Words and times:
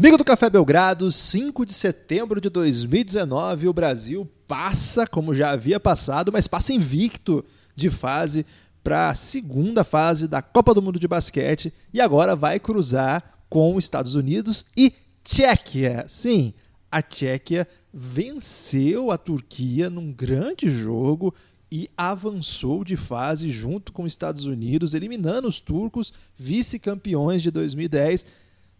Amigo 0.00 0.16
do 0.16 0.24
Café 0.24 0.48
Belgrado, 0.48 1.12
5 1.12 1.66
de 1.66 1.74
setembro 1.74 2.40
de 2.40 2.48
2019, 2.48 3.68
o 3.68 3.72
Brasil 3.74 4.26
passa, 4.48 5.06
como 5.06 5.34
já 5.34 5.50
havia 5.50 5.78
passado, 5.78 6.32
mas 6.32 6.48
passa 6.48 6.72
invicto 6.72 7.44
de 7.76 7.90
fase 7.90 8.46
para 8.82 9.10
a 9.10 9.14
segunda 9.14 9.84
fase 9.84 10.26
da 10.26 10.40
Copa 10.40 10.72
do 10.72 10.80
Mundo 10.80 10.98
de 10.98 11.06
Basquete 11.06 11.70
e 11.92 12.00
agora 12.00 12.34
vai 12.34 12.58
cruzar 12.58 13.44
com 13.46 13.78
Estados 13.78 14.14
Unidos 14.14 14.64
e 14.74 14.90
Tchequia. 15.22 16.06
Sim, 16.08 16.54
a 16.90 17.02
Tchequia 17.02 17.68
venceu 17.92 19.10
a 19.10 19.18
Turquia 19.18 19.90
num 19.90 20.10
grande 20.10 20.70
jogo 20.70 21.34
e 21.70 21.90
avançou 21.94 22.84
de 22.84 22.96
fase 22.96 23.50
junto 23.50 23.92
com 23.92 24.04
os 24.04 24.12
Estados 24.14 24.46
Unidos, 24.46 24.94
eliminando 24.94 25.46
os 25.46 25.60
turcos, 25.60 26.10
vice-campeões 26.38 27.42
de 27.42 27.50
2010 27.50 28.24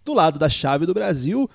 do 0.05 0.15
lado 0.15 0.39
da 0.39 0.49
chave 0.49 0.87
do 0.87 0.95
Brasil, 0.95 1.49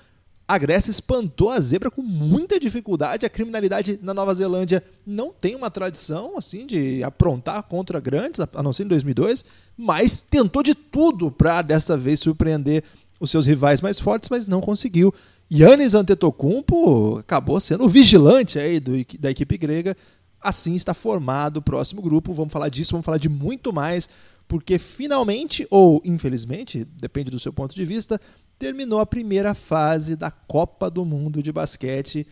a 0.48 0.58
Grécia 0.58 0.90
espantou 0.90 1.50
a 1.50 1.60
zebra 1.60 1.90
com 1.90 2.02
muita 2.02 2.60
dificuldade. 2.60 3.26
A 3.26 3.30
criminalidade 3.30 3.98
na 4.00 4.14
Nova 4.14 4.32
Zelândia 4.32 4.82
não 5.04 5.32
tem 5.32 5.56
uma 5.56 5.70
tradição 5.70 6.38
assim 6.38 6.66
de 6.66 7.02
aprontar 7.02 7.62
contra 7.64 7.98
grandes, 7.98 8.38
a 8.38 8.62
não 8.62 8.72
ser 8.72 8.84
em 8.84 8.88
2002, 8.88 9.44
mas 9.76 10.20
tentou 10.20 10.62
de 10.62 10.74
tudo 10.74 11.32
para 11.32 11.62
dessa 11.62 11.96
vez 11.96 12.20
surpreender 12.20 12.84
os 13.18 13.30
seus 13.30 13.46
rivais 13.46 13.80
mais 13.80 13.98
fortes, 13.98 14.28
mas 14.28 14.46
não 14.46 14.60
conseguiu. 14.60 15.12
Yannis 15.52 15.94
Antetokounmpo 15.94 17.18
acabou 17.18 17.58
sendo 17.60 17.84
o 17.84 17.88
vigilante 17.88 18.58
aí 18.58 18.78
do, 18.78 18.92
da 19.18 19.30
equipe 19.30 19.58
grega. 19.58 19.96
Assim 20.40 20.74
está 20.74 20.94
formado 20.94 21.56
o 21.56 21.62
próximo 21.62 22.00
grupo. 22.00 22.32
Vamos 22.32 22.52
falar 22.52 22.68
disso, 22.68 22.92
vamos 22.92 23.04
falar 23.04 23.18
de 23.18 23.28
muito 23.28 23.72
mais 23.72 24.08
porque 24.48 24.78
finalmente, 24.78 25.66
ou 25.70 26.00
infelizmente, 26.04 26.84
depende 26.84 27.30
do 27.30 27.38
seu 27.38 27.52
ponto 27.52 27.74
de 27.74 27.84
vista, 27.84 28.20
terminou 28.58 29.00
a 29.00 29.06
primeira 29.06 29.54
fase 29.54 30.16
da 30.16 30.30
Copa 30.30 30.90
do 30.90 31.04
Mundo 31.04 31.42
de 31.42 31.52
Basquete. 31.52 32.26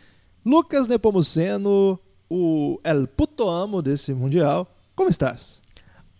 Lucas 0.44 0.86
Nepomuceno, 0.86 1.98
o 2.28 2.80
El 2.84 3.06
Puto 3.06 3.48
Amo 3.48 3.82
desse 3.82 4.14
Mundial, 4.14 4.70
como 4.94 5.10
estás? 5.10 5.62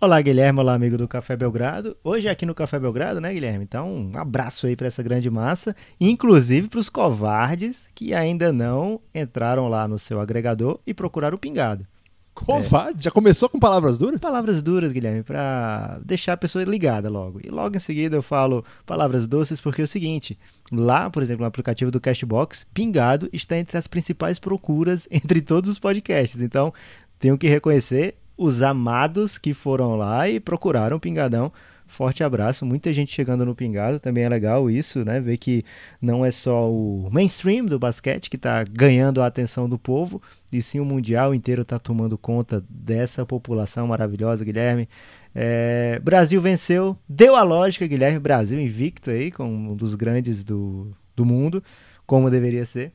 Olá, 0.01 0.21
Guilherme, 0.21 0.61
olá, 0.61 0.75
amigo 0.75 0.99
do 0.99 1.09
Café 1.09 1.37
Belgrado. 1.37 1.97
Hoje 2.05 2.29
é 2.29 2.31
aqui 2.31 2.45
no 2.45 2.55
Café 2.55 2.79
Belgrado, 2.79 3.21
né, 3.21 3.33
Guilherme? 3.33 3.65
Então, 3.65 3.91
um 3.91 4.19
abraço 4.19 4.67
aí 4.67 4.77
para 4.77 4.89
essa 4.89 5.03
grande 5.03 5.31
massa, 5.31 5.75
inclusive 5.99 6.69
para 6.69 6.81
os 6.81 6.91
covardes 6.91 7.89
que 7.95 8.13
ainda 8.13 8.53
não 8.53 9.01
entraram 9.15 9.69
lá 9.69 9.89
no 9.89 9.99
seu 9.99 10.21
agregador 10.21 10.79
e 10.87 10.93
procuraram 10.93 11.37
o 11.37 11.41
pingado. 11.41 11.87
Covarde? 12.35 12.99
É. 12.99 13.03
Já 13.05 13.11
começou 13.11 13.49
com 13.49 13.59
palavras 13.59 13.97
duras? 13.97 14.19
Palavras 14.19 14.61
duras, 14.61 14.93
Guilherme, 14.93 15.23
para 15.23 16.01
deixar 16.05 16.33
a 16.33 16.37
pessoa 16.37 16.65
ligada 16.65 17.09
logo. 17.09 17.41
E 17.45 17.49
logo 17.49 17.77
em 17.77 17.81
seguida 17.81 18.17
eu 18.17 18.23
falo 18.23 18.65
palavras 18.85 19.27
doces 19.27 19.61
porque 19.61 19.83
é 19.83 19.85
o 19.85 19.89
seguinte: 19.89 20.37
lá, 20.73 21.09
por 21.09 21.23
exemplo, 21.23 21.43
no 21.43 21.49
aplicativo 21.49 21.91
do 21.91 22.01
Cashbox, 22.01 22.67
Pingado 22.75 23.29
está 23.33 23.57
entre 23.57 23.79
as 23.79 23.87
principais 23.87 24.39
procuras 24.39 25.07
entre 25.13 25.41
todos 25.41 25.71
os 25.71 25.79
podcasts. 25.79 26.43
Então, 26.43 26.75
tenho 27.19 27.39
que 27.39 27.47
reconhecer 27.47 28.17
os 28.37 28.63
amados 28.63 29.39
que 29.39 29.55
foram 29.55 29.95
lá 29.95 30.29
e 30.29 30.41
procuraram 30.41 30.99
Pingadão 30.99 31.53
Forte 31.87 32.25
abraço, 32.25 32.65
muita 32.65 32.93
gente 32.93 33.13
chegando 33.13 33.45
no 33.45 33.55
Pingado, 33.55 34.01
também 34.01 34.25
é 34.25 34.29
legal 34.29 34.71
isso, 34.71 35.05
né? 35.05 35.21
Ver 35.21 35.37
que 35.37 35.63
não 36.01 36.25
é 36.25 36.31
só 36.31 36.71
o 36.71 37.09
mainstream 37.13 37.67
do 37.67 37.79
basquete 37.79 38.31
que 38.31 38.37
está 38.37 38.65
ganhando 38.65 39.21
a 39.21 39.27
atenção 39.27 39.69
do 39.69 39.79
povo, 39.79 40.21
e 40.53 40.63
sim 40.63 40.81
o 40.81 40.85
mundial 40.85 41.35
inteiro 41.35 41.63
está 41.63 41.79
tomando 41.79 42.17
conta 42.17 42.65
dessa 42.69 43.27
população 43.27 43.87
maravilhosa, 43.87 44.45
Guilherme. 44.45 44.89
É, 45.35 46.01
Brasil 46.03 46.41
venceu, 46.41 46.97
deu 47.09 47.37
a 47.37 47.43
lógica, 47.43 47.87
Guilherme. 47.87 48.19
Brasil 48.19 48.59
invicto 48.61 49.11
aí, 49.11 49.31
como 49.31 49.73
um 49.73 49.77
dos 49.77 49.95
grandes 49.95 50.43
do, 50.43 50.91
do 51.15 51.25
mundo, 51.25 51.63
como 52.07 52.31
deveria 52.31 52.65
ser. 52.65 52.93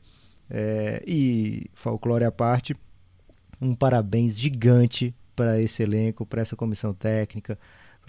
É, 0.50 1.02
e 1.06 1.70
folclore 1.74 2.24
à 2.24 2.32
parte, 2.32 2.74
um 3.60 3.74
parabéns 3.74 4.38
gigante 4.38 5.14
para 5.36 5.60
esse 5.60 5.82
elenco, 5.82 6.26
para 6.26 6.42
essa 6.42 6.56
comissão 6.56 6.92
técnica 6.92 7.56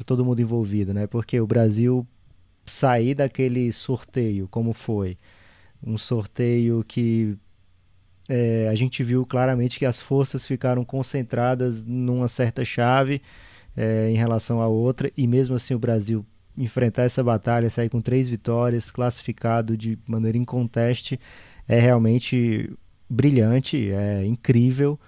para 0.01 0.05
todo 0.05 0.25
mundo 0.25 0.41
envolvido, 0.41 0.93
né? 0.95 1.05
Porque 1.05 1.39
o 1.39 1.45
Brasil 1.45 2.05
sair 2.65 3.13
daquele 3.13 3.71
sorteio, 3.71 4.47
como 4.47 4.73
foi, 4.73 5.15
um 5.85 5.95
sorteio 5.95 6.83
que 6.87 7.37
é, 8.27 8.67
a 8.67 8.73
gente 8.73 9.03
viu 9.03 9.25
claramente 9.25 9.77
que 9.77 9.85
as 9.85 10.01
forças 10.01 10.45
ficaram 10.45 10.83
concentradas 10.83 11.83
numa 11.83 12.27
certa 12.27 12.65
chave 12.65 13.21
é, 13.77 14.09
em 14.09 14.15
relação 14.15 14.59
à 14.59 14.67
outra, 14.67 15.11
e 15.15 15.27
mesmo 15.27 15.55
assim 15.55 15.75
o 15.75 15.79
Brasil 15.79 16.25
enfrentar 16.57 17.03
essa 17.03 17.23
batalha, 17.23 17.69
sair 17.69 17.89
com 17.89 18.01
três 18.01 18.27
vitórias, 18.27 18.89
classificado 18.89 19.77
de 19.77 19.99
maneira 20.07 20.37
inconteste, 20.37 21.19
é 21.67 21.79
realmente 21.79 22.71
brilhante, 23.07 23.91
é 23.91 24.25
incrível. 24.25 24.99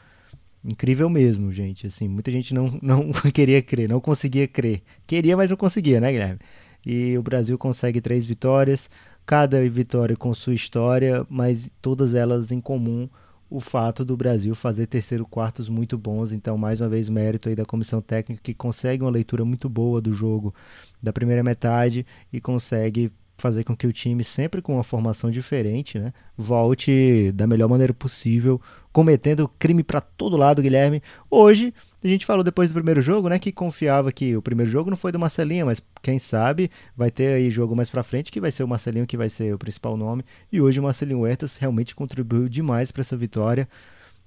Incrível 0.63 1.09
mesmo, 1.09 1.51
gente. 1.51 1.87
Assim, 1.87 2.07
muita 2.07 2.31
gente 2.31 2.53
não, 2.53 2.77
não 2.81 3.11
queria 3.33 3.61
crer, 3.61 3.89
não 3.89 3.99
conseguia 3.99 4.47
crer. 4.47 4.81
Queria, 5.05 5.35
mas 5.35 5.49
não 5.49 5.57
conseguia, 5.57 5.99
né, 5.99 6.11
Guilherme? 6.11 6.39
E 6.85 7.17
o 7.17 7.23
Brasil 7.23 7.57
consegue 7.57 8.01
três 8.01 8.25
vitórias, 8.25 8.89
cada 9.25 9.67
vitória 9.69 10.15
com 10.15 10.33
sua 10.33 10.53
história, 10.53 11.25
mas 11.29 11.71
todas 11.81 12.13
elas 12.13 12.51
em 12.51 12.59
comum 12.59 13.09
o 13.49 13.59
fato 13.59 14.03
do 14.03 14.17
Brasil 14.17 14.55
fazer 14.55 14.87
terceiro 14.87 15.25
quartos 15.25 15.69
muito 15.69 15.97
bons. 15.97 16.31
Então, 16.31 16.57
mais 16.57 16.81
uma 16.81 16.89
vez, 16.89 17.07
mérito 17.07 17.49
aí 17.49 17.55
da 17.55 17.65
comissão 17.65 18.01
técnica 18.01 18.41
que 18.41 18.53
consegue 18.53 19.03
uma 19.03 19.11
leitura 19.11 19.45
muito 19.45 19.69
boa 19.69 20.01
do 20.01 20.11
jogo 20.11 20.53
da 21.01 21.13
primeira 21.13 21.43
metade 21.43 22.05
e 22.31 22.41
consegue 22.41 23.11
fazer 23.37 23.63
com 23.63 23.75
que 23.75 23.87
o 23.87 23.93
time, 23.93 24.23
sempre 24.23 24.61
com 24.61 24.75
uma 24.75 24.83
formação 24.83 25.29
diferente, 25.29 25.99
né, 25.99 26.13
volte 26.37 27.31
da 27.33 27.47
melhor 27.47 27.67
maneira 27.67 27.93
possível, 27.93 28.61
cometendo 28.91 29.49
crime 29.59 29.83
para 29.83 29.99
todo 29.99 30.37
lado, 30.37 30.61
Guilherme. 30.61 31.01
Hoje, 31.29 31.73
a 32.03 32.07
gente 32.07 32.25
falou 32.25 32.43
depois 32.43 32.69
do 32.69 32.73
primeiro 32.73 33.01
jogo, 33.01 33.29
né, 33.29 33.39
que 33.39 33.51
confiava 33.51 34.11
que 34.11 34.35
o 34.35 34.41
primeiro 34.41 34.71
jogo 34.71 34.89
não 34.89 34.97
foi 34.97 35.11
do 35.11 35.19
Marcelinho, 35.19 35.65
mas 35.65 35.81
quem 36.01 36.19
sabe 36.19 36.69
vai 36.95 37.09
ter 37.09 37.33
aí 37.33 37.49
jogo 37.49 37.75
mais 37.75 37.89
para 37.89 38.03
frente 38.03 38.31
que 38.31 38.41
vai 38.41 38.51
ser 38.51 38.63
o 38.63 38.67
Marcelinho 38.67 39.07
que 39.07 39.17
vai 39.17 39.29
ser 39.29 39.53
o 39.53 39.57
principal 39.57 39.97
nome. 39.97 40.23
E 40.51 40.61
hoje 40.61 40.79
o 40.79 40.83
Marcelinho 40.83 41.21
Huertas 41.21 41.57
realmente 41.57 41.95
contribuiu 41.95 42.47
demais 42.47 42.91
para 42.91 43.01
essa 43.01 43.17
vitória. 43.17 43.67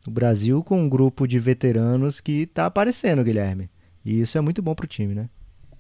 O 0.06 0.10
Brasil 0.10 0.62
com 0.62 0.80
um 0.80 0.88
grupo 0.88 1.26
de 1.26 1.38
veteranos 1.38 2.20
que 2.20 2.42
está 2.42 2.66
aparecendo, 2.66 3.24
Guilherme. 3.24 3.68
E 4.04 4.20
isso 4.20 4.38
é 4.38 4.40
muito 4.40 4.62
bom 4.62 4.74
para 4.74 4.84
o 4.84 4.88
time, 4.88 5.14
né? 5.14 5.28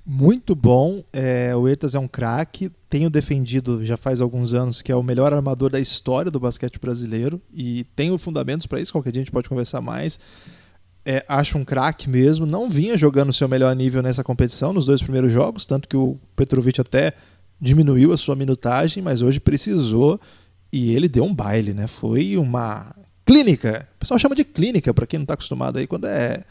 Muito 0.06 0.54
bom. 0.54 1.02
É, 1.12 1.54
o 1.56 1.66
Ertas 1.66 1.96
é 1.96 1.98
um 1.98 2.06
craque. 2.06 2.70
Tenho 2.88 3.10
defendido 3.10 3.84
já 3.84 3.96
faz 3.96 4.20
alguns 4.20 4.54
anos 4.54 4.80
que 4.80 4.92
é 4.92 4.96
o 4.96 5.02
melhor 5.02 5.32
armador 5.32 5.68
da 5.68 5.80
história 5.80 6.30
do 6.30 6.38
basquete 6.38 6.78
brasileiro 6.78 7.42
e 7.52 7.84
tenho 7.96 8.16
fundamentos 8.16 8.66
para 8.66 8.80
isso. 8.80 8.92
Qualquer 8.92 9.10
dia 9.10 9.20
a 9.20 9.24
gente 9.24 9.32
pode 9.32 9.48
conversar 9.48 9.80
mais. 9.80 10.20
É, 11.04 11.24
acho 11.28 11.58
um 11.58 11.64
craque 11.64 12.08
mesmo. 12.08 12.46
Não 12.46 12.70
vinha 12.70 12.96
jogando 12.96 13.30
o 13.30 13.32
seu 13.32 13.48
melhor 13.48 13.74
nível 13.74 14.00
nessa 14.02 14.22
competição 14.22 14.72
nos 14.72 14.86
dois 14.86 15.02
primeiros 15.02 15.32
jogos, 15.32 15.66
tanto 15.66 15.88
que 15.88 15.96
o 15.96 16.18
Petrovic 16.36 16.80
até 16.80 17.12
diminuiu 17.60 18.12
a 18.12 18.16
sua 18.16 18.36
minutagem, 18.36 19.02
mas 19.02 19.22
hoje 19.22 19.40
precisou 19.40 20.20
e 20.72 20.94
ele 20.94 21.08
deu 21.08 21.24
um 21.24 21.34
baile, 21.34 21.72
né? 21.72 21.86
Foi 21.86 22.36
uma 22.36 22.94
clínica. 23.24 23.88
O 23.96 23.98
pessoal 23.98 24.18
chama 24.18 24.36
de 24.36 24.44
clínica 24.44 24.94
para 24.94 25.06
quem 25.06 25.18
não 25.18 25.24
está 25.24 25.34
acostumado 25.34 25.78
aí 25.78 25.86
quando 25.86 26.06
é 26.06 26.44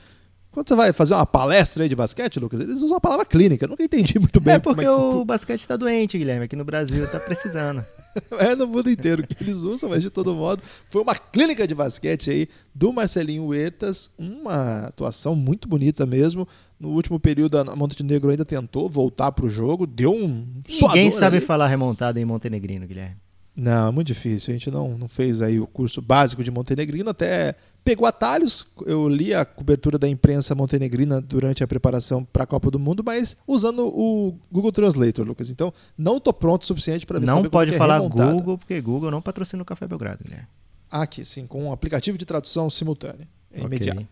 quando 0.56 0.70
você 0.70 0.76
vai 0.76 0.94
fazer 0.94 1.14
uma 1.14 1.26
palestra 1.26 1.84
aí 1.84 1.90
de 1.90 1.98
basquete, 1.98 2.40
Lucas, 2.40 2.62
eles 2.62 2.82
usam 2.82 2.96
a 2.96 3.02
palavra 3.02 3.26
clínica. 3.26 3.66
Eu 3.66 3.70
nunca 3.70 3.84
entendi 3.84 4.18
muito 4.18 4.40
bem. 4.40 4.54
É 4.54 4.60
porque 4.60 4.86
é 4.86 4.86
que... 4.86 4.90
o 4.90 5.26
basquete 5.26 5.60
está 5.60 5.76
doente, 5.76 6.18
Guilherme, 6.18 6.46
aqui 6.46 6.56
no 6.56 6.64
Brasil, 6.64 7.04
está 7.04 7.20
precisando. 7.20 7.84
é 8.40 8.56
no 8.56 8.66
mundo 8.66 8.90
inteiro 8.90 9.28
que 9.28 9.36
eles 9.44 9.64
usam, 9.64 9.90
mas 9.90 10.02
de 10.02 10.10
todo 10.10 10.34
modo, 10.34 10.64
foi 10.90 11.02
uma 11.02 11.14
clínica 11.14 11.68
de 11.68 11.76
basquete 11.76 12.30
aí 12.30 12.48
do 12.74 12.94
Marcelinho 12.94 13.48
Huertas, 13.48 14.12
uma 14.18 14.88
atuação 14.88 15.36
muito 15.36 15.68
bonita 15.68 16.06
mesmo. 16.06 16.48
No 16.80 16.88
último 16.92 17.20
período, 17.20 17.58
a 17.58 17.76
Montenegro 17.76 18.30
ainda 18.32 18.46
tentou 18.46 18.90
voltar 18.90 19.34
para 19.34 19.46
o 19.46 19.50
jogo, 19.50 19.86
deu 19.86 20.14
um 20.14 20.48
Ninguém 20.70 21.12
sabe 21.12 21.38
ali. 21.38 21.46
falar 21.46 21.68
remontada 21.68 22.18
em 22.18 22.24
montenegrino, 22.24 22.88
Guilherme. 22.88 23.25
Não, 23.56 23.92
muito 23.92 24.08
difícil. 24.08 24.54
A 24.54 24.58
gente 24.58 24.70
não, 24.70 24.98
não 24.98 25.08
fez 25.08 25.42
aí 25.42 25.60
o 25.60 25.68
curso 25.68 26.02
básico 26.02 26.44
de 26.44 26.52
montenegrino, 26.52 27.10
até 27.10 27.56
pegou 27.86 28.06
atalhos. 28.06 28.68
Eu 28.86 29.08
li 29.08 29.34
a 29.34 29.46
cobertura 29.46 29.98
da 29.98 30.10
imprensa 30.10 30.54
montenegrina 30.54 31.22
durante 31.22 31.64
a 31.64 31.68
preparação 31.68 32.26
para 32.26 32.44
a 32.44 32.48
Copa 32.48 32.70
do 32.70 32.78
Mundo, 32.78 33.02
mas 33.06 33.38
usando 33.48 33.88
o 33.88 34.38
Google 34.52 34.72
Translator, 34.72 35.26
Lucas. 35.26 35.50
Então, 35.50 35.74
não 35.98 36.18
estou 36.18 36.34
pronto 36.34 36.64
o 36.64 36.66
suficiente 36.66 37.06
para 37.06 37.20
Não 37.20 37.46
pode 37.46 37.74
é 37.74 37.78
falar 37.78 38.00
Google, 38.00 38.58
porque 38.58 38.82
Google 38.82 39.12
não 39.12 39.22
patrocina 39.22 39.62
o 39.62 39.66
Café 39.66 39.88
Belgrado, 39.88 40.24
Guilherme. 40.24 40.48
Aqui, 40.92 41.24
sim, 41.24 41.48
com 41.48 41.66
um 41.66 41.72
aplicativo 41.72 42.18
de 42.18 42.26
tradução 42.26 42.70
simultânea, 42.70 43.28
é 43.52 43.64
okay. 43.64 43.66
imediata. 43.66 44.06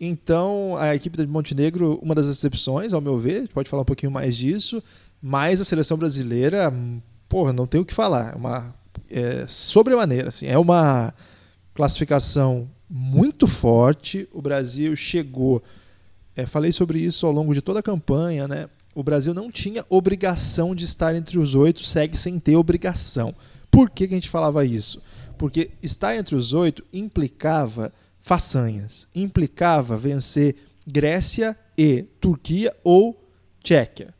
Então, 0.00 0.76
a 0.78 0.94
equipe 0.94 1.16
de 1.16 1.26
Montenegro, 1.26 1.98
uma 2.00 2.14
das 2.14 2.26
exceções, 2.26 2.92
ao 2.92 3.00
meu 3.00 3.18
ver, 3.18 3.48
pode 3.48 3.68
falar 3.68 3.82
um 3.82 3.86
pouquinho 3.86 4.12
mais 4.12 4.36
disso, 4.36 4.82
mas 5.20 5.60
a 5.60 5.64
seleção 5.64 5.96
brasileira, 5.96 6.72
porra, 7.28 7.52
não 7.52 7.66
tem 7.66 7.80
o 7.80 7.84
que 7.84 7.94
falar. 7.94 8.32
É 8.32 8.36
uma 8.36 8.74
é, 9.10 9.44
sobremaneira, 9.48 10.28
assim, 10.28 10.46
é 10.46 10.58
uma 10.58 11.12
classificação 11.74 12.68
muito 12.88 13.46
forte. 13.46 14.28
O 14.32 14.40
Brasil 14.40 14.96
chegou, 14.96 15.62
é, 16.34 16.46
falei 16.46 16.72
sobre 16.72 16.98
isso 16.98 17.26
ao 17.26 17.32
longo 17.32 17.54
de 17.54 17.60
toda 17.60 17.80
a 17.80 17.82
campanha, 17.82 18.48
né? 18.48 18.68
O 18.94 19.02
Brasil 19.02 19.32
não 19.32 19.50
tinha 19.50 19.84
obrigação 19.88 20.74
de 20.74 20.84
estar 20.84 21.14
entre 21.14 21.38
os 21.38 21.54
oito, 21.54 21.84
segue 21.84 22.16
sem 22.16 22.38
ter 22.38 22.56
obrigação. 22.56 23.34
Por 23.70 23.90
que, 23.90 24.08
que 24.08 24.14
a 24.14 24.16
gente 24.16 24.28
falava 24.28 24.64
isso? 24.64 25.00
Porque 25.36 25.70
estar 25.82 26.16
entre 26.16 26.34
os 26.34 26.52
oito 26.52 26.82
implicava 26.92 27.92
façanhas, 28.20 29.06
implicava 29.14 29.96
vencer 29.96 30.56
Grécia 30.84 31.56
e 31.76 32.02
Turquia 32.20 32.74
ou 32.82 33.16
Tchequia. 33.62 34.17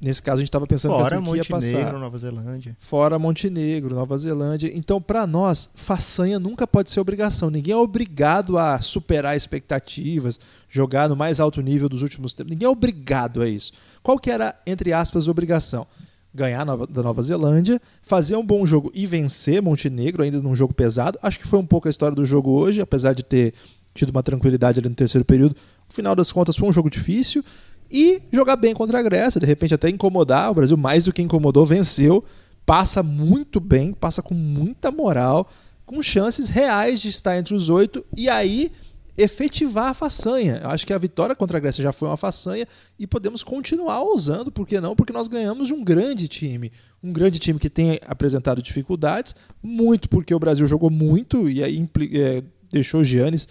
Nesse 0.00 0.22
caso, 0.22 0.36
a 0.36 0.40
gente 0.40 0.48
estava 0.48 0.66
pensando 0.66 0.92
Fora 0.92 1.08
que 1.08 1.14
a 1.14 1.16
Turquia 1.16 1.42
Montenegro, 1.42 1.78
ia 1.78 1.84
passar. 1.84 1.98
Nova 1.98 2.18
Zelândia. 2.18 2.76
Fora 2.78 3.18
Montenegro, 3.18 3.94
Nova 3.94 4.18
Zelândia. 4.18 4.70
Então, 4.74 5.00
para 5.00 5.26
nós, 5.26 5.70
façanha 5.74 6.38
nunca 6.38 6.66
pode 6.66 6.90
ser 6.90 7.00
obrigação. 7.00 7.48
Ninguém 7.48 7.72
é 7.72 7.78
obrigado 7.78 8.58
a 8.58 8.80
superar 8.80 9.36
expectativas, 9.36 10.38
jogar 10.68 11.08
no 11.08 11.16
mais 11.16 11.40
alto 11.40 11.62
nível 11.62 11.88
dos 11.88 12.02
últimos 12.02 12.34
tempos. 12.34 12.50
Ninguém 12.50 12.66
é 12.66 12.70
obrigado 12.70 13.40
a 13.40 13.48
isso. 13.48 13.72
Qual 14.02 14.18
que 14.18 14.30
era, 14.30 14.54
entre 14.66 14.92
aspas, 14.92 15.26
a 15.26 15.30
obrigação? 15.30 15.86
Ganhar 16.34 16.64
da 16.64 17.02
Nova 17.02 17.22
Zelândia, 17.22 17.80
fazer 18.02 18.36
um 18.36 18.44
bom 18.44 18.66
jogo 18.66 18.90
e 18.94 19.06
vencer 19.06 19.62
Montenegro, 19.62 20.22
ainda 20.22 20.42
num 20.42 20.54
jogo 20.54 20.74
pesado. 20.74 21.18
Acho 21.22 21.38
que 21.38 21.46
foi 21.46 21.58
um 21.58 21.66
pouco 21.66 21.88
a 21.88 21.90
história 21.90 22.14
do 22.14 22.26
jogo 22.26 22.50
hoje, 22.50 22.82
apesar 22.82 23.14
de 23.14 23.22
ter 23.22 23.54
tido 23.94 24.10
uma 24.10 24.22
tranquilidade 24.22 24.78
ali 24.78 24.90
no 24.90 24.94
terceiro 24.94 25.24
período. 25.24 25.56
No 25.88 25.94
final 25.94 26.14
das 26.14 26.30
contas, 26.30 26.54
foi 26.54 26.68
um 26.68 26.72
jogo 26.72 26.90
difícil 26.90 27.42
e 27.90 28.20
jogar 28.32 28.56
bem 28.56 28.74
contra 28.74 28.98
a 28.98 29.02
Grécia, 29.02 29.40
de 29.40 29.46
repente 29.46 29.74
até 29.74 29.88
incomodar. 29.88 30.50
O 30.50 30.54
Brasil, 30.54 30.76
mais 30.76 31.04
do 31.04 31.12
que 31.12 31.22
incomodou, 31.22 31.64
venceu. 31.64 32.24
Passa 32.64 33.02
muito 33.02 33.60
bem, 33.60 33.92
passa 33.92 34.20
com 34.22 34.34
muita 34.34 34.90
moral, 34.90 35.48
com 35.84 36.02
chances 36.02 36.48
reais 36.48 37.00
de 37.00 37.08
estar 37.08 37.38
entre 37.38 37.54
os 37.54 37.68
oito 37.68 38.04
e 38.16 38.28
aí 38.28 38.72
efetivar 39.16 39.90
a 39.90 39.94
façanha. 39.94 40.60
Eu 40.62 40.70
acho 40.70 40.86
que 40.86 40.92
a 40.92 40.98
vitória 40.98 41.34
contra 41.34 41.56
a 41.56 41.60
Grécia 41.60 41.82
já 41.82 41.92
foi 41.92 42.08
uma 42.08 42.16
façanha 42.16 42.66
e 42.98 43.06
podemos 43.06 43.42
continuar 43.42 44.02
usando, 44.02 44.52
por 44.52 44.66
que 44.66 44.80
não? 44.80 44.94
Porque 44.94 45.12
nós 45.12 45.28
ganhamos 45.28 45.70
um 45.70 45.82
grande 45.82 46.28
time. 46.28 46.70
Um 47.02 47.12
grande 47.12 47.38
time 47.38 47.58
que 47.58 47.70
tem 47.70 47.98
apresentado 48.06 48.60
dificuldades, 48.60 49.34
muito 49.62 50.08
porque 50.08 50.34
o 50.34 50.38
Brasil 50.38 50.66
jogou 50.66 50.90
muito 50.90 51.48
e 51.48 51.62
aí 51.62 51.88
é, 52.12 52.42
deixou 52.70 53.00
o 53.00 53.04
Giannis 53.04 53.48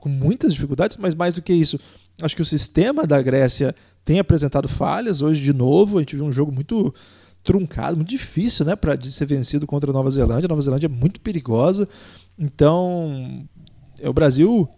com 0.00 0.08
muitas 0.08 0.54
dificuldades, 0.54 0.96
mas 0.96 1.14
mais 1.14 1.34
do 1.34 1.42
que 1.42 1.52
isso, 1.52 1.78
acho 2.22 2.36
que 2.36 2.42
o 2.42 2.46
sistema 2.46 3.06
da 3.06 3.20
Grécia 3.20 3.74
tem 4.04 4.18
apresentado 4.18 4.68
falhas. 4.68 5.22
Hoje, 5.22 5.42
de 5.42 5.52
novo, 5.52 5.98
a 5.98 6.00
gente 6.00 6.16
viu 6.16 6.24
um 6.24 6.32
jogo 6.32 6.52
muito 6.52 6.94
truncado, 7.42 7.96
muito 7.96 8.08
difícil 8.08 8.64
né, 8.64 8.76
para 8.76 9.00
ser 9.02 9.26
vencido 9.26 9.66
contra 9.66 9.90
a 9.90 9.94
Nova 9.94 10.10
Zelândia. 10.10 10.46
A 10.46 10.48
Nova 10.48 10.60
Zelândia 10.60 10.86
é 10.86 10.90
muito 10.90 11.20
perigosa. 11.20 11.88
Então, 12.38 13.46
é, 13.98 14.08
o 14.08 14.12
Brasil 14.12 14.68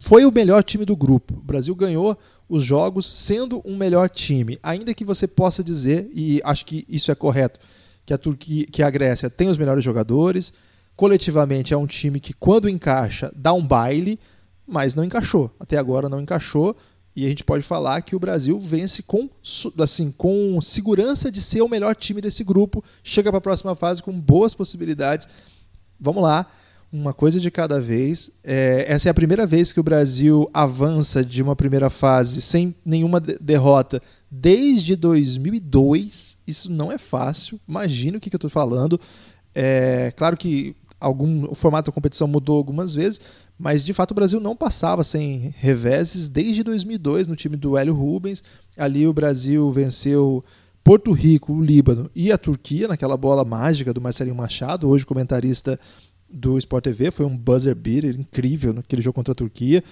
foi 0.00 0.24
o 0.24 0.32
melhor 0.32 0.62
time 0.62 0.84
do 0.84 0.96
grupo. 0.96 1.34
O 1.34 1.42
Brasil 1.42 1.74
ganhou 1.74 2.16
os 2.48 2.62
jogos 2.62 3.06
sendo 3.06 3.62
um 3.64 3.76
melhor 3.76 4.08
time. 4.10 4.58
Ainda 4.62 4.94
que 4.94 5.04
você 5.04 5.26
possa 5.26 5.62
dizer, 5.62 6.08
e 6.12 6.40
acho 6.44 6.66
que 6.66 6.84
isso 6.88 7.10
é 7.10 7.14
correto, 7.14 7.58
que 8.04 8.12
a 8.12 8.18
Turquia, 8.18 8.66
que 8.66 8.82
a 8.82 8.90
Grécia 8.90 9.30
tem 9.30 9.48
os 9.48 9.56
melhores 9.56 9.82
jogadores, 9.82 10.52
coletivamente 10.94 11.72
é 11.72 11.76
um 11.76 11.86
time 11.86 12.20
que 12.20 12.32
quando 12.32 12.68
encaixa 12.68 13.32
dá 13.34 13.52
um 13.52 13.66
baile, 13.66 14.18
mas 14.66 14.94
não 14.94 15.04
encaixou. 15.04 15.50
Até 15.58 15.76
agora 15.76 16.08
não 16.08 16.20
encaixou. 16.20 16.76
E 17.16 17.24
a 17.24 17.28
gente 17.28 17.44
pode 17.44 17.64
falar 17.64 18.02
que 18.02 18.16
o 18.16 18.18
Brasil 18.18 18.58
vence 18.58 19.02
com, 19.02 19.30
assim, 19.78 20.10
com 20.10 20.60
segurança 20.60 21.30
de 21.30 21.40
ser 21.40 21.62
o 21.62 21.68
melhor 21.68 21.94
time 21.94 22.20
desse 22.20 22.42
grupo, 22.42 22.82
chega 23.04 23.30
para 23.30 23.38
a 23.38 23.42
próxima 23.42 23.74
fase 23.76 24.02
com 24.02 24.12
boas 24.20 24.52
possibilidades. 24.52 25.28
Vamos 26.00 26.24
lá, 26.24 26.44
uma 26.92 27.14
coisa 27.14 27.38
de 27.38 27.52
cada 27.52 27.80
vez. 27.80 28.32
É, 28.42 28.84
essa 28.88 29.08
é 29.08 29.10
a 29.10 29.14
primeira 29.14 29.46
vez 29.46 29.72
que 29.72 29.78
o 29.78 29.84
Brasil 29.84 30.50
avança 30.52 31.24
de 31.24 31.40
uma 31.40 31.54
primeira 31.54 31.88
fase 31.88 32.42
sem 32.42 32.74
nenhuma 32.84 33.20
derrota 33.20 34.02
desde 34.28 34.96
2002. 34.96 36.38
Isso 36.46 36.70
não 36.70 36.90
é 36.90 36.98
fácil. 36.98 37.60
Imagina 37.68 38.18
o 38.18 38.20
que, 38.20 38.28
que 38.28 38.34
eu 38.34 38.38
estou 38.38 38.50
falando. 38.50 39.00
É, 39.54 40.12
claro 40.16 40.36
que 40.36 40.74
algum, 41.04 41.50
o 41.50 41.54
formato 41.54 41.90
da 41.90 41.94
competição 41.94 42.26
mudou 42.26 42.56
algumas 42.56 42.94
vezes, 42.94 43.20
mas 43.58 43.84
de 43.84 43.92
fato 43.92 44.12
o 44.12 44.14
Brasil 44.14 44.40
não 44.40 44.56
passava 44.56 45.04
sem 45.04 45.54
reveses 45.58 46.28
desde 46.28 46.62
2002 46.62 47.28
no 47.28 47.36
time 47.36 47.56
do 47.56 47.76
Hélio 47.76 47.94
Rubens. 47.94 48.42
Ali 48.76 49.06
o 49.06 49.12
Brasil 49.12 49.70
venceu 49.70 50.42
Porto 50.82 51.12
Rico, 51.12 51.52
o 51.52 51.62
Líbano 51.62 52.10
e 52.14 52.32
a 52.32 52.38
Turquia 52.38 52.88
naquela 52.88 53.16
bola 53.16 53.44
mágica 53.44 53.92
do 53.92 54.00
Marcelinho 54.00 54.36
Machado, 54.36 54.88
hoje 54.88 55.06
comentarista 55.06 55.78
do 56.28 56.58
Sport 56.58 56.84
TV. 56.84 57.10
Foi 57.10 57.24
um 57.24 57.36
buzzer 57.36 57.74
beater 57.74 58.18
incrível 58.18 58.72
naquele 58.72 59.02
jogo 59.02 59.14
contra 59.14 59.32
a 59.32 59.36
Turquia. 59.36 59.82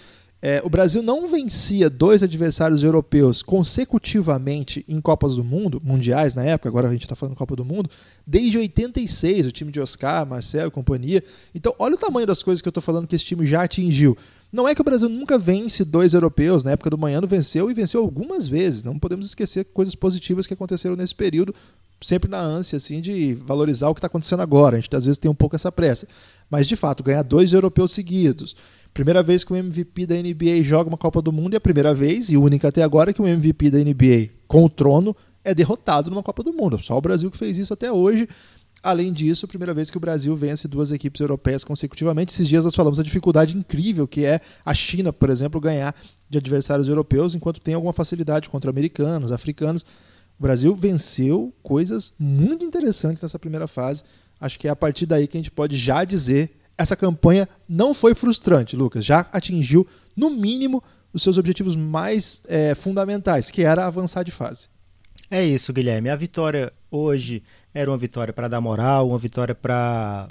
É, 0.45 0.61
o 0.65 0.69
Brasil 0.69 1.01
não 1.05 1.29
vencia 1.29 1.89
dois 1.89 2.21
adversários 2.21 2.83
europeus 2.83 3.45
consecutivamente 3.45 4.85
em 4.89 5.01
Copas 5.01 5.37
do 5.37 5.45
Mundo, 5.45 5.81
mundiais 5.85 6.35
na 6.35 6.43
época, 6.43 6.69
agora 6.69 6.89
a 6.89 6.93
gente 6.93 7.03
está 7.03 7.15
falando 7.15 7.37
Copa 7.37 7.55
do 7.55 7.65
Mundo, 7.65 7.89
desde 8.27 8.59
86, 8.59 9.47
o 9.47 9.53
time 9.53 9.71
de 9.71 9.79
Oscar, 9.79 10.27
Marcel 10.27 10.67
e 10.67 10.71
companhia. 10.73 11.23
Então, 11.55 11.73
olha 11.79 11.95
o 11.95 11.99
tamanho 11.99 12.27
das 12.27 12.43
coisas 12.43 12.61
que 12.61 12.67
eu 12.67 12.71
estou 12.71 12.83
falando 12.83 13.07
que 13.07 13.15
esse 13.15 13.25
time 13.25 13.47
já 13.47 13.63
atingiu. 13.63 14.19
Não 14.53 14.67
é 14.67 14.75
que 14.75 14.81
o 14.81 14.85
Brasil 14.85 15.09
nunca 15.09 15.39
vence 15.39 15.85
dois 15.85 16.13
europeus, 16.13 16.65
na 16.65 16.73
época 16.73 16.91
do 16.91 16.99
Manhã 16.99 17.21
venceu 17.21 17.71
e 17.71 17.75
venceu 17.75 18.03
algumas 18.03 18.49
vezes. 18.49 18.83
Não 18.83 18.99
podemos 18.99 19.27
esquecer 19.27 19.67
coisas 19.67 19.95
positivas 19.95 20.45
que 20.45 20.55
aconteceram 20.55 20.97
nesse 20.97 21.15
período, 21.15 21.55
sempre 22.01 22.29
na 22.29 22.41
ânsia 22.41 22.79
assim 22.79 23.01
de 23.01 23.33
valorizar 23.35 23.89
o 23.89 23.95
que 23.95 24.01
está 24.01 24.09
acontecendo 24.09 24.43
agora. 24.43 24.77
A 24.77 24.81
gente 24.81 24.95
às 24.95 25.05
vezes 25.05 25.19
tem 25.19 25.31
um 25.31 25.35
pouco 25.35 25.55
essa 25.55 25.71
pressa. 25.71 26.09
Mas 26.51 26.67
de 26.67 26.75
fato, 26.75 27.05
ganhar 27.05 27.23
dois 27.23 27.53
europeus 27.53 27.93
seguidos 27.93 28.57
Primeira 28.95 29.23
vez 29.23 29.43
que 29.43 29.53
um 29.53 29.57
MVP 29.57 30.07
da 30.07 30.15
NBA 30.17 30.63
joga 30.63 30.89
uma 30.89 30.99
Copa 30.99 31.23
do 31.23 31.33
Mundo 31.33 31.55
e 31.55 31.57
a 31.57 31.61
primeira 31.61 31.95
vez 31.95 32.29
e 32.29 32.37
única 32.37 32.69
até 32.69 32.83
agora 32.83 33.13
que 33.13 33.23
um 33.23 33.27
MVP 33.27 33.71
da 33.71 33.79
NBA 33.79 34.31
com 34.47 34.65
o 34.65 34.69
trono 34.69 35.17
é 35.43 35.55
derrotado 35.55 36.11
numa 36.11 36.23
Copa 36.23 36.43
do 36.43 36.53
Mundo. 36.53 36.79
Só 36.79 36.97
o 36.99 37.01
Brasil 37.01 37.31
que 37.31 37.39
fez 37.39 37.57
isso 37.57 37.73
até 37.73 37.91
hoje. 37.91 38.29
Além 38.83 39.11
disso, 39.11 39.49
primeira 39.49 39.73
vez 39.73 39.91
que 39.91 39.97
o 39.97 40.01
Brasil 40.01 40.37
vence 40.37 40.69
duas 40.69 40.93
equipes 40.93 41.21
europeias 41.21 41.65
consecutivamente. 41.65 42.35
Esses 42.35 42.47
dias 42.47 42.65
nós 42.65 42.75
falamos 42.75 42.99
da 42.99 43.05
dificuldade 43.05 43.57
incrível 43.57 44.07
que 44.07 44.27
é 44.27 44.41
a 44.65 44.75
China, 44.75 45.11
por 45.11 45.31
exemplo, 45.31 45.59
ganhar 45.59 45.95
de 46.29 46.37
adversários 46.37 46.89
europeus, 46.89 47.35
enquanto 47.35 47.61
tem 47.61 47.75
alguma 47.75 47.95
facilidade 47.95 48.51
contra 48.51 48.71
americanos, 48.71 49.33
africanos. 49.33 49.87
O 50.39 50.43
Brasil 50.43 50.75
venceu 50.75 51.55
coisas 51.63 52.13
muito 52.19 52.63
interessantes 52.63 53.23
nessa 53.23 53.39
primeira 53.39 53.67
fase. 53.67 54.03
Acho 54.39 54.59
que 54.59 54.69
é 54.69 54.71
a 54.71 54.77
partir 54.77 55.07
daí 55.07 55.27
que 55.27 55.37
a 55.39 55.41
gente 55.41 55.51
pode 55.51 55.79
já 55.79 56.05
dizer 56.05 56.62
essa 56.77 56.97
campanha 56.97 57.49
não 57.69 57.95
foi 57.95 58.15
frustrante, 58.15 58.77
Lucas. 58.77 59.05
Já 59.05 59.21
atingiu, 59.33 59.87
no 60.17 60.31
mínimo, 60.31 60.83
os 61.13 61.23
seus 61.23 61.39
objetivos 61.39 61.77
mais 61.77 62.43
é, 62.49 62.75
fundamentais, 62.75 63.51
que 63.51 63.63
era 63.63 63.87
avançar 63.87 64.23
de 64.23 64.31
fase. 64.31 64.69
É 65.31 65.45
isso, 65.45 65.73
Guilherme. 65.73 66.11
A 66.11 66.17
vitória 66.17 66.73
hoje 66.91 67.43
era 67.73 67.91
uma 67.91 67.97
vitória 67.97 68.33
para 68.33 68.49
dar 68.49 68.61
moral, 68.61 69.09
uma 69.09 69.19
vitória 69.19 69.55
para 69.55 70.29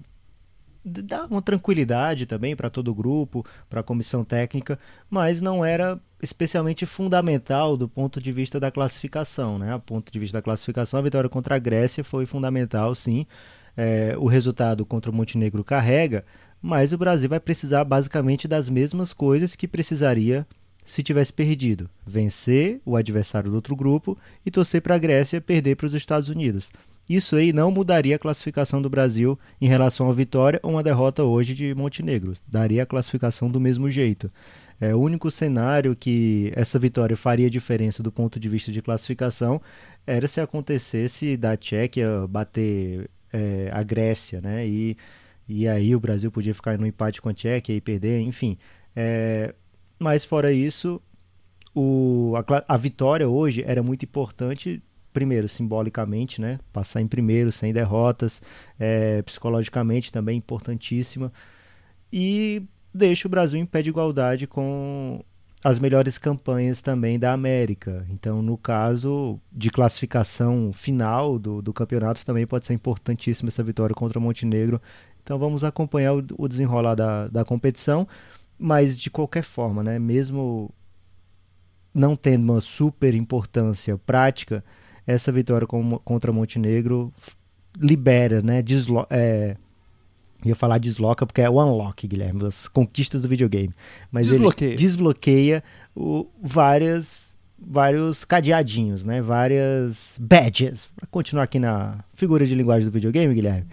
dar 0.83 1.27
uma 1.27 1.41
tranquilidade 1.41 2.25
também 2.25 2.55
para 2.55 2.69
todo 2.69 2.89
o 2.89 2.93
grupo, 2.93 3.45
para 3.69 3.81
a 3.81 3.83
comissão 3.83 4.23
técnica, 4.23 4.79
mas 5.09 5.39
não 5.39 5.63
era 5.63 5.99
especialmente 6.21 6.85
fundamental 6.85 7.77
do 7.77 7.87
ponto 7.87 8.21
de 8.21 8.31
vista 8.31 8.59
da 8.59 8.71
classificação, 8.71 9.57
né? 9.57 9.73
Do 9.73 9.81
ponto 9.81 10.11
de 10.11 10.19
vista 10.19 10.37
da 10.37 10.41
classificação, 10.41 10.99
a 10.99 11.03
vitória 11.03 11.29
contra 11.29 11.55
a 11.55 11.59
Grécia 11.59 12.03
foi 12.03 12.25
fundamental, 12.25 12.93
sim, 12.95 13.25
é, 13.75 14.15
o 14.17 14.25
resultado 14.25 14.85
contra 14.85 15.11
o 15.11 15.13
Montenegro 15.13 15.63
carrega, 15.63 16.23
mas 16.61 16.93
o 16.93 16.97
Brasil 16.97 17.29
vai 17.29 17.39
precisar 17.39 17.83
basicamente 17.83 18.47
das 18.47 18.69
mesmas 18.69 19.13
coisas 19.13 19.55
que 19.55 19.67
precisaria 19.67 20.45
se 20.83 21.01
tivesse 21.03 21.33
perdido: 21.33 21.89
vencer 22.05 22.81
o 22.85 22.95
adversário 22.95 23.49
do 23.49 23.55
outro 23.55 23.75
grupo 23.75 24.17
e 24.45 24.51
torcer 24.51 24.81
para 24.81 24.95
a 24.95 24.99
Grécia 24.99 25.41
perder 25.41 25.75
para 25.75 25.87
os 25.87 25.93
Estados 25.93 26.29
Unidos. 26.29 26.71
Isso 27.09 27.35
aí 27.35 27.51
não 27.51 27.71
mudaria 27.71 28.15
a 28.15 28.19
classificação 28.19 28.81
do 28.81 28.89
Brasil 28.89 29.37
em 29.59 29.67
relação 29.67 30.09
à 30.09 30.13
vitória 30.13 30.59
ou 30.63 30.71
uma 30.71 30.83
derrota 30.83 31.23
hoje 31.23 31.53
de 31.53 31.73
Montenegro. 31.75 32.33
Daria 32.47 32.83
a 32.83 32.85
classificação 32.85 33.49
do 33.49 33.59
mesmo 33.59 33.89
jeito. 33.89 34.31
É, 34.79 34.95
o 34.95 34.99
único 34.99 35.29
cenário 35.29 35.95
que 35.95 36.51
essa 36.55 36.79
vitória 36.79 37.17
faria 37.17 37.49
diferença 37.49 38.01
do 38.01 38.11
ponto 38.11 38.39
de 38.39 38.47
vista 38.47 38.71
de 38.71 38.81
classificação 38.81 39.61
era 40.07 40.27
se 40.27 40.39
acontecesse 40.39 41.35
da 41.35 41.57
Tchequia 41.57 42.25
bater 42.29 43.09
é, 43.31 43.69
a 43.71 43.83
Grécia, 43.83 44.41
né? 44.41 44.67
E, 44.67 44.97
e 45.47 45.67
aí 45.67 45.95
o 45.95 45.99
Brasil 45.99 46.31
podia 46.31 46.53
ficar 46.53 46.77
no 46.77 46.85
empate 46.85 47.21
com 47.21 47.29
a 47.29 47.33
Tchequia 47.33 47.75
e 47.75 47.81
perder, 47.81 48.21
enfim. 48.21 48.57
É, 48.95 49.53
mas 49.99 50.25
fora 50.25 50.51
isso, 50.51 51.01
o, 51.73 52.33
a, 52.35 52.73
a, 52.73 52.77
vitória 52.77 53.27
hoje 53.27 53.63
era 53.65 53.81
muito 53.81 54.03
importante, 54.03 54.81
primeiro, 55.13 55.47
simbolicamente, 55.47 56.41
né? 56.41 56.59
Passar 56.73 57.01
em 57.01 57.07
primeiro, 57.07 57.51
sem 57.51 57.73
derrotas, 57.73 58.41
é, 58.79 59.21
psicologicamente 59.21 60.11
também 60.11 60.37
importantíssima. 60.37 61.31
E 62.11 62.63
deixa 62.93 63.27
o 63.27 63.31
Brasil 63.31 63.59
em 63.59 63.65
pé 63.65 63.81
de 63.81 63.89
igualdade 63.89 64.47
com 64.47 65.23
as 65.63 65.77
melhores 65.77 66.17
campanhas 66.17 66.81
também 66.81 67.19
da 67.19 67.33
América. 67.33 68.05
Então, 68.09 68.41
no 68.41 68.57
caso 68.57 69.39
de 69.51 69.69
classificação 69.69 70.71
final 70.73 71.37
do, 71.37 71.61
do 71.61 71.71
campeonato, 71.71 72.25
também 72.25 72.47
pode 72.47 72.65
ser 72.65 72.73
importantíssima 72.73 73.49
essa 73.49 73.63
vitória 73.63 73.93
contra 73.93 74.17
o 74.17 74.21
Montenegro. 74.21 74.81
Então, 75.23 75.37
vamos 75.37 75.63
acompanhar 75.63 76.15
o, 76.15 76.25
o 76.37 76.47
desenrolar 76.47 76.95
da, 76.95 77.27
da 77.27 77.45
competição, 77.45 78.07
mas 78.57 78.99
de 78.99 79.11
qualquer 79.11 79.43
forma, 79.43 79.83
né, 79.83 79.99
mesmo 79.99 80.73
não 81.93 82.15
tendo 82.15 82.43
uma 82.51 82.61
super 82.61 83.13
importância 83.13 83.97
prática, 83.99 84.63
essa 85.05 85.31
vitória 85.31 85.67
com, 85.67 85.99
contra 85.99 86.31
Montenegro 86.31 87.13
libera, 87.79 88.41
né, 88.41 88.61
deslo 88.61 89.05
é, 89.09 89.57
ia 90.43 90.55
falar 90.55 90.77
desloca 90.77 91.25
porque 91.25 91.41
é 91.41 91.49
o 91.49 91.61
unlock, 91.61 92.07
Guilherme, 92.07 92.45
as 92.45 92.67
conquistas 92.67 93.21
do 93.21 93.27
videogame. 93.27 93.73
Mas 94.11 94.27
desbloqueia. 94.27 94.69
ele 94.69 94.77
desbloqueia 94.77 95.63
o, 95.95 96.27
várias 96.41 97.31
vários 97.63 98.25
cadeadinhos, 98.25 99.03
né? 99.03 99.21
Várias 99.21 100.17
badges. 100.19 100.89
Para 100.95 101.07
continuar 101.07 101.43
aqui 101.43 101.59
na 101.59 102.03
figura 102.13 102.45
de 102.45 102.55
linguagem 102.55 102.89
do 102.89 102.91
videogame, 102.91 103.33
Guilherme. 103.33 103.67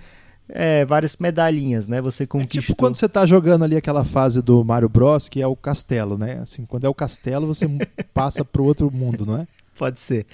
É, 0.51 0.85
várias 0.85 1.17
medalhinhas, 1.17 1.87
né? 1.87 2.01
Você 2.01 2.27
conquista. 2.27 2.59
É 2.59 2.63
tipo 2.63 2.77
quando 2.77 2.97
você 2.97 3.09
tá 3.09 3.27
jogando 3.27 3.65
ali 3.65 3.77
aquela 3.77 4.05
fase 4.05 4.41
do 4.41 4.65
Mario 4.65 4.89
Bros, 4.89 5.29
que 5.29 5.43
é 5.43 5.47
o 5.47 5.57
castelo, 5.57 6.17
né? 6.17 6.41
Assim, 6.43 6.65
quando 6.65 6.85
é 6.85 6.89
o 6.89 6.95
castelo, 6.95 7.47
você 7.47 7.67
passa 8.15 8.45
pro 8.45 8.65
outro 8.65 8.91
mundo, 8.91 9.27
não 9.27 9.37
é? 9.39 9.47
Pode 9.77 10.01
ser. 10.01 10.27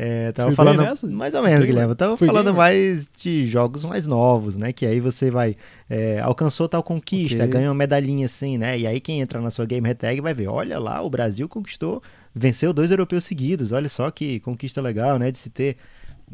É, 0.00 0.30
tava 0.30 0.50
Fui 0.50 0.54
falando 0.54 0.78
mais 1.10 1.34
ou 1.34 1.42
menos, 1.42 1.66
Guilherme. 1.66 1.90
Eu 1.90 1.96
tava 1.96 2.16
Fui 2.16 2.28
falando 2.28 2.50
bem, 2.50 2.54
mais 2.54 3.08
de 3.16 3.44
jogos 3.44 3.84
mais 3.84 4.06
novos, 4.06 4.56
né? 4.56 4.72
Que 4.72 4.86
aí 4.86 5.00
você 5.00 5.28
vai 5.28 5.56
é, 5.90 6.20
alcançou 6.20 6.68
tal 6.68 6.84
conquista, 6.84 7.38
okay. 7.38 7.48
ganha 7.48 7.68
uma 7.68 7.74
medalhinha 7.74 8.26
assim, 8.26 8.56
né? 8.56 8.78
E 8.78 8.86
aí 8.86 9.00
quem 9.00 9.20
entra 9.20 9.40
na 9.40 9.50
sua 9.50 9.66
game 9.66 9.92
tag 9.96 10.20
vai 10.20 10.32
ver, 10.32 10.46
olha 10.46 10.78
lá, 10.78 11.02
o 11.02 11.10
Brasil 11.10 11.48
conquistou, 11.48 12.00
venceu 12.32 12.72
dois 12.72 12.92
europeus 12.92 13.24
seguidos. 13.24 13.72
Olha 13.72 13.88
só 13.88 14.08
que 14.12 14.38
conquista 14.38 14.80
legal, 14.80 15.18
né? 15.18 15.32
De 15.32 15.38
se 15.38 15.50
ter. 15.50 15.76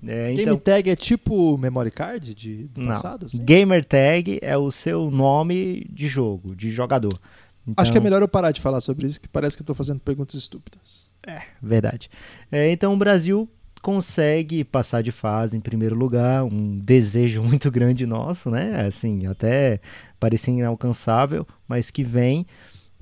É, 0.06 0.32
então... 0.32 0.44
Game 0.44 0.58
tag 0.58 0.90
é 0.90 0.96
tipo 0.96 1.56
memory 1.56 1.90
card 1.90 2.34
de, 2.34 2.64
do 2.64 2.82
Não. 2.82 2.88
passado? 2.88 3.24
Assim? 3.24 3.42
Gamer 3.42 3.82
tag 3.82 4.40
é 4.42 4.58
o 4.58 4.70
seu 4.70 5.10
nome 5.10 5.86
de 5.90 6.06
jogo, 6.06 6.54
de 6.54 6.70
jogador. 6.70 7.18
Então... 7.66 7.80
Acho 7.82 7.90
que 7.90 7.96
é 7.96 8.00
melhor 8.02 8.20
eu 8.20 8.28
parar 8.28 8.50
de 8.50 8.60
falar 8.60 8.82
sobre 8.82 9.06
isso, 9.06 9.18
que 9.18 9.26
parece 9.28 9.56
que 9.56 9.62
eu 9.62 9.66
tô 9.66 9.74
fazendo 9.74 10.00
perguntas 10.00 10.34
estúpidas. 10.34 11.03
É, 11.26 11.42
verdade. 11.62 12.10
É, 12.52 12.70
então 12.70 12.92
o 12.92 12.96
Brasil 12.96 13.48
consegue 13.82 14.64
passar 14.64 15.02
de 15.02 15.12
fase 15.12 15.56
em 15.56 15.60
primeiro 15.60 15.94
lugar, 15.94 16.42
um 16.42 16.78
desejo 16.78 17.42
muito 17.44 17.70
grande 17.70 18.06
nosso, 18.06 18.50
né? 18.50 18.86
Assim, 18.86 19.26
até 19.26 19.80
parecia 20.18 20.54
inalcançável, 20.54 21.46
mas 21.68 21.90
que 21.90 22.02
vem. 22.02 22.46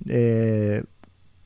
É, 0.09 0.83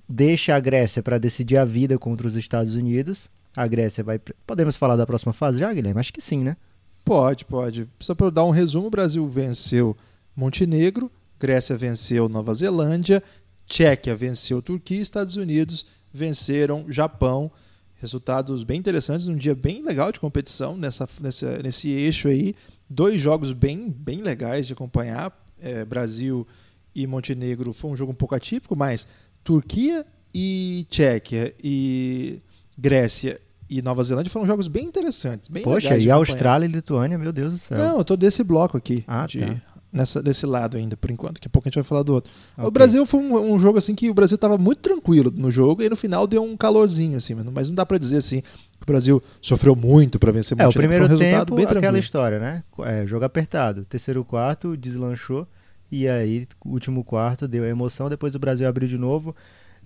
deixa 0.08 0.56
a 0.56 0.60
Grécia 0.60 1.02
para 1.02 1.18
decidir 1.18 1.58
a 1.58 1.64
vida 1.64 1.98
contra 1.98 2.26
os 2.26 2.36
Estados 2.36 2.74
Unidos. 2.74 3.28
A 3.54 3.66
Grécia 3.66 4.02
vai. 4.02 4.18
Podemos 4.46 4.76
falar 4.76 4.96
da 4.96 5.06
próxima 5.06 5.32
fase 5.32 5.58
já, 5.58 5.72
Guilherme? 5.72 6.00
Acho 6.00 6.12
que 6.12 6.20
sim, 6.20 6.42
né? 6.42 6.56
Pode, 7.04 7.44
pode. 7.44 7.86
Só 8.00 8.14
para 8.14 8.30
dar 8.30 8.44
um 8.44 8.50
resumo: 8.50 8.86
o 8.86 8.90
Brasil 8.90 9.26
venceu 9.28 9.96
Montenegro, 10.34 11.10
Grécia 11.38 11.76
venceu 11.76 12.28
Nova 12.28 12.54
Zelândia, 12.54 13.22
Tchequia 13.66 14.16
venceu 14.16 14.62
Turquia, 14.62 15.00
Estados 15.00 15.36
Unidos 15.36 15.84
venceram 16.16 16.84
Japão. 16.88 17.50
Resultados 17.94 18.62
bem 18.62 18.78
interessantes, 18.78 19.26
um 19.26 19.36
dia 19.36 19.54
bem 19.54 19.82
legal 19.82 20.12
de 20.12 20.20
competição 20.20 20.76
nessa, 20.76 21.08
nessa, 21.20 21.62
nesse 21.62 21.90
eixo 21.90 22.28
aí. 22.28 22.54
Dois 22.88 23.20
jogos 23.20 23.52
bem, 23.52 23.88
bem 23.90 24.22
legais 24.22 24.66
de 24.66 24.72
acompanhar. 24.72 25.32
É, 25.58 25.84
Brasil 25.84 26.46
e 26.94 27.06
Montenegro 27.06 27.72
foi 27.72 27.90
um 27.90 27.96
jogo 27.96 28.12
um 28.12 28.14
pouco 28.14 28.34
atípico, 28.34 28.76
mas 28.76 29.06
Turquia 29.42 30.04
e 30.34 30.86
Tchequia 30.90 31.54
e 31.62 32.40
Grécia 32.76 33.40
e 33.68 33.82
Nova 33.82 34.04
Zelândia 34.04 34.30
foram 34.30 34.46
jogos 34.46 34.68
bem 34.68 34.84
interessantes. 34.84 35.48
Bem 35.48 35.62
Poxa, 35.62 35.96
e 35.96 36.10
Austrália 36.10 36.66
e 36.66 36.68
Lituânia, 36.68 37.18
meu 37.18 37.32
Deus 37.32 37.52
do 37.52 37.58
céu. 37.58 37.78
Não, 37.78 37.98
eu 37.98 38.04
tô 38.04 38.16
desse 38.16 38.44
bloco 38.44 38.76
aqui. 38.76 39.02
Ah, 39.06 39.26
de, 39.26 39.40
tá 39.40 39.62
nessa, 39.92 40.22
desse 40.22 40.46
lado 40.46 40.76
ainda, 40.76 40.96
por 40.96 41.10
enquanto. 41.10 41.34
Daqui 41.34 41.46
a 41.46 41.50
pouco 41.50 41.66
a 41.66 41.70
gente 41.70 41.76
vai 41.76 41.84
falar 41.84 42.02
do 42.02 42.14
outro. 42.14 42.32
Okay. 42.56 42.66
O 42.66 42.70
Brasil 42.70 43.06
foi 43.06 43.20
um, 43.20 43.54
um, 43.54 43.58
jogo 43.58 43.78
assim 43.78 43.94
que 43.94 44.10
o 44.10 44.14
Brasil 44.14 44.34
estava 44.34 44.58
muito 44.58 44.80
tranquilo 44.80 45.32
no 45.34 45.50
jogo 45.50 45.82
e 45.82 45.88
no 45.88 45.96
final 45.96 46.26
deu 46.26 46.42
um 46.42 46.56
calorzinho, 46.56 47.16
assim, 47.16 47.34
mas 47.34 47.68
não 47.68 47.74
dá 47.74 47.86
para 47.86 47.98
dizer 47.98 48.18
assim 48.18 48.40
que 48.40 48.82
o 48.82 48.86
Brasil 48.86 49.22
sofreu 49.40 49.74
muito 49.74 50.18
para 50.18 50.30
vencer 50.32 50.58
É, 50.60 50.66
o 50.66 50.72
primeiro 50.72 51.06
um 51.06 51.18
tempo, 51.18 51.56
bem 51.56 51.66
aquela 51.66 51.98
história, 51.98 52.38
né? 52.38 52.62
É, 52.84 53.06
jogo 53.06 53.24
apertado. 53.24 53.84
Terceiro 53.84 54.24
quarto, 54.24 54.76
deslanchou. 54.76 55.46
E 55.90 56.08
aí, 56.08 56.48
último 56.64 57.04
quarto, 57.04 57.46
deu 57.46 57.64
a 57.64 57.68
emoção. 57.68 58.08
Depois 58.08 58.34
o 58.34 58.38
Brasil 58.38 58.68
abriu 58.68 58.88
de 58.88 58.98
novo. 58.98 59.34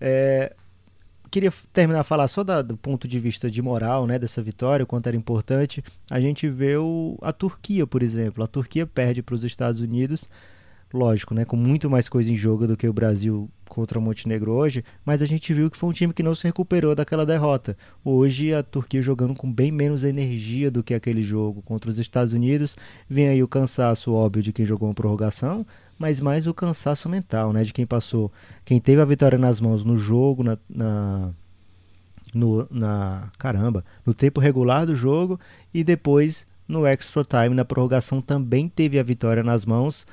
É, 0.00 0.54
queria 1.30 1.52
terminar 1.72 2.00
a 2.00 2.04
falar 2.04 2.28
só 2.28 2.42
da, 2.42 2.60
do 2.60 2.76
ponto 2.76 3.06
de 3.06 3.18
vista 3.18 3.50
de 3.50 3.62
moral, 3.62 4.06
né, 4.06 4.18
dessa 4.18 4.42
vitória, 4.42 4.84
o 4.84 4.86
quanto 4.86 5.06
era 5.06 5.16
importante. 5.16 5.82
A 6.10 6.20
gente 6.20 6.48
vê 6.48 6.76
o, 6.76 7.16
a 7.22 7.32
Turquia, 7.32 7.86
por 7.86 8.02
exemplo. 8.02 8.42
A 8.42 8.46
Turquia 8.46 8.86
perde 8.86 9.22
para 9.22 9.34
os 9.34 9.44
Estados 9.44 9.80
Unidos, 9.80 10.28
lógico, 10.92 11.32
né, 11.34 11.44
com 11.44 11.56
muito 11.56 11.88
mais 11.88 12.08
coisa 12.08 12.32
em 12.32 12.36
jogo 12.36 12.66
do 12.66 12.76
que 12.76 12.88
o 12.88 12.92
Brasil 12.92 13.48
contra 13.68 14.00
o 14.00 14.02
Montenegro 14.02 14.50
hoje, 14.50 14.84
mas 15.04 15.22
a 15.22 15.26
gente 15.26 15.54
viu 15.54 15.70
que 15.70 15.76
foi 15.76 15.88
um 15.88 15.92
time 15.92 16.12
que 16.12 16.24
não 16.24 16.34
se 16.34 16.44
recuperou 16.44 16.94
daquela 16.94 17.24
derrota. 17.24 17.76
Hoje 18.04 18.52
a 18.52 18.64
Turquia 18.64 19.00
jogando 19.00 19.32
com 19.32 19.50
bem 19.50 19.70
menos 19.70 20.02
energia 20.02 20.70
do 20.70 20.82
que 20.82 20.92
aquele 20.92 21.22
jogo 21.22 21.62
contra 21.62 21.88
os 21.88 21.98
Estados 21.98 22.32
Unidos. 22.32 22.76
Vem 23.08 23.28
aí 23.28 23.42
o 23.42 23.48
cansaço 23.48 24.12
óbvio 24.12 24.42
de 24.42 24.52
quem 24.52 24.66
jogou 24.66 24.88
uma 24.88 24.94
prorrogação, 24.94 25.64
mas 26.00 26.18
mais 26.18 26.46
o 26.46 26.54
cansaço 26.54 27.10
mental, 27.10 27.52
né? 27.52 27.62
De 27.62 27.74
quem 27.74 27.84
passou, 27.84 28.32
quem 28.64 28.80
teve 28.80 29.02
a 29.02 29.04
vitória 29.04 29.38
nas 29.38 29.60
mãos 29.60 29.84
no 29.84 29.98
jogo, 29.98 30.42
na, 30.42 30.56
na 30.66 31.30
no, 32.32 32.66
na 32.70 33.30
caramba, 33.38 33.84
no 34.06 34.14
tempo 34.14 34.40
regular 34.40 34.86
do 34.86 34.94
jogo 34.94 35.38
e 35.74 35.84
depois 35.84 36.46
no 36.66 36.86
extra 36.86 37.22
time, 37.22 37.54
na 37.54 37.66
prorrogação 37.66 38.22
também 38.22 38.66
teve 38.66 38.98
a 38.98 39.02
vitória 39.02 39.42
nas 39.42 39.66
mãos. 39.66 40.06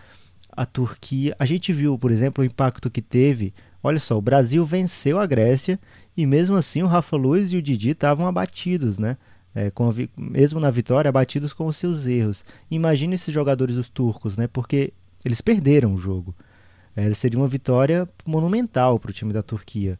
A 0.51 0.65
Turquia, 0.65 1.33
a 1.39 1.45
gente 1.45 1.71
viu, 1.71 1.97
por 1.97 2.11
exemplo, 2.11 2.43
o 2.43 2.45
impacto 2.45 2.89
que 2.89 3.01
teve. 3.01 3.53
Olha 3.81 3.99
só, 3.99 4.17
o 4.17 4.21
Brasil 4.21 4.65
venceu 4.65 5.17
a 5.17 5.25
Grécia 5.25 5.79
e 6.17 6.25
mesmo 6.25 6.57
assim 6.57 6.83
o 6.83 6.87
Rafa 6.87 7.15
Luiz 7.15 7.53
e 7.53 7.57
o 7.57 7.61
Didi 7.61 7.91
estavam 7.91 8.27
abatidos, 8.27 8.99
né? 8.99 9.15
É, 9.55 9.67
a, 9.67 10.21
mesmo 10.21 10.59
na 10.59 10.69
vitória, 10.69 11.07
abatidos 11.07 11.53
com 11.53 11.65
os 11.65 11.77
seus 11.77 12.05
erros. 12.05 12.43
Imagina 12.69 13.15
esses 13.15 13.33
jogadores 13.33 13.77
os 13.77 13.87
turcos, 13.87 14.35
né? 14.35 14.47
Porque 14.47 14.91
eles 15.23 15.41
perderam 15.41 15.93
o 15.93 15.97
jogo. 15.97 16.35
É, 16.95 17.13
seria 17.13 17.39
uma 17.39 17.47
vitória 17.47 18.09
monumental 18.25 18.99
para 18.99 19.11
o 19.11 19.13
time 19.13 19.31
da 19.31 19.43
Turquia. 19.43 19.99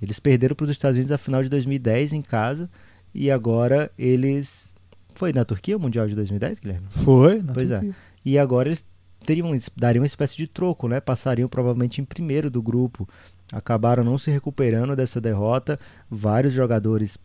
Eles 0.00 0.20
perderam 0.20 0.54
para 0.54 0.64
os 0.64 0.70
Estados 0.70 0.96
Unidos 0.96 1.12
a 1.12 1.18
final 1.18 1.42
de 1.42 1.48
2010 1.48 2.12
em 2.12 2.22
casa 2.22 2.70
e 3.12 3.30
agora 3.30 3.90
eles. 3.98 4.72
Foi 5.14 5.32
na 5.32 5.44
Turquia 5.44 5.76
o 5.76 5.80
Mundial 5.80 6.06
de 6.06 6.14
2010, 6.14 6.60
Guilherme? 6.60 6.86
Foi, 6.90 7.42
na 7.42 7.52
pois 7.52 7.70
é. 7.70 7.78
Turquia. 7.80 7.90
é. 7.90 7.94
E 8.24 8.38
agora 8.38 8.68
eles 8.68 8.84
teriam, 9.24 9.50
dariam 9.76 10.02
uma 10.02 10.06
espécie 10.06 10.36
de 10.36 10.46
troco, 10.46 10.86
né? 10.86 11.00
Passariam 11.00 11.48
provavelmente 11.48 12.00
em 12.00 12.04
primeiro 12.04 12.48
do 12.48 12.62
grupo. 12.62 13.08
Acabaram 13.52 14.04
não 14.04 14.16
se 14.16 14.30
recuperando 14.30 14.94
dessa 14.94 15.20
derrota. 15.20 15.78
Vários 16.08 16.52
jogadores 16.52 17.18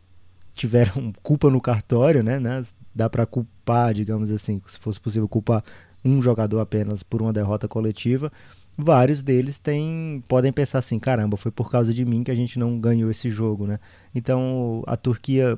tiveram 0.53 1.13
culpa 1.21 1.51
no 1.51 1.61
cartório, 1.61 2.23
né? 2.23 2.39
né? 2.39 2.63
Dá 2.95 3.09
para 3.09 3.25
culpar, 3.25 3.93
digamos 3.93 4.31
assim, 4.31 4.61
se 4.65 4.79
fosse 4.79 4.99
possível 4.99 5.27
culpar 5.27 5.63
um 6.03 6.22
jogador 6.22 6.60
apenas 6.60 7.03
por 7.03 7.22
uma 7.22 7.31
derrota 7.31 7.67
coletiva, 7.67 8.31
vários 8.77 9.22
deles 9.22 9.60
têm, 9.60 10.24
podem 10.27 10.51
pensar 10.51 10.79
assim, 10.79 11.00
caramba, 11.00 11.38
foi 11.38 11.51
por 11.51 11.69
causa 11.69 11.93
de 11.93 12.03
mim 12.03 12.24
que 12.24 12.31
a 12.31 12.36
gente 12.36 12.57
não 12.57 12.79
ganhou 12.79 13.10
esse 13.10 13.29
jogo, 13.29 13.67
né? 13.67 13.79
Então 14.13 14.83
a 14.88 14.98
Turquia 14.98 15.57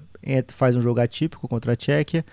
faz 0.49 0.75
um 0.75 0.81
jogo 0.81 0.99
atípico 0.99 1.47
contra 1.47 1.73
a 1.73 1.75
Tchequia. 1.75 2.25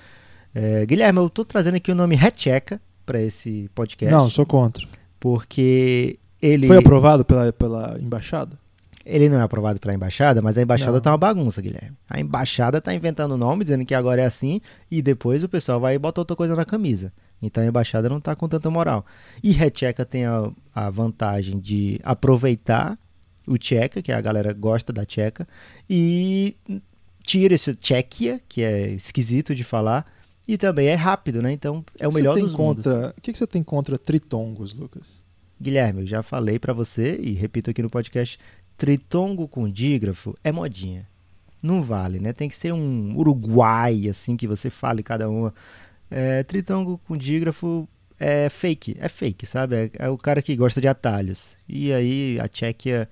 É, 0.54 0.84
Guilherme, 0.84 1.18
eu 1.18 1.26
estou 1.26 1.44
trazendo 1.44 1.76
aqui 1.76 1.90
o 1.90 1.94
nome 1.94 2.14
Recheca 2.14 2.80
para 3.06 3.20
esse 3.20 3.70
podcast. 3.74 4.14
Não, 4.14 4.28
sou 4.28 4.44
contra. 4.44 4.86
Porque 5.18 6.18
ele. 6.40 6.66
Foi 6.66 6.76
aprovado 6.76 7.24
pela, 7.24 7.52
pela 7.52 7.98
embaixada? 8.00 8.60
Ele 9.04 9.28
não 9.28 9.40
é 9.40 9.42
aprovado 9.42 9.80
pela 9.80 9.94
embaixada, 9.94 10.40
mas 10.40 10.56
a 10.56 10.62
embaixada 10.62 10.92
não. 10.92 11.00
tá 11.00 11.10
uma 11.10 11.18
bagunça, 11.18 11.60
Guilherme. 11.60 11.96
A 12.08 12.20
embaixada 12.20 12.80
tá 12.80 12.94
inventando 12.94 13.36
nome, 13.36 13.64
dizendo 13.64 13.84
que 13.84 13.94
agora 13.94 14.22
é 14.22 14.24
assim, 14.24 14.60
e 14.88 15.02
depois 15.02 15.42
o 15.42 15.48
pessoal 15.48 15.80
vai 15.80 15.98
botar 15.98 16.20
outra 16.20 16.36
coisa 16.36 16.54
na 16.54 16.64
camisa. 16.64 17.12
Então 17.42 17.62
a 17.62 17.66
embaixada 17.66 18.08
não 18.08 18.18
está 18.18 18.36
com 18.36 18.48
tanta 18.48 18.70
moral. 18.70 19.04
E 19.42 19.50
Recheca 19.50 20.04
tem 20.04 20.24
a, 20.24 20.50
a 20.74 20.88
vantagem 20.88 21.58
de 21.58 22.00
aproveitar 22.04 22.98
o 23.46 23.58
tcheca, 23.58 24.00
que 24.00 24.12
a 24.12 24.20
galera 24.20 24.52
gosta 24.52 24.92
da 24.92 25.04
tcheca, 25.04 25.46
e 25.90 26.56
tira 27.22 27.54
esse 27.54 27.74
tchequia, 27.74 28.40
que 28.48 28.62
é 28.62 28.90
esquisito 28.90 29.54
de 29.54 29.64
falar, 29.64 30.06
e 30.46 30.56
também 30.56 30.88
é 30.88 30.94
rápido, 30.94 31.42
né? 31.42 31.52
Então 31.52 31.84
é 31.98 32.06
o 32.06 32.12
melhor 32.12 32.38
dos 32.38 32.52
contra... 32.52 32.94
mundos. 32.94 33.10
O 33.10 33.20
que, 33.20 33.32
que 33.32 33.38
você 33.38 33.46
tem 33.46 33.62
contra 33.62 33.98
tritongos, 33.98 34.74
Lucas? 34.74 35.22
Guilherme, 35.60 36.00
eu 36.02 36.06
já 36.06 36.22
falei 36.22 36.58
para 36.58 36.72
você 36.72 37.16
e 37.20 37.32
repito 37.32 37.70
aqui 37.70 37.82
no 37.82 37.90
podcast, 37.90 38.38
tritongo 38.76 39.46
com 39.46 39.70
dígrafo 39.70 40.36
é 40.42 40.50
modinha. 40.50 41.06
Não 41.62 41.80
vale, 41.80 42.18
né? 42.18 42.32
Tem 42.32 42.48
que 42.48 42.56
ser 42.56 42.72
um 42.72 43.16
uruguai, 43.16 44.08
assim, 44.08 44.36
que 44.36 44.48
você 44.48 44.68
fale 44.68 45.02
cada 45.02 45.30
uma. 45.30 45.54
É, 46.12 46.42
tritongo 46.42 47.00
com 47.06 47.16
dígrafo 47.16 47.88
é 48.20 48.48
fake, 48.48 48.96
é 49.00 49.08
fake, 49.08 49.46
sabe? 49.46 49.74
É, 49.74 49.90
é 49.98 50.08
o 50.08 50.16
cara 50.16 50.40
que 50.40 50.54
gosta 50.54 50.80
de 50.80 50.86
atalhos. 50.86 51.56
E 51.68 51.92
aí 51.92 52.38
a 52.40 52.46
Tchequia, 52.46 53.08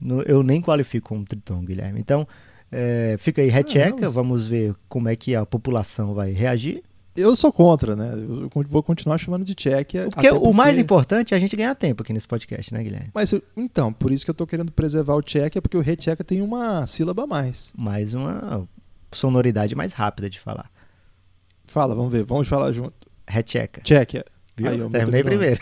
no, 0.00 0.22
eu 0.22 0.42
nem 0.42 0.60
qualifico 0.60 1.08
como 1.08 1.24
Triton, 1.24 1.64
Guilherme. 1.64 1.98
Então, 1.98 2.28
é, 2.70 3.16
fica 3.18 3.42
aí 3.42 3.48
recheca, 3.48 4.06
ah, 4.06 4.08
vamos 4.08 4.46
ver 4.46 4.74
como 4.88 5.08
é 5.08 5.16
que 5.16 5.34
a 5.34 5.44
população 5.44 6.14
vai 6.14 6.30
reagir. 6.32 6.82
Eu 7.16 7.34
sou 7.34 7.50
contra, 7.50 7.96
né? 7.96 8.12
Eu 8.12 8.50
vou 8.68 8.82
continuar 8.82 9.16
chamando 9.16 9.44
de 9.44 9.54
Tchequia. 9.54 10.02
Porque, 10.02 10.28
porque, 10.28 10.30
o 10.30 10.52
mais 10.52 10.76
importante 10.76 11.32
é 11.32 11.36
a 11.36 11.40
gente 11.40 11.56
ganhar 11.56 11.74
tempo 11.74 12.02
aqui 12.02 12.12
nesse 12.12 12.28
podcast, 12.28 12.72
né, 12.74 12.82
Guilherme? 12.82 13.08
Mas 13.14 13.34
então, 13.56 13.90
por 13.90 14.12
isso 14.12 14.24
que 14.24 14.30
eu 14.30 14.34
tô 14.34 14.46
querendo 14.46 14.70
preservar 14.70 15.14
o 15.14 15.22
Tchequia, 15.22 15.62
porque 15.62 15.78
o 15.78 15.80
Recheca 15.80 16.22
tem 16.22 16.42
uma 16.42 16.86
sílaba 16.86 17.24
a 17.24 17.26
mais. 17.26 17.72
Mais 17.74 18.12
uma 18.12 18.68
sonoridade 19.10 19.74
mais 19.74 19.94
rápida 19.94 20.28
de 20.28 20.38
falar. 20.38 20.70
Fala, 21.66 21.94
vamos 21.94 22.12
ver, 22.12 22.24
vamos 22.24 22.48
falar 22.48 22.72
junto. 22.72 22.94
Recheca. 23.26 23.80
Tchequia. 23.82 24.24
Viu? 24.56 24.68
Aí, 24.68 24.90
Terminei 24.90 25.22
primeiro. 25.22 25.56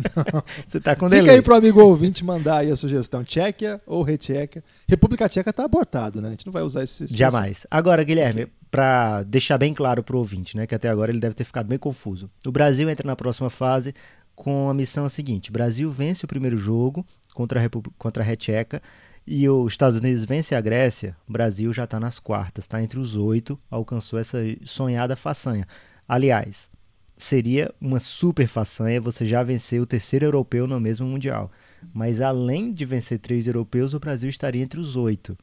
Você 0.68 0.78
tá 0.78 0.94
com 0.94 1.08
delay. 1.08 1.22
Fica 1.22 1.32
aí 1.32 1.42
pro 1.42 1.54
amigo 1.54 1.80
ouvinte 1.80 2.22
mandar 2.22 2.58
aí 2.58 2.70
a 2.70 2.76
sugestão. 2.76 3.24
Tchequia 3.24 3.80
ou 3.86 4.02
Recheca. 4.02 4.62
República 4.86 5.28
Tcheca 5.28 5.52
tá 5.52 5.64
abortado, 5.64 6.20
né? 6.20 6.28
A 6.28 6.30
gente 6.32 6.44
não 6.44 6.52
vai 6.52 6.62
usar 6.62 6.82
esse... 6.82 7.06
Jamais. 7.08 7.66
Agora, 7.70 8.04
Guilherme, 8.04 8.42
okay. 8.42 8.54
para 8.70 9.22
deixar 9.22 9.56
bem 9.56 9.72
claro 9.72 10.02
pro 10.02 10.18
ouvinte, 10.18 10.54
né? 10.54 10.66
Que 10.66 10.74
até 10.74 10.88
agora 10.88 11.10
ele 11.10 11.20
deve 11.20 11.34
ter 11.34 11.44
ficado 11.44 11.66
bem 11.66 11.78
confuso. 11.78 12.28
O 12.46 12.52
Brasil 12.52 12.90
entra 12.90 13.06
na 13.06 13.16
próxima 13.16 13.48
fase 13.48 13.94
com 14.34 14.68
a 14.68 14.74
missão 14.74 15.08
seguinte. 15.08 15.50
Brasil 15.50 15.90
vence 15.90 16.26
o 16.26 16.28
primeiro 16.28 16.58
jogo 16.58 17.06
contra 17.36 17.60
a, 17.60 17.62
Repub... 17.62 17.86
contra 17.98 18.22
a 18.22 18.26
Recheca 18.26 18.82
e 19.26 19.46
os 19.46 19.74
Estados 19.74 20.00
Unidos 20.00 20.24
vence 20.24 20.54
a 20.54 20.60
Grécia, 20.60 21.14
o 21.28 21.32
Brasil 21.32 21.70
já 21.70 21.84
está 21.84 22.00
nas 22.00 22.18
quartas, 22.18 22.64
está 22.64 22.82
entre 22.82 22.98
os 22.98 23.14
oito, 23.14 23.58
alcançou 23.70 24.18
essa 24.18 24.38
sonhada 24.64 25.14
façanha. 25.14 25.66
Aliás, 26.08 26.70
seria 27.18 27.74
uma 27.78 28.00
super 28.00 28.48
façanha 28.48 29.00
você 29.00 29.26
já 29.26 29.42
vencer 29.42 29.80
o 29.80 29.86
terceiro 29.86 30.24
europeu 30.24 30.66
no 30.66 30.80
mesmo 30.80 31.06
Mundial. 31.06 31.52
Mas 31.92 32.22
além 32.22 32.72
de 32.72 32.86
vencer 32.86 33.18
três 33.18 33.46
europeus, 33.46 33.92
o 33.92 34.00
Brasil 34.00 34.30
estaria 34.30 34.62
entre 34.62 34.80
os 34.80 34.96
oito. 34.96 35.36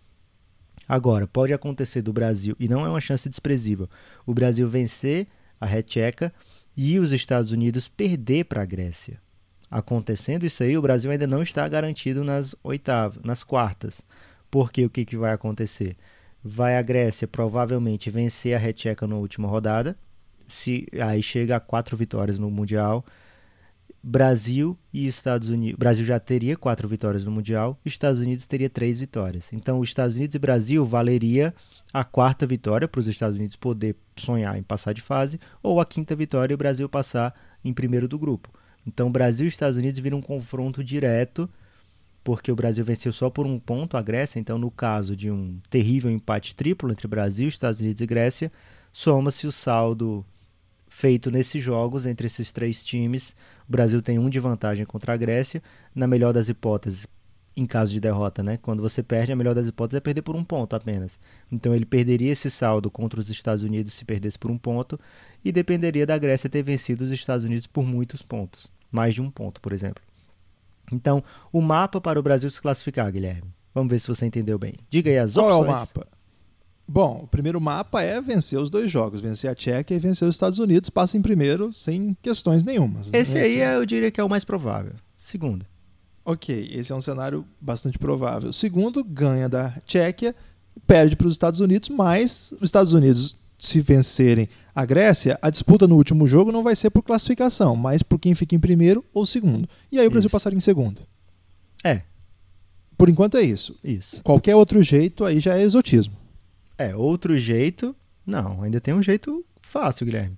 Agora, 0.87 1.27
pode 1.27 1.53
acontecer 1.53 2.01
do 2.01 2.11
Brasil, 2.11 2.55
e 2.59 2.67
não 2.67 2.85
é 2.85 2.89
uma 2.89 2.99
chance 3.01 3.29
desprezível, 3.29 3.87
o 4.25 4.33
Brasil 4.33 4.67
vencer 4.67 5.27
a 5.61 5.65
Recheca 5.65 6.33
e 6.75 6.97
os 6.97 7.11
Estados 7.11 7.51
Unidos 7.51 7.87
perder 7.87 8.45
para 8.45 8.63
a 8.63 8.65
Grécia. 8.65 9.21
Acontecendo 9.73 10.45
isso 10.45 10.61
aí, 10.61 10.77
o 10.77 10.81
Brasil 10.83 11.09
ainda 11.09 11.25
não 11.25 11.41
está 11.41 11.67
garantido 11.67 12.23
nas 12.23 12.53
oitavas, 12.61 13.19
nas 13.23 13.43
quartas. 13.43 14.03
Porque 14.51 14.85
o 14.85 14.89
que, 14.89 15.03
que 15.03 15.17
vai 15.17 15.33
acontecer? 15.33 15.97
Vai 16.43 16.77
a 16.77 16.81
Grécia 16.83 17.27
provavelmente 17.27 18.11
vencer 18.11 18.53
a 18.53 18.59
Recheca 18.59 19.07
na 19.07 19.15
última 19.15 19.47
rodada, 19.47 19.97
se 20.47 20.85
aí 21.01 21.23
chega 21.23 21.55
a 21.55 21.59
quatro 21.59 21.97
vitórias 21.97 22.37
no 22.37 22.51
Mundial. 22.51 23.03
Brasil 24.03 24.77
e 24.93 25.07
Estados 25.07 25.49
Unidos. 25.49 25.79
Brasil 25.79 26.05
já 26.05 26.19
teria 26.19 26.55
quatro 26.55 26.87
vitórias 26.87 27.25
no 27.25 27.31
Mundial, 27.31 27.79
Estados 27.83 28.19
Unidos 28.19 28.45
teria 28.45 28.69
três 28.69 28.99
vitórias. 28.99 29.51
Então, 29.51 29.79
os 29.79 29.89
Estados 29.89 30.17
Unidos 30.17 30.35
e 30.35 30.39
Brasil 30.39 30.85
valeria 30.85 31.51
a 31.91 32.03
quarta 32.03 32.45
vitória 32.45 32.87
para 32.87 32.99
os 32.99 33.07
Estados 33.07 33.39
Unidos 33.39 33.55
poder 33.55 33.95
sonhar 34.15 34.55
em 34.55 34.61
passar 34.61 34.93
de 34.93 35.01
fase, 35.01 35.39
ou 35.63 35.79
a 35.79 35.85
quinta 35.85 36.15
vitória 36.15 36.53
e 36.53 36.55
o 36.55 36.59
Brasil 36.59 36.87
passar 36.87 37.33
em 37.65 37.73
primeiro 37.73 38.07
do 38.07 38.19
grupo. 38.19 38.53
Então, 38.85 39.11
Brasil 39.11 39.45
e 39.45 39.49
Estados 39.49 39.77
Unidos 39.77 39.99
viram 39.99 40.17
um 40.17 40.21
confronto 40.21 40.83
direto, 40.83 41.49
porque 42.23 42.51
o 42.51 42.55
Brasil 42.55 42.83
venceu 42.83 43.11
só 43.11 43.29
por 43.29 43.45
um 43.45 43.59
ponto 43.59 43.97
a 43.97 44.01
Grécia. 44.01 44.39
Então, 44.39 44.57
no 44.57 44.71
caso 44.71 45.15
de 45.15 45.29
um 45.31 45.59
terrível 45.69 46.11
empate 46.11 46.55
triplo 46.55 46.91
entre 46.91 47.07
Brasil, 47.07 47.47
Estados 47.47 47.81
Unidos 47.81 48.01
e 48.01 48.05
Grécia, 48.05 48.51
soma-se 48.91 49.47
o 49.47 49.51
saldo 49.51 50.25
feito 50.89 51.31
nesses 51.31 51.61
jogos 51.61 52.05
entre 52.05 52.27
esses 52.27 52.51
três 52.51 52.83
times. 52.83 53.35
O 53.67 53.71
Brasil 53.71 54.01
tem 54.01 54.19
um 54.19 54.29
de 54.29 54.39
vantagem 54.39 54.85
contra 54.85 55.13
a 55.13 55.17
Grécia. 55.17 55.61
Na 55.93 56.07
melhor 56.07 56.33
das 56.33 56.49
hipóteses, 56.49 57.07
em 57.55 57.65
caso 57.65 57.91
de 57.91 57.99
derrota, 57.99 58.41
né? 58.43 58.57
Quando 58.57 58.81
você 58.81 59.03
perde, 59.03 59.31
a 59.31 59.35
melhor 59.35 59.53
das 59.55 59.67
hipóteses 59.67 59.97
é 59.97 59.99
perder 59.99 60.21
por 60.21 60.35
um 60.35 60.43
ponto 60.43 60.75
apenas. 60.75 61.19
Então 61.51 61.73
ele 61.73 61.85
perderia 61.85 62.31
esse 62.31 62.49
saldo 62.49 62.89
contra 62.89 63.19
os 63.19 63.29
Estados 63.29 63.63
Unidos 63.63 63.93
se 63.93 64.05
perdesse 64.05 64.39
por 64.39 64.49
um 64.51 64.57
ponto 64.57 64.99
e 65.43 65.51
dependeria 65.51 66.05
da 66.05 66.17
Grécia 66.17 66.49
ter 66.49 66.63
vencido 66.63 67.03
os 67.03 67.11
Estados 67.11 67.45
Unidos 67.45 67.67
por 67.67 67.83
muitos 67.83 68.21
pontos, 68.21 68.71
mais 68.93 69.15
de 69.15 69.21
um 69.21 69.29
ponto, 69.29 69.59
por 69.59 69.73
exemplo. 69.73 70.01
Então, 70.91 71.23
o 71.51 71.61
mapa 71.61 71.99
para 71.99 72.19
o 72.19 72.23
Brasil 72.23 72.49
se 72.49 72.61
classificar, 72.61 73.11
Guilherme. 73.11 73.51
Vamos 73.73 73.89
ver 73.89 73.99
se 73.99 74.07
você 74.07 74.25
entendeu 74.25 74.59
bem. 74.59 74.75
Diga 74.89 75.09
aí 75.09 75.17
as 75.17 75.33
Qual 75.33 75.47
opções. 75.47 75.65
Qual 75.65 75.75
é 75.75 75.77
o 75.77 75.79
mapa? 75.79 76.07
Bom, 76.87 77.21
o 77.23 77.27
primeiro 77.27 77.59
mapa 77.59 78.01
é 78.01 78.21
vencer 78.21 78.59
os 78.59 78.69
dois 78.69 78.91
jogos, 78.91 79.21
vencer 79.21 79.49
a 79.49 79.55
Tchequia 79.55 79.95
e 79.95 79.99
vencer 79.99 80.27
os 80.27 80.35
Estados 80.35 80.59
Unidos, 80.59 80.89
passa 80.89 81.17
em 81.17 81.21
primeiro 81.21 81.71
sem 81.73 82.15
questões 82.21 82.63
nenhumas. 82.63 83.09
Né? 83.09 83.19
Esse 83.19 83.37
aí 83.37 83.59
é, 83.59 83.75
eu 83.75 83.85
diria 83.85 84.11
que 84.11 84.19
é 84.19 84.23
o 84.23 84.29
mais 84.29 84.43
provável. 84.43 84.93
Segundo. 85.17 85.65
Ok, 86.25 86.69
esse 86.71 86.91
é 86.91 86.95
um 86.95 87.01
cenário 87.01 87.45
bastante 87.59 87.97
provável. 87.97 88.53
Segundo, 88.53 89.03
ganha 89.03 89.49
da 89.49 89.71
Tchequia, 89.85 90.35
perde 90.85 91.15
para 91.15 91.27
os 91.27 91.33
Estados 91.33 91.59
Unidos, 91.59 91.89
mas 91.89 92.53
os 92.53 92.63
Estados 92.63 92.93
Unidos, 92.93 93.37
se 93.57 93.81
vencerem 93.81 94.49
a 94.75 94.85
Grécia, 94.85 95.37
a 95.41 95.49
disputa 95.49 95.87
no 95.87 95.95
último 95.95 96.27
jogo 96.27 96.51
não 96.51 96.63
vai 96.63 96.75
ser 96.75 96.89
por 96.89 97.03
classificação, 97.03 97.75
mas 97.75 98.03
por 98.03 98.19
quem 98.19 98.35
fica 98.35 98.55
em 98.55 98.59
primeiro 98.59 99.05
ou 99.13 99.25
segundo. 99.25 99.67
E 99.91 99.99
aí 99.99 100.07
o 100.07 100.11
Brasil 100.11 100.29
passaria 100.29 100.57
em 100.57 100.61
segundo. 100.61 101.01
É. 101.83 102.03
Por 102.97 103.09
enquanto 103.09 103.37
é 103.37 103.41
isso. 103.41 103.77
Isso. 103.83 104.21
Qualquer 104.23 104.55
outro 104.55 104.81
jeito 104.81 105.25
aí 105.25 105.39
já 105.39 105.57
é 105.57 105.61
exotismo. 105.61 106.15
É, 106.77 106.95
outro 106.95 107.37
jeito. 107.37 107.95
Não, 108.25 108.61
ainda 108.61 108.79
tem 108.79 108.93
um 108.93 109.01
jeito 109.01 109.45
fácil, 109.61 110.05
Guilherme. 110.05 110.37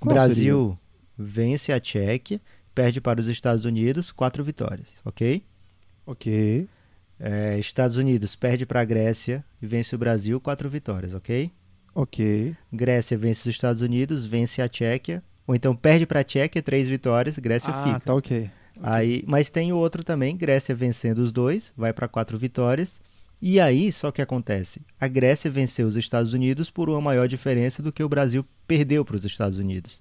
O 0.00 0.06
Brasil 0.06 0.66
seria? 0.66 0.78
vence 1.18 1.72
a 1.72 1.80
Tchequia, 1.80 2.40
perde 2.74 3.00
para 3.00 3.20
os 3.20 3.28
Estados 3.28 3.64
Unidos, 3.64 4.10
quatro 4.10 4.42
vitórias, 4.42 4.88
ok? 5.04 5.42
Ok. 6.06 6.68
É, 7.18 7.58
Estados 7.58 7.96
Unidos 7.98 8.34
perde 8.34 8.64
para 8.64 8.80
a 8.80 8.84
Grécia 8.84 9.44
e 9.60 9.66
vence 9.66 9.94
o 9.94 9.98
Brasil, 9.98 10.40
quatro 10.40 10.68
vitórias, 10.70 11.14
ok? 11.14 11.50
Ok. 11.94 12.56
Grécia 12.72 13.18
vence 13.18 13.40
os 13.40 13.54
Estados 13.54 13.82
Unidos, 13.82 14.24
vence 14.24 14.62
a 14.62 14.68
Tchequia. 14.68 15.22
Ou 15.46 15.54
então 15.54 15.74
perde 15.74 16.06
para 16.06 16.20
a 16.20 16.24
Tchequia, 16.24 16.62
três 16.62 16.88
vitórias, 16.88 17.38
Grécia 17.38 17.70
ah, 17.70 17.84
fica. 17.84 17.96
Ah, 17.96 18.00
tá 18.00 18.14
ok. 18.14 18.50
Aí, 18.82 19.24
mas 19.26 19.50
tem 19.50 19.72
o 19.72 19.76
outro 19.76 20.02
também, 20.02 20.36
Grécia 20.36 20.74
vencendo 20.74 21.18
os 21.18 21.32
dois, 21.32 21.72
vai 21.76 21.92
para 21.92 22.08
quatro 22.08 22.38
vitórias. 22.38 23.00
E 23.42 23.58
aí, 23.58 23.90
só 23.90 24.10
que 24.10 24.20
acontece, 24.20 24.82
a 25.00 25.08
Grécia 25.08 25.50
venceu 25.50 25.86
os 25.86 25.96
Estados 25.96 26.34
Unidos 26.34 26.70
por 26.70 26.90
uma 26.90 27.00
maior 27.00 27.26
diferença 27.26 27.82
do 27.82 27.92
que 27.92 28.02
o 28.02 28.08
Brasil 28.08 28.44
perdeu 28.66 29.04
para 29.04 29.16
os 29.16 29.24
Estados 29.24 29.58
Unidos. 29.58 30.00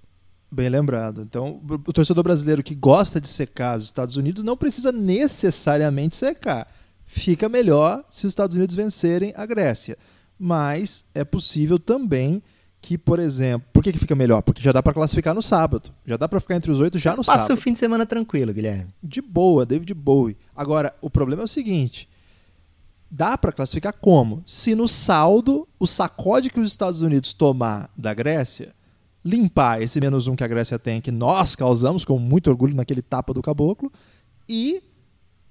Bem 0.52 0.68
lembrado. 0.68 1.22
Então, 1.22 1.62
o 1.68 1.94
torcedor 1.94 2.24
brasileiro 2.24 2.64
que 2.64 2.76
gosta 2.76 3.22
de 3.22 3.28
secar 3.28 3.78
os 3.78 3.84
Estados 3.84 4.18
Unidos 4.18 4.44
não 4.44 4.58
precisa 4.58 4.92
necessariamente 4.92 6.16
secar. 6.16 6.68
Fica 7.06 7.48
melhor 7.48 8.04
se 8.10 8.26
os 8.26 8.32
Estados 8.32 8.56
Unidos 8.56 8.76
vencerem 8.76 9.32
a 9.36 9.46
Grécia. 9.46 9.98
Mas 10.40 11.06
é 11.14 11.26
possível 11.26 11.78
também 11.78 12.42
que, 12.82 12.98
por 12.98 13.20
exemplo, 13.20 13.68
por 13.74 13.84
que, 13.84 13.92
que 13.92 14.00
fica 14.00 14.16
melhor? 14.16 14.42
Porque 14.42 14.62
já 14.62 14.72
dá 14.72 14.82
para 14.82 14.94
classificar 14.94 15.36
no 15.36 15.42
sábado. 15.42 15.92
Já 16.06 16.16
dá 16.16 16.30
para 16.30 16.40
ficar 16.40 16.56
entre 16.56 16.72
os 16.72 16.80
oito 16.80 16.98
já 16.98 17.12
no 17.12 17.18
Passa 17.18 17.32
sábado. 17.32 17.42
Passa 17.42 17.54
o 17.54 17.58
fim 17.58 17.74
de 17.74 17.80
semana 17.80 18.06
tranquilo, 18.06 18.54
Guilherme. 18.54 18.88
De 19.04 19.22
boa, 19.22 19.66
David 19.66 19.94
Bowie. 19.94 20.38
Agora, 20.56 20.94
o 21.02 21.10
problema 21.10 21.42
é 21.42 21.46
o 21.46 21.48
seguinte: 21.48 22.08
dá 23.12 23.38
para 23.38 23.52
classificar 23.52 23.94
como? 23.94 24.42
Se 24.46 24.76
no 24.76 24.88
saldo, 24.88 25.68
o 25.78 25.86
sacode 25.86 26.50
que 26.50 26.60
os 26.60 26.72
Estados 26.72 27.02
Unidos 27.02 27.34
tomar 27.34 27.92
da 27.98 28.14
Grécia, 28.14 28.74
limpar 29.26 29.82
esse 29.82 30.00
menos 30.00 30.28
um 30.28 30.36
que 30.36 30.44
a 30.44 30.48
Grécia 30.48 30.80
tem, 30.80 31.02
que 31.02 31.12
nós 31.12 31.56
causamos 31.56 32.06
com 32.06 32.18
muito 32.18 32.50
orgulho 32.50 32.76
naquele 32.76 33.02
tapa 33.02 33.34
do 33.34 33.42
caboclo, 33.42 33.92
e 34.48 34.82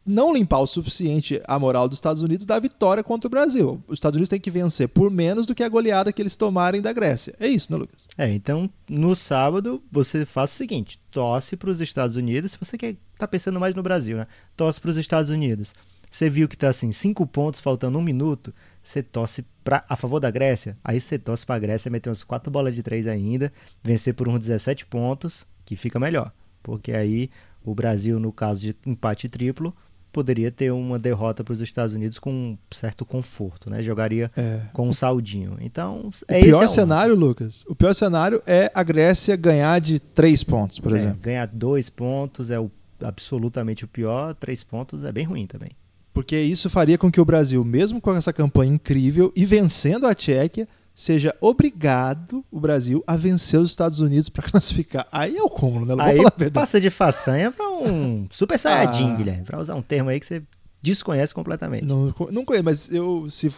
não 0.09 0.33
limpar 0.33 0.59
o 0.61 0.67
suficiente 0.67 1.41
a 1.47 1.59
moral 1.59 1.89
dos 1.89 1.99
Estados 1.99 2.23
Unidos 2.23 2.47
da 2.47 2.59
vitória 2.59 3.05
contra 3.05 3.29
o 3.29 3.31
Brasil. 3.31 3.83
Os 3.87 3.99
Estados 3.99 4.17
Unidos 4.17 4.31
têm 4.31 4.41
que 4.41 4.51
vencer 4.51 4.89
por 4.89 5.11
menos 5.11 5.47
do 5.47 5.55
que 5.55 5.63
a 5.63 5.69
goleada 5.69 6.13
que 6.13 6.23
eles 6.23 6.35
tomarem 6.35 6.81
da 6.81 6.93
Grécia. 6.93 7.35
É 7.39 7.47
isso, 7.47 7.71
né, 7.71 7.79
Lucas? 7.79 8.07
É, 8.17 8.31
então 8.31 8.69
no 8.89 9.15
sábado 9.15 9.83
você 9.93 10.25
faz 10.25 10.53
o 10.53 10.55
seguinte: 10.55 10.99
tosse 11.11 11.57
para 11.57 11.71
os 11.71 11.81
Estados 11.81 12.17
Unidos, 12.17 12.53
se 12.53 12.59
você 12.59 12.79
quer 12.79 12.97
tá 13.19 13.29
pensando 13.29 13.61
mais 13.61 13.75
no 13.75 13.83
Brasil, 13.83 14.17
né? 14.17 14.27
Tosse 14.57 14.81
para 14.81 14.91
os 14.91 14.97
Estados 14.97 15.31
Unidos. 15.31 15.75
Você 16.11 16.31
viu 16.31 16.49
que 16.49 16.55
está 16.55 16.69
assim, 16.69 16.91
cinco 16.91 17.27
pontos, 17.27 17.61
faltando 17.61 17.99
um 17.99 18.03
minuto, 18.03 18.55
você 18.83 19.03
torce 19.03 19.45
pra, 19.63 19.85
a 19.87 19.95
favor 19.95 20.19
da 20.19 20.31
Grécia, 20.31 20.79
aí 20.83 20.99
você 20.99 21.19
torce 21.19 21.45
para 21.45 21.57
a 21.57 21.59
Grécia 21.59 21.91
meter 21.91 22.09
uns 22.09 22.25
quatro 22.25 22.51
bolas 22.51 22.75
de 22.75 22.83
três 22.83 23.07
ainda, 23.07 23.53
vencer 23.83 24.15
por 24.15 24.27
uns 24.27 24.39
17 24.39 24.87
pontos, 24.87 25.47
que 25.67 25.77
fica 25.77 26.01
melhor. 26.01 26.33
Porque 26.63 26.93
aí 26.93 27.31
o 27.63 27.75
Brasil, 27.75 28.19
no 28.19 28.33
caso 28.33 28.63
de 28.63 28.77
empate 28.87 29.29
triplo, 29.29 29.77
poderia 30.19 30.51
ter 30.51 30.73
uma 30.73 30.99
derrota 30.99 31.45
para 31.45 31.53
os 31.53 31.61
Estados 31.61 31.95
Unidos 31.95 32.19
com 32.19 32.33
um 32.33 32.59
certo 32.73 33.05
conforto, 33.05 33.71
né? 33.71 33.85
Jogaria 33.85 34.33
é. 34.37 34.63
com 34.73 34.89
um 34.89 34.93
saldinho. 34.93 35.57
Então, 35.61 36.11
é 36.27 36.41
o 36.41 36.43
pior 36.43 36.65
é 36.65 36.67
cenário, 36.67 37.15
Lucas. 37.15 37.65
O 37.69 37.75
pior 37.77 37.95
cenário 37.95 38.43
é 38.45 38.69
a 38.75 38.83
Grécia 38.83 39.37
ganhar 39.37 39.81
de 39.81 40.01
três 40.01 40.43
pontos, 40.43 40.81
por 40.81 40.93
é, 40.93 40.97
exemplo. 40.97 41.19
Ganhar 41.23 41.47
dois 41.47 41.89
pontos 41.89 42.51
é 42.51 42.59
o, 42.59 42.69
absolutamente 43.01 43.85
o 43.85 43.89
pior. 43.89 44.35
Três 44.35 44.65
pontos 44.65 45.05
é 45.05 45.13
bem 45.13 45.25
ruim 45.25 45.47
também. 45.47 45.71
Porque 46.13 46.37
isso 46.37 46.69
faria 46.69 46.99
com 46.99 47.13
que 47.13 47.21
o 47.21 47.25
Brasil, 47.25 47.65
mesmo 47.65 48.01
com 48.01 48.13
essa 48.13 48.33
campanha 48.33 48.75
incrível 48.75 49.33
e 49.37 49.47
vencendo 49.47 50.05
a 50.05 50.17
Tchequia, 50.17 50.67
seja 51.01 51.33
obrigado 51.41 52.45
o 52.51 52.59
Brasil 52.59 53.05
a 53.07 53.17
vencer 53.17 53.61
os 53.61 53.71
Estados 53.71 54.01
Unidos 54.01 54.29
para 54.29 54.43
classificar. 54.51 55.07
Aí 55.13 55.37
é 55.37 55.43
o 55.43 55.49
cúmulo, 55.49 55.87
né? 55.87 55.95
Não 55.95 56.05
Aí 56.05 56.17
vou 56.17 56.25
falar 56.25 56.33
a 56.35 56.39
verdade. 56.39 56.55
passa 56.55 56.81
de 56.81 56.91
façanha 56.91 57.53
pra 57.53 57.69
um 57.71 58.27
super 58.33 58.59
saiyajin, 58.59 59.13
Ah. 59.13 59.15
Guilherme. 59.17 59.45
Pra 59.45 59.61
usar 59.61 59.77
um 59.77 59.83
termo 59.83 60.11
aí 60.11 60.19
que 60.19 60.27
você 60.27 60.43
desconhece 60.83 61.33
completamente. 61.33 61.85
Não, 61.85 62.13
não 62.33 62.45
conheço, 62.45 62.65
mas 62.65 62.93
eu, 62.93 63.31
se, 63.31 63.49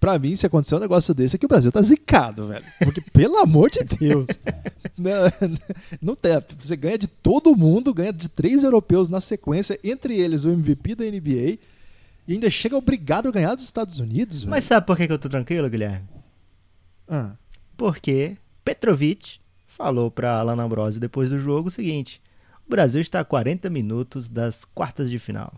pra 0.00 0.18
mim, 0.18 0.34
se 0.34 0.46
acontecer 0.46 0.74
um 0.74 0.78
negócio 0.78 1.12
desse, 1.12 1.36
é 1.36 1.38
que 1.38 1.44
o 1.44 1.48
Brasil 1.48 1.70
tá 1.70 1.82
zicado, 1.82 2.46
velho. 2.48 2.64
Porque, 2.82 3.02
pelo 3.12 3.36
amor 3.36 3.68
de 3.70 3.84
Deus, 3.84 4.26
não, 4.96 5.10
não 6.00 6.14
tem. 6.16 6.32
Você 6.58 6.76
ganha 6.76 6.96
de 6.96 7.06
todo 7.08 7.54
mundo, 7.54 7.92
ganha 7.92 8.12
de 8.12 8.28
três 8.30 8.64
europeus 8.64 9.10
na 9.10 9.20
sequência, 9.20 9.78
entre 9.84 10.18
eles 10.18 10.44
o 10.46 10.50
MVP 10.50 10.94
da 10.94 11.04
NBA, 11.04 11.58
e 12.26 12.32
ainda 12.34 12.48
chega 12.48 12.74
obrigado 12.76 13.28
a 13.28 13.32
ganhar 13.32 13.54
dos 13.54 13.64
Estados 13.66 13.98
Unidos, 13.98 14.38
velho. 14.40 14.50
Mas 14.50 14.64
sabe 14.64 14.86
por 14.86 14.96
que 14.96 15.06
que 15.06 15.12
eu 15.12 15.18
tô 15.18 15.28
tranquilo, 15.28 15.68
Guilherme? 15.68 16.08
Ah, 17.10 17.32
Porque 17.76 18.36
Petrovic 18.64 19.38
falou 19.66 20.10
pra 20.10 20.38
Alan 20.38 20.62
Ambrosio 20.62 21.00
depois 21.00 21.28
do 21.28 21.38
jogo 21.38 21.68
o 21.68 21.70
seguinte: 21.70 22.22
o 22.66 22.70
Brasil 22.70 23.00
está 23.00 23.20
a 23.20 23.24
40 23.24 23.68
minutos 23.68 24.28
das 24.28 24.64
quartas 24.64 25.10
de 25.10 25.18
final. 25.18 25.52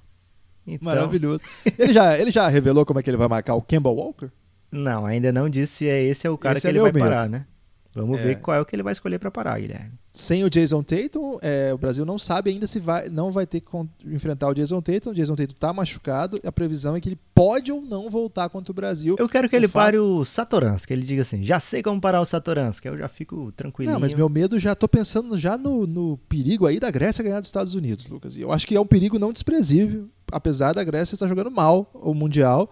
Então, 0.67 0.87
maravilhoso. 0.87 1.43
Ele 1.79 1.93
já, 1.93 2.19
ele 2.19 2.31
já 2.31 2.49
revelou 2.49 2.87
como 2.87 2.99
é 2.99 3.03
que 3.03 3.11
ele 3.11 3.17
vai 3.17 3.29
marcar 3.29 3.55
o 3.55 3.63
Kemba 3.63 3.91
Walker? 3.91 4.31
Não, 4.71 5.05
ainda 5.05 5.31
não 5.33 5.49
disse 5.49 5.75
se 5.75 5.89
é 5.89 6.03
esse 6.03 6.27
é 6.27 6.31
o 6.31 6.39
cara 6.39 6.57
Esse 6.57 6.63
que 6.63 6.69
é 6.69 6.71
ele 6.71 6.81
vai 6.81 6.93
medo. 6.93 7.05
parar, 7.05 7.29
né? 7.29 7.47
Vamos 7.95 8.19
É. 8.19 8.23
ver 8.23 8.41
qual 8.41 8.57
é 8.57 8.61
o 8.61 8.65
que 8.65 8.75
ele 8.75 8.83
vai 8.83 8.93
escolher 8.93 9.19
pra 9.19 9.31
parar, 9.31 9.59
Guilherme. 9.61 9.93
Sem 10.11 10.45
o 10.45 10.51
Jason 10.51 10.83
Tatum, 10.83 11.39
é, 11.43 11.73
o 11.75 11.79
Brasil 11.79 12.05
não 12.07 12.19
sabe 12.19 12.51
ainda 12.51 12.67
se 12.67 12.79
vai, 12.79 13.09
não 13.09 13.31
vai 13.31 13.47
ter 13.47 13.61
que 13.61 13.69
enfrentar 14.07 14.49
o 14.49 14.55
Jason 14.55 14.81
Tatum. 14.81 15.11
O 15.11 15.15
Jason 15.15 15.35
Tatum 15.35 15.55
tá 15.59 15.73
machucado. 15.73 16.39
E 16.43 16.47
a 16.47 16.53
previsão 16.53 16.95
é 16.97 17.01
que 17.01 17.09
ele 17.09 17.19
pode 17.35 17.71
ou 17.73 17.81
não 17.83 18.09
voltar 18.11 18.49
contra 18.51 18.71
o 18.71 18.75
Brasil. 18.75 19.17
Eu 19.19 19.29
quero 19.29 19.49
que 19.49 19.57
ele 19.57 19.67
O 19.67 19.69
fato- 19.69 19.85
pare 19.85 19.99
o 19.99 20.25
Satoransky, 20.25 20.87
que 20.89 20.93
ele 20.93 21.03
diga 21.03 21.23
assim: 21.23 21.43
já 21.43 21.59
sei 21.61 21.83
como 21.83 22.01
parar 22.01 22.21
o 22.21 22.25
Satoransky, 22.27 22.89
eu 22.89 22.97
já 22.99 23.09
fico 23.09 23.53
tranquilinho. 23.53 23.93
Não, 23.95 24.01
mas 24.01 24.13
meu 24.15 24.29
medo 24.29 24.59
já 24.59 24.75
tô 24.75 24.87
pensando 24.89 25.39
já 25.39 25.57
no, 25.59 25.87
no 25.87 26.19
perigo 26.29 26.67
aí 26.67 26.79
da 26.81 26.91
Grécia 26.91 27.23
ganhar 27.25 27.41
dos 27.41 27.49
Estados 27.49 27.75
Unidos, 27.75 28.07
Lucas. 28.09 28.37
E 28.37 28.41
eu 28.43 28.53
acho 28.53 28.67
que 28.67 28.75
é 28.75 28.81
um 28.81 28.87
perigo 28.87 29.19
não 29.19 29.33
desprezível, 29.33 30.09
apesar 30.31 30.73
da 30.75 30.85
Grécia 30.85 31.15
estar 31.15 31.27
jogando 31.29 31.51
mal 31.51 31.91
o 31.95 32.13
Mundial. 32.15 32.71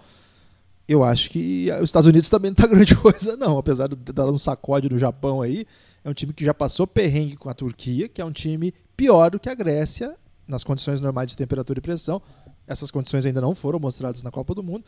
Eu 0.91 1.05
acho 1.05 1.31
que 1.31 1.69
os 1.81 1.85
Estados 1.85 2.09
Unidos 2.09 2.29
também 2.29 2.51
não 2.51 2.57
tá 2.57 2.67
grande 2.67 2.97
coisa, 2.99 3.37
não. 3.37 3.57
Apesar 3.57 3.87
de 3.87 3.95
dar 3.95 4.27
um 4.27 4.37
sacode 4.37 4.91
no 4.91 4.99
Japão 4.99 5.41
aí, 5.41 5.65
é 6.03 6.11
um 6.11 6.13
time 6.13 6.33
que 6.33 6.45
já 6.45 6.53
passou 6.53 6.85
perrengue 6.85 7.37
com 7.37 7.49
a 7.49 7.55
Turquia, 7.55 8.09
que 8.09 8.21
é 8.21 8.25
um 8.25 8.33
time 8.33 8.75
pior 8.97 9.31
do 9.31 9.39
que 9.39 9.49
a 9.49 9.55
Grécia, 9.55 10.17
nas 10.49 10.65
condições 10.65 11.01
normais 11.01 11.29
de 11.29 11.37
temperatura 11.37 11.79
e 11.79 11.81
pressão. 11.81 12.21
Essas 12.67 12.91
condições 12.91 13.25
ainda 13.25 13.41
não 13.41 13.55
foram 13.55 13.79
mostradas 13.79 14.25
na 14.25 14.33
Copa 14.33 14.53
do 14.53 14.65
Mundo. 14.65 14.85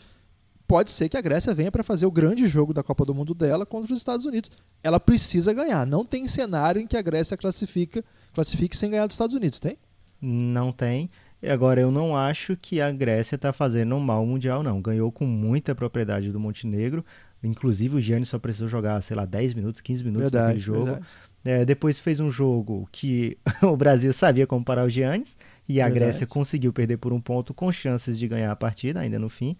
Pode 0.67 0.91
ser 0.91 1.09
que 1.09 1.17
a 1.17 1.21
Grécia 1.21 1.55
venha 1.55 1.71
para 1.71 1.85
fazer 1.85 2.05
o 2.05 2.11
grande 2.11 2.49
jogo 2.49 2.75
da 2.75 2.83
Copa 2.83 3.05
do 3.05 3.15
Mundo 3.15 3.33
dela 3.33 3.65
contra 3.65 3.93
os 3.93 3.99
Estados 4.01 4.27
Unidos. 4.27 4.51
Ela 4.83 4.99
precisa 4.99 5.53
ganhar. 5.53 5.87
Não 5.87 6.05
tem 6.05 6.27
cenário 6.27 6.83
em 6.83 6.87
que 6.89 6.97
a 6.97 7.03
Grécia 7.03 7.37
classifica, 7.37 8.05
classifique 8.35 8.77
sem 8.77 8.91
ganhar 8.91 9.07
dos 9.07 9.15
Estados 9.15 9.37
Unidos, 9.37 9.61
tem? 9.61 9.79
Não 10.21 10.73
tem. 10.73 11.09
E 11.43 11.51
agora, 11.51 11.81
eu 11.81 11.91
não 11.91 12.17
acho 12.17 12.57
que 12.57 12.81
a 12.81 12.93
Grécia 12.93 13.37
tá 13.37 13.53
fazendo 13.53 13.97
um 13.97 14.01
mal 14.01 14.25
mundial, 14.25 14.63
não. 14.63 14.81
Ganhou 14.81 15.11
com 15.11 15.27
muita 15.27 15.75
propriedade 15.75 16.31
do 16.31 16.39
Montenegro. 16.39 17.05
Inclusive, 17.43 17.97
o 17.97 18.01
Giannis 18.01 18.29
só 18.29 18.39
precisou 18.39 18.69
jogar, 18.69 19.01
sei 19.03 19.17
lá, 19.17 19.25
10 19.25 19.55
minutos, 19.55 19.81
15 19.81 20.05
minutos 20.05 20.31
naquele 20.31 20.61
jogo. 20.61 20.85
verdade. 20.85 21.07
É, 21.45 21.65
depois 21.65 21.99
fez 21.99 22.21
um 22.21 22.31
jogo 22.31 22.89
que 22.93 23.37
o 23.61 23.77
Brasil 23.77 24.13
sabia 24.13 24.47
como 24.47 24.65
parar 24.65 24.85
o 24.85 24.89
Giannis 24.89 25.37
e 25.69 25.81
a 25.81 25.87
Verdade. 25.87 26.05
Grécia 26.05 26.27
conseguiu 26.27 26.73
perder 26.73 26.99
por 26.99 27.13
um 27.13 27.21
ponto 27.21 27.53
com 27.53 27.73
chances 27.73 28.17
de 28.17 28.29
ganhar 28.29 28.53
a 28.53 28.57
partida 28.57 29.01
ainda 29.01 29.19
no 29.19 29.29
fim. 29.29 29.57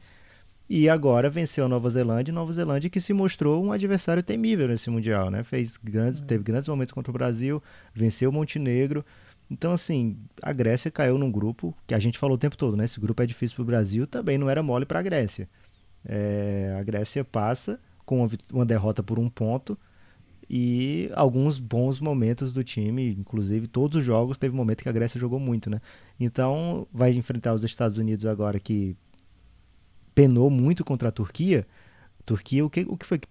E 0.71 0.89
agora 0.89 1.29
venceu 1.29 1.65
a 1.65 1.69
Nova 1.69 1.91
Zelândia, 1.91 2.33
Nova 2.33 2.53
Zelândia 2.53 2.89
que 2.89 3.01
se 3.01 3.13
mostrou 3.13 3.63
um 3.63 3.73
adversário 3.73 4.23
temível 4.23 4.69
nesse 4.69 4.89
mundial, 4.89 5.31
né? 5.31 5.43
Fez 5.43 5.77
grandes, 5.77 6.21
teve 6.21 6.45
grandes 6.45 6.69
momentos 6.69 6.93
contra 6.93 7.11
o 7.11 7.13
Brasil, 7.13 7.61
venceu 7.93 8.31
o 8.31 8.33
Montenegro. 8.33 9.05
Então 9.53 9.73
assim, 9.73 10.17
a 10.43 10.51
Grécia 10.51 10.91
caiu 10.91 11.19
num 11.19 11.31
grupo 11.31 11.77
que 11.87 11.95
a 11.95 11.99
gente 11.99 12.19
falou 12.19 12.37
o 12.37 12.39
tempo 12.39 12.57
todo, 12.57 12.75
né? 12.75 12.87
Esse 12.87 12.99
grupo 12.99 13.23
é 13.23 13.27
difícil 13.27 13.57
para 13.57 13.63
o 13.63 13.67
Brasil, 13.67 14.07
também 14.07 14.39
não 14.39 14.49
era 14.49 14.63
mole 14.63 14.87
para 14.87 14.99
a 14.99 15.03
Grécia. 15.03 15.47
É, 16.05 16.75
a 16.81 16.83
Grécia 16.83 17.23
passa 17.23 17.79
com 18.07 18.27
uma, 18.51 18.65
derrota 18.65 19.03
por 19.03 19.19
um 19.19 19.29
ponto 19.29 19.79
e 20.49 21.11
alguns 21.15 21.59
bons 21.59 22.01
momentos 22.01 22.51
do 22.53 22.65
time, 22.65 23.11
inclusive 23.13 23.67
todos 23.67 23.99
os 23.99 24.05
jogos 24.05 24.39
teve 24.39 24.55
um 24.55 24.57
momento 24.57 24.83
que 24.83 24.89
a 24.89 24.93
Grécia 24.93 25.21
jogou 25.21 25.39
muito, 25.39 25.69
né? 25.69 25.81
Então 26.19 26.87
vai 26.91 27.13
enfrentar 27.13 27.53
os 27.53 27.63
Estados 27.63 27.99
Unidos 27.99 28.25
agora 28.25 28.59
que 28.59 28.97
penou 30.15 30.49
muito 30.49 30.83
contra 30.83 31.11
a 31.11 31.13
Turquia. 31.13 31.67
Turquia, 32.25 32.65
o 32.65 32.71
que, 32.71 32.87
o 32.89 32.97
que 32.97 33.05
foi 33.05 33.19
que 33.19 33.29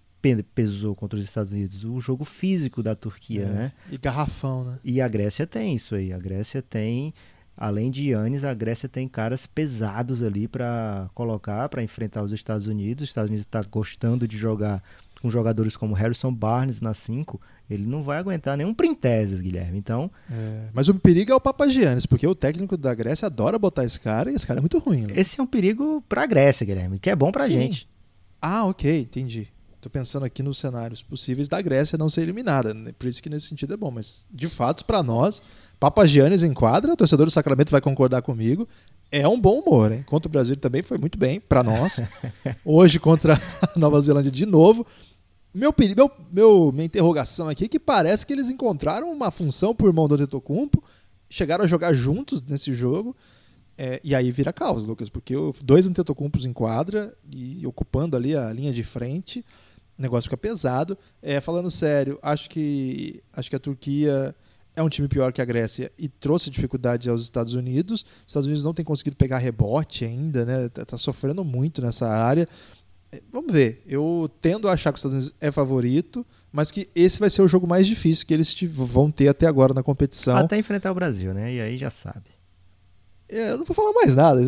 pesou 0.54 0.94
contra 0.94 1.18
os 1.18 1.24
Estados 1.24 1.52
Unidos? 1.52 1.84
O 1.84 2.00
jogo 2.00 2.24
físico 2.24 2.82
da 2.82 2.94
Turquia, 2.94 3.42
É. 3.42 3.46
né? 3.46 3.72
E 3.90 3.98
garrafão, 3.98 4.64
né? 4.64 4.78
E 4.84 5.00
a 5.00 5.08
Grécia 5.08 5.46
tem 5.46 5.74
isso 5.74 5.94
aí. 5.94 6.12
A 6.12 6.18
Grécia 6.18 6.62
tem, 6.62 7.12
além 7.56 7.90
de 7.90 8.10
Yannis, 8.10 8.44
a 8.44 8.54
Grécia 8.54 8.88
tem 8.88 9.08
caras 9.08 9.46
pesados 9.46 10.22
ali 10.22 10.46
para 10.48 11.10
colocar, 11.14 11.68
para 11.68 11.82
enfrentar 11.82 12.22
os 12.22 12.32
Estados 12.32 12.66
Unidos. 12.66 13.02
Os 13.04 13.08
Estados 13.10 13.28
Unidos 13.30 13.44
está 13.46 13.62
gostando 13.62 14.26
de 14.28 14.36
jogar 14.38 14.82
com 15.20 15.30
jogadores 15.30 15.76
como 15.76 15.94
Harrison 15.94 16.32
Barnes 16.34 16.80
na 16.80 16.92
5. 16.94 17.40
Ele 17.70 17.86
não 17.86 18.02
vai 18.02 18.18
aguentar 18.18 18.56
nenhum 18.56 18.74
Printezes, 18.74 19.40
Guilherme. 19.40 19.78
Então, 19.78 20.10
É, 20.30 20.68
Mas 20.74 20.88
o 20.88 20.94
perigo 20.94 21.30
é 21.32 21.34
o 21.34 21.40
Papagiannis, 21.40 22.06
porque 22.06 22.26
o 22.26 22.34
técnico 22.34 22.76
da 22.76 22.92
Grécia 22.92 23.26
adora 23.26 23.58
botar 23.58 23.84
esse 23.84 23.98
cara 24.00 24.30
e 24.30 24.34
esse 24.34 24.46
cara 24.46 24.58
é 24.58 24.62
muito 24.62 24.78
ruim. 24.78 25.06
Né? 25.06 25.14
esse 25.16 25.38
é 25.40 25.42
um 25.42 25.46
perigo 25.46 26.02
para 26.08 26.22
a 26.24 26.26
Grécia, 26.26 26.66
Guilherme, 26.66 26.98
que 26.98 27.08
é 27.08 27.14
bom 27.16 27.30
para 27.30 27.44
a 27.44 27.48
gente. 27.48 27.88
Ah, 28.40 28.64
ok, 28.64 29.02
entendi. 29.02 29.48
Tô 29.82 29.90
pensando 29.90 30.24
aqui 30.24 30.44
nos 30.44 30.58
cenários 30.58 31.02
possíveis 31.02 31.48
da 31.48 31.60
Grécia 31.60 31.98
não 31.98 32.08
ser 32.08 32.22
eliminada. 32.22 32.72
né? 32.72 32.92
Por 32.96 33.08
isso 33.08 33.20
que 33.20 33.28
nesse 33.28 33.48
sentido 33.48 33.74
é 33.74 33.76
bom. 33.76 33.90
Mas, 33.90 34.24
de 34.30 34.48
fato, 34.48 34.84
para 34.84 35.02
nós, 35.02 35.42
Papagiannis 35.80 36.44
em 36.44 36.54
quadra, 36.54 36.92
o 36.92 36.96
torcedor 36.96 37.26
do 37.26 37.32
Sacramento 37.32 37.72
vai 37.72 37.80
concordar 37.80 38.22
comigo. 38.22 38.68
É 39.10 39.26
um 39.26 39.40
bom 39.40 39.58
humor, 39.58 39.90
hein? 39.90 40.04
Contra 40.06 40.28
o 40.28 40.30
Brasil 40.30 40.56
também 40.56 40.82
foi 40.82 40.98
muito 40.98 41.18
bem, 41.18 41.40
para 41.40 41.64
nós. 41.64 42.00
Hoje 42.64 43.00
contra 43.00 43.34
a 43.34 43.76
Nova 43.76 44.00
Zelândia 44.00 44.30
de 44.30 44.46
novo. 44.46 44.86
Meu, 45.52 45.74
meu, 45.96 46.10
meu, 46.30 46.72
minha 46.72 46.84
interrogação 46.84 47.48
aqui 47.48 47.64
é 47.64 47.68
que 47.68 47.80
parece 47.80 48.24
que 48.24 48.32
eles 48.32 48.48
encontraram 48.48 49.10
uma 49.10 49.32
função 49.32 49.74
pro 49.74 49.88
irmão 49.88 50.06
do 50.06 50.14
Antetokounmpo, 50.14 50.80
chegaram 51.28 51.64
a 51.64 51.68
jogar 51.68 51.92
juntos 51.92 52.40
nesse 52.40 52.72
jogo, 52.72 53.16
é, 53.76 54.00
e 54.04 54.14
aí 54.14 54.30
vira 54.30 54.52
caos, 54.52 54.86
Lucas, 54.86 55.08
porque 55.08 55.34
dois 55.62 55.88
Antetokounmpos 55.88 56.44
em 56.44 56.52
quadra 56.52 57.12
e 57.28 57.66
ocupando 57.66 58.16
ali 58.16 58.36
a 58.36 58.52
linha 58.52 58.72
de 58.72 58.84
frente, 58.84 59.44
o 59.98 60.02
negócio 60.02 60.28
fica 60.28 60.36
pesado. 60.36 60.96
É, 61.20 61.40
falando 61.40 61.70
sério, 61.70 62.18
acho 62.22 62.48
que, 62.48 63.22
acho 63.32 63.50
que 63.50 63.56
a 63.56 63.60
Turquia 63.60 64.34
é 64.74 64.82
um 64.82 64.88
time 64.88 65.06
pior 65.06 65.32
que 65.32 65.42
a 65.42 65.44
Grécia 65.44 65.92
e 65.98 66.08
trouxe 66.08 66.50
dificuldade 66.50 67.08
aos 67.08 67.22
Estados 67.22 67.54
Unidos. 67.54 68.02
Os 68.02 68.24
Estados 68.26 68.46
Unidos 68.46 68.64
não 68.64 68.74
tem 68.74 68.84
conseguido 68.84 69.16
pegar 69.16 69.38
rebote 69.38 70.04
ainda, 70.04 70.44
né? 70.44 70.68
Tá, 70.68 70.84
tá 70.84 70.98
sofrendo 70.98 71.44
muito 71.44 71.82
nessa 71.82 72.08
área. 72.08 72.48
É, 73.10 73.20
Vamos 73.30 73.52
ver. 73.52 73.82
Eu 73.86 74.30
tendo 74.40 74.68
a 74.68 74.72
achar 74.72 74.92
que 74.92 74.96
os 74.96 75.00
Estados 75.00 75.26
Unidos 75.26 75.38
é 75.40 75.52
favorito, 75.52 76.26
mas 76.50 76.70
que 76.70 76.88
esse 76.94 77.20
vai 77.20 77.28
ser 77.28 77.42
o 77.42 77.48
jogo 77.48 77.66
mais 77.66 77.86
difícil 77.86 78.26
que 78.26 78.32
eles 78.32 78.54
vão 78.72 79.10
ter 79.10 79.28
até 79.28 79.46
agora 79.46 79.74
na 79.74 79.82
competição. 79.82 80.38
Até 80.38 80.58
enfrentar 80.58 80.90
o 80.90 80.94
Brasil, 80.94 81.34
né? 81.34 81.52
E 81.54 81.60
aí 81.60 81.76
já 81.76 81.90
sabe. 81.90 82.41
É, 83.32 83.52
eu 83.52 83.58
não 83.58 83.64
vou 83.64 83.74
falar 83.74 83.92
mais 83.92 84.14
nada 84.14 84.40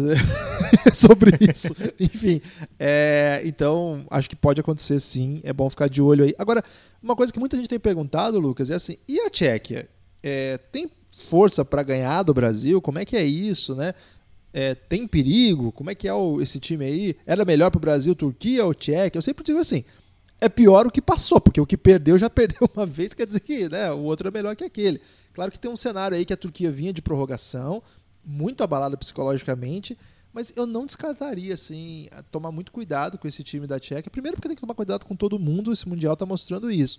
sobre 0.94 1.30
isso. 1.52 1.74
Enfim, 1.98 2.40
é, 2.78 3.40
então 3.44 4.04
acho 4.10 4.28
que 4.28 4.36
pode 4.36 4.60
acontecer 4.60 5.00
sim. 5.00 5.40
É 5.42 5.52
bom 5.52 5.68
ficar 5.70 5.88
de 5.88 6.02
olho 6.02 6.24
aí. 6.24 6.34
Agora, 6.38 6.62
uma 7.02 7.16
coisa 7.16 7.32
que 7.32 7.38
muita 7.40 7.56
gente 7.56 7.68
tem 7.68 7.78
perguntado, 7.80 8.38
Lucas, 8.38 8.70
é 8.70 8.74
assim: 8.74 8.96
e 9.08 9.20
a 9.20 9.30
Tchequia? 9.30 9.88
É, 10.22 10.58
tem 10.70 10.90
força 11.28 11.64
para 11.64 11.82
ganhar 11.82 12.22
do 12.22 12.34
Brasil? 12.34 12.80
Como 12.80 12.98
é 12.98 13.04
que 13.04 13.16
é 13.16 13.24
isso, 13.24 13.74
né? 13.74 13.94
É, 14.52 14.74
tem 14.74 15.06
perigo? 15.06 15.72
Como 15.72 15.90
é 15.90 15.94
que 15.94 16.06
é 16.06 16.14
o- 16.14 16.40
esse 16.40 16.60
time 16.60 16.84
aí? 16.84 17.16
Era 17.26 17.44
melhor 17.44 17.70
para 17.70 17.78
o 17.78 17.80
Brasil, 17.80 18.14
Turquia 18.14 18.64
ou 18.64 18.74
Tchequia? 18.74 19.10
Eu 19.18 19.22
sempre 19.22 19.44
digo 19.44 19.58
assim: 19.58 19.82
é 20.40 20.48
pior 20.48 20.86
o 20.86 20.90
que 20.90 21.00
passou, 21.00 21.40
porque 21.40 21.60
o 21.60 21.66
que 21.66 21.76
perdeu 21.76 22.18
já 22.18 22.28
perdeu 22.30 22.68
uma 22.76 22.84
vez, 22.84 23.14
quer 23.14 23.26
dizer 23.26 23.40
que 23.40 23.68
né, 23.68 23.90
o 23.92 24.00
outro 24.00 24.28
é 24.28 24.30
melhor 24.30 24.54
que 24.54 24.64
aquele. 24.64 25.00
Claro 25.32 25.50
que 25.50 25.58
tem 25.58 25.70
um 25.70 25.76
cenário 25.76 26.16
aí 26.16 26.24
que 26.24 26.32
a 26.32 26.36
Turquia 26.36 26.70
vinha 26.70 26.92
de 26.92 27.02
prorrogação, 27.02 27.82
muito 28.24 28.62
abalada 28.62 28.96
psicologicamente, 28.96 29.96
mas 30.32 30.52
eu 30.56 30.66
não 30.66 30.84
descartaria 30.84 31.54
assim, 31.54 32.08
tomar 32.30 32.50
muito 32.50 32.72
cuidado 32.72 33.18
com 33.18 33.28
esse 33.28 33.42
time 33.44 33.66
da 33.66 33.78
Tchequia. 33.78 34.10
Primeiro 34.10 34.36
porque 34.36 34.48
tem 34.48 34.56
que 34.56 34.60
tomar 34.60 34.74
cuidado 34.74 35.06
com 35.06 35.14
todo 35.14 35.38
mundo, 35.38 35.72
esse 35.72 35.88
mundial 35.88 36.14
está 36.14 36.26
mostrando 36.26 36.70
isso. 36.70 36.98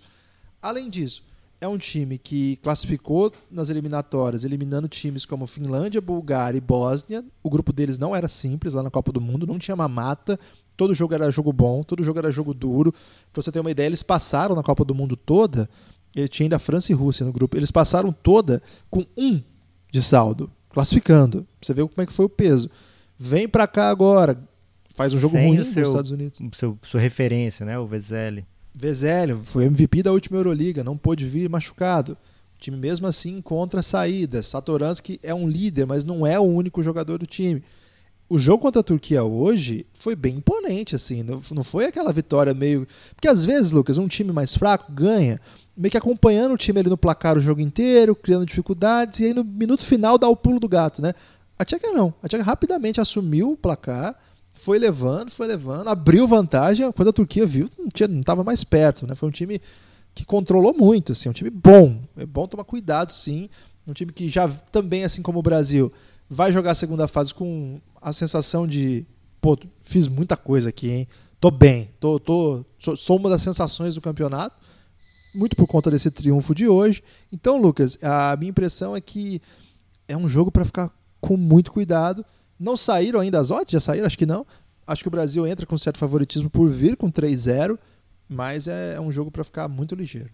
Além 0.62 0.88
disso, 0.88 1.22
é 1.60 1.66
um 1.66 1.78
time 1.78 2.18
que 2.18 2.56
classificou 2.56 3.32
nas 3.50 3.70
eliminatórias, 3.70 4.44
eliminando 4.44 4.88
times 4.88 5.24
como 5.24 5.46
Finlândia, 5.46 6.00
Bulgária 6.00 6.58
e 6.58 6.60
Bósnia. 6.60 7.24
O 7.42 7.48
grupo 7.48 7.72
deles 7.72 7.98
não 7.98 8.14
era 8.14 8.28
simples 8.28 8.74
lá 8.74 8.82
na 8.82 8.90
Copa 8.90 9.10
do 9.10 9.20
Mundo, 9.20 9.46
não 9.46 9.58
tinha 9.58 9.76
mamata. 9.76 10.38
Todo 10.76 10.94
jogo 10.94 11.14
era 11.14 11.30
jogo 11.30 11.52
bom, 11.52 11.82
todo 11.82 12.04
jogo 12.04 12.18
era 12.18 12.30
jogo 12.30 12.52
duro. 12.52 12.92
Pra 13.32 13.42
você 13.42 13.50
ter 13.50 13.60
uma 13.60 13.70
ideia, 13.70 13.86
eles 13.86 14.02
passaram 14.02 14.54
na 14.54 14.62
Copa 14.62 14.84
do 14.84 14.94
Mundo 14.94 15.16
toda. 15.16 15.68
Ele 16.14 16.28
tinha 16.28 16.44
ainda 16.44 16.58
França 16.58 16.92
e 16.92 16.94
Rússia 16.94 17.24
no 17.24 17.32
grupo. 17.32 17.56
Eles 17.56 17.70
passaram 17.70 18.12
toda 18.12 18.62
com 18.90 19.06
um 19.16 19.42
de 19.90 20.02
saldo, 20.02 20.50
classificando. 20.76 21.46
Você 21.60 21.72
ver 21.72 21.82
como 21.88 22.02
é 22.02 22.06
que 22.06 22.12
foi 22.12 22.26
o 22.26 22.28
peso. 22.28 22.70
Vem 23.18 23.48
pra 23.48 23.66
cá 23.66 23.88
agora, 23.88 24.38
faz 24.94 25.14
um 25.14 25.18
jogo 25.18 25.34
Sem 25.34 25.46
ruim 25.48 25.56
o 25.56 25.60
nos 25.60 25.68
seu- 25.68 25.84
Estados 25.84 26.10
Unidos. 26.10 26.38
Seu, 26.52 26.78
sua 26.82 27.00
referência, 27.00 27.64
né? 27.64 27.78
O 27.78 27.86
Vezeli. 27.86 28.44
Vezélio 28.78 29.40
foi 29.42 29.64
MVP 29.64 30.02
da 30.02 30.12
última 30.12 30.36
Euroliga, 30.36 30.84
não 30.84 30.98
pôde 30.98 31.24
vir 31.24 31.48
machucado. 31.48 32.12
O 32.12 32.58
time 32.58 32.76
mesmo 32.76 33.06
assim 33.06 33.38
encontra 33.38 33.82
saídas. 33.82 34.48
Satoransky 34.48 35.18
é 35.22 35.34
um 35.34 35.48
líder, 35.48 35.86
mas 35.86 36.04
não 36.04 36.26
é 36.26 36.38
o 36.38 36.42
único 36.42 36.82
jogador 36.82 37.16
do 37.18 37.26
time. 37.26 37.62
O 38.28 38.38
jogo 38.38 38.60
contra 38.60 38.80
a 38.80 38.84
Turquia 38.84 39.24
hoje 39.24 39.86
foi 39.94 40.14
bem 40.14 40.36
imponente, 40.36 40.94
assim. 40.94 41.22
Não 41.22 41.64
foi 41.64 41.86
aquela 41.86 42.12
vitória 42.12 42.52
meio. 42.52 42.86
Porque 43.14 43.28
às 43.28 43.46
vezes, 43.46 43.70
Lucas, 43.70 43.96
um 43.96 44.08
time 44.08 44.30
mais 44.30 44.54
fraco 44.54 44.92
ganha, 44.92 45.40
meio 45.76 45.90
que 45.90 45.96
acompanhando 45.96 46.52
o 46.52 46.56
time 46.56 46.80
ali 46.80 46.88
no 46.88 46.96
placar 46.96 47.36
o 47.36 47.40
jogo 47.40 47.60
inteiro, 47.60 48.14
criando 48.14 48.46
dificuldades, 48.46 49.20
e 49.20 49.26
aí 49.26 49.34
no 49.34 49.44
minuto 49.44 49.84
final 49.84 50.16
dá 50.16 50.28
o 50.28 50.36
pulo 50.36 50.58
do 50.58 50.68
gato, 50.68 51.02
né? 51.02 51.12
A 51.58 51.64
Tcheca 51.64 51.90
não. 51.92 52.14
A 52.22 52.28
Tcheca 52.28 52.42
rapidamente 52.42 53.00
assumiu 53.00 53.52
o 53.52 53.56
placar, 53.56 54.16
foi 54.54 54.78
levando, 54.78 55.30
foi 55.30 55.46
levando, 55.46 55.88
abriu 55.88 56.26
vantagem. 56.26 56.90
Quando 56.92 57.08
a 57.08 57.12
Turquia 57.12 57.46
viu, 57.46 57.70
não 57.76 58.20
estava 58.20 58.42
mais 58.42 58.64
perto, 58.64 59.06
né? 59.06 59.14
Foi 59.14 59.28
um 59.28 59.32
time 59.32 59.60
que 60.14 60.24
controlou 60.24 60.74
muito, 60.74 61.12
assim, 61.12 61.28
um 61.28 61.32
time 61.32 61.50
bom. 61.50 62.00
É 62.16 62.24
bom 62.24 62.46
tomar 62.46 62.64
cuidado, 62.64 63.12
sim. 63.12 63.48
Um 63.86 63.92
time 63.92 64.12
que 64.12 64.28
já 64.28 64.48
também, 64.48 65.04
assim 65.04 65.22
como 65.22 65.38
o 65.38 65.42
Brasil, 65.42 65.92
vai 66.28 66.52
jogar 66.52 66.72
a 66.72 66.74
segunda 66.74 67.06
fase 67.06 67.32
com 67.32 67.80
a 68.00 68.12
sensação 68.12 68.66
de, 68.66 69.06
pô, 69.40 69.58
fiz 69.82 70.08
muita 70.08 70.36
coisa 70.36 70.70
aqui, 70.70 70.90
hein? 70.90 71.08
Tô 71.38 71.50
bem, 71.50 71.90
tô, 72.00 72.18
tô, 72.18 72.64
sou 72.96 73.18
uma 73.18 73.28
das 73.28 73.42
sensações 73.42 73.94
do 73.94 74.00
campeonato, 74.00 74.56
muito 75.36 75.54
por 75.54 75.66
conta 75.66 75.90
desse 75.90 76.10
triunfo 76.10 76.54
de 76.54 76.66
hoje. 76.66 77.02
Então, 77.30 77.60
Lucas, 77.60 77.98
a 78.02 78.36
minha 78.36 78.50
impressão 78.50 78.96
é 78.96 79.00
que 79.00 79.40
é 80.08 80.16
um 80.16 80.28
jogo 80.28 80.50
para 80.50 80.64
ficar 80.64 80.90
com 81.20 81.36
muito 81.36 81.70
cuidado. 81.70 82.24
Não 82.58 82.76
saíram 82.76 83.20
ainda 83.20 83.38
as 83.38 83.50
odds? 83.50 83.72
Já 83.72 83.80
saíram? 83.80 84.06
Acho 84.06 84.18
que 84.18 84.26
não. 84.26 84.46
Acho 84.86 85.02
que 85.02 85.08
o 85.08 85.10
Brasil 85.10 85.46
entra 85.46 85.66
com 85.66 85.76
certo 85.76 85.98
favoritismo 85.98 86.48
por 86.48 86.68
vir 86.68 86.96
com 86.96 87.10
3-0, 87.10 87.78
mas 88.28 88.68
é, 88.68 88.94
é 88.94 89.00
um 89.00 89.12
jogo 89.12 89.30
para 89.30 89.44
ficar 89.44 89.68
muito 89.68 89.94
ligeiro. 89.94 90.30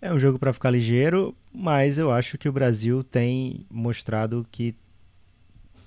É 0.00 0.12
um 0.12 0.18
jogo 0.18 0.38
para 0.38 0.52
ficar 0.52 0.70
ligeiro, 0.70 1.34
mas 1.54 1.96
eu 1.96 2.10
acho 2.10 2.36
que 2.36 2.48
o 2.48 2.52
Brasil 2.52 3.04
tem 3.04 3.64
mostrado 3.70 4.44
que 4.50 4.74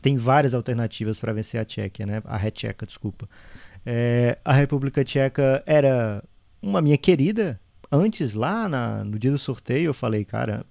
tem 0.01 0.15
várias 0.15 0.53
alternativas 0.53 1.19
para 1.19 1.33
vencer 1.33 1.59
a 1.59 1.65
Tchequia, 1.65 2.05
né? 2.05 2.21
A 2.25 2.39
Tcheca, 2.49 2.85
desculpa. 2.85 3.27
É, 3.85 4.37
a 4.45 4.53
República 4.53 5.03
Tcheca 5.03 5.61
era 5.65 6.23
uma 6.61 6.81
minha 6.81 6.97
querida. 6.97 7.59
Antes, 7.91 8.33
lá 8.33 8.67
na, 8.67 9.03
no 9.03 9.17
dia 9.19 9.31
do 9.31 9.37
sorteio, 9.37 9.87
eu 9.87 9.93
falei, 9.93 10.25
cara, 10.25 10.65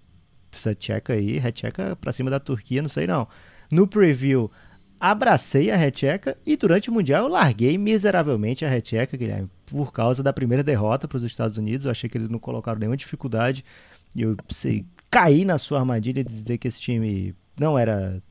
essa 0.52 0.74
Tcheca 0.74 1.12
aí, 1.12 1.40
Tcheca 1.52 1.96
pra 1.96 2.12
cima 2.12 2.30
da 2.30 2.40
Turquia, 2.40 2.82
não 2.82 2.88
sei 2.88 3.06
não. 3.06 3.26
No 3.70 3.86
preview, 3.86 4.50
abracei 4.98 5.70
a 5.70 5.90
Tcheca 5.90 6.36
e 6.46 6.56
durante 6.56 6.90
o 6.90 6.92
Mundial 6.92 7.24
eu 7.24 7.30
larguei 7.30 7.76
miseravelmente 7.76 8.64
a 8.64 8.80
Tcheca, 8.80 9.16
Guilherme, 9.16 9.50
por 9.66 9.92
causa 9.92 10.22
da 10.22 10.32
primeira 10.32 10.62
derrota 10.62 11.08
para 11.08 11.16
os 11.16 11.24
Estados 11.24 11.58
Unidos. 11.58 11.84
Eu 11.84 11.90
achei 11.90 12.08
que 12.08 12.16
eles 12.16 12.28
não 12.28 12.38
colocaram 12.38 12.78
nenhuma 12.78 12.96
dificuldade. 12.96 13.64
E 14.14 14.22
eu 14.22 14.36
sei, 14.48 14.84
caí 15.10 15.44
na 15.44 15.58
sua 15.58 15.80
armadilha 15.80 16.22
de 16.24 16.32
dizer 16.32 16.58
que 16.58 16.68
esse 16.68 16.80
time 16.80 17.34
não 17.58 17.78
era 17.78 18.22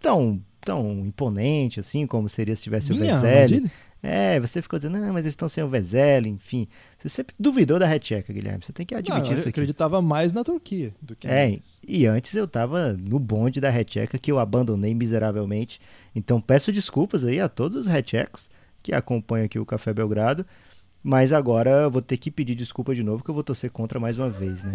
tão 0.00 0.40
tão 0.60 1.06
imponente 1.06 1.80
assim 1.80 2.06
como 2.06 2.28
seria 2.28 2.54
se 2.54 2.62
tivesse 2.62 2.92
Minha 2.92 3.16
o 3.16 3.20
Vezeli. 3.20 3.70
É, 4.02 4.40
você 4.40 4.62
ficou 4.62 4.78
dizendo, 4.78 4.98
não, 4.98 5.12
mas 5.12 5.24
eles 5.24 5.32
estão 5.32 5.48
sem 5.48 5.62
o 5.62 5.68
Vezeli, 5.68 6.30
enfim. 6.30 6.66
Você 6.98 7.08
sempre 7.08 7.34
duvidou 7.38 7.78
da 7.78 7.86
Retcheca, 7.86 8.32
Guilherme. 8.32 8.64
Você 8.64 8.72
tem 8.72 8.86
que 8.86 8.94
admitir 8.94 9.30
não, 9.30 9.32
isso. 9.32 9.46
Eu 9.46 9.50
acreditava 9.50 10.00
mais 10.00 10.32
na 10.32 10.42
Turquia 10.42 10.94
do 11.02 11.14
que 11.14 11.28
É, 11.28 11.58
e 11.86 12.06
antes 12.06 12.34
eu 12.34 12.48
tava 12.48 12.94
no 12.94 13.18
bonde 13.18 13.60
da 13.60 13.68
Retcheca 13.68 14.18
que 14.18 14.32
eu 14.32 14.38
abandonei 14.38 14.94
miseravelmente. 14.94 15.80
Então 16.14 16.40
peço 16.40 16.72
desculpas 16.72 17.24
aí 17.24 17.40
a 17.40 17.48
todos 17.48 17.76
os 17.76 17.86
retchecos 17.86 18.50
que 18.82 18.94
acompanham 18.94 19.44
aqui 19.44 19.58
o 19.58 19.66
Café 19.66 19.92
Belgrado. 19.92 20.46
Mas 21.02 21.32
agora 21.32 21.70
eu 21.70 21.90
vou 21.90 22.02
ter 22.02 22.18
que 22.18 22.30
pedir 22.30 22.54
desculpa 22.54 22.94
de 22.94 23.02
novo, 23.02 23.24
que 23.24 23.30
eu 23.30 23.34
vou 23.34 23.42
torcer 23.42 23.70
contra 23.70 23.98
mais 23.98 24.18
uma 24.18 24.28
vez, 24.28 24.62
né? 24.62 24.72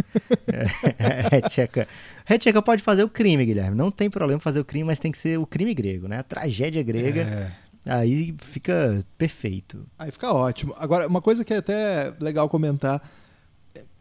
Retcheca. 1.31 1.87
Retcheca 2.25 2.61
pode 2.63 2.81
fazer 2.81 3.03
o 3.03 3.09
crime, 3.09 3.45
Guilherme. 3.45 3.77
Não 3.77 3.91
tem 3.91 4.09
problema 4.09 4.39
fazer 4.39 4.59
o 4.59 4.65
crime, 4.65 4.85
mas 4.85 4.97
tem 4.97 5.11
que 5.11 5.19
ser 5.19 5.37
o 5.37 5.45
crime 5.45 5.73
grego, 5.75 6.07
né? 6.07 6.17
A 6.17 6.23
tragédia 6.23 6.81
grega. 6.81 7.21
É. 7.21 7.51
Aí 7.85 8.35
fica 8.41 9.05
perfeito. 9.17 9.85
Aí 9.97 10.11
fica 10.11 10.33
ótimo. 10.33 10.73
Agora, 10.77 11.07
uma 11.07 11.21
coisa 11.21 11.45
que 11.45 11.53
é 11.53 11.57
até 11.57 12.13
legal 12.19 12.49
comentar. 12.49 13.01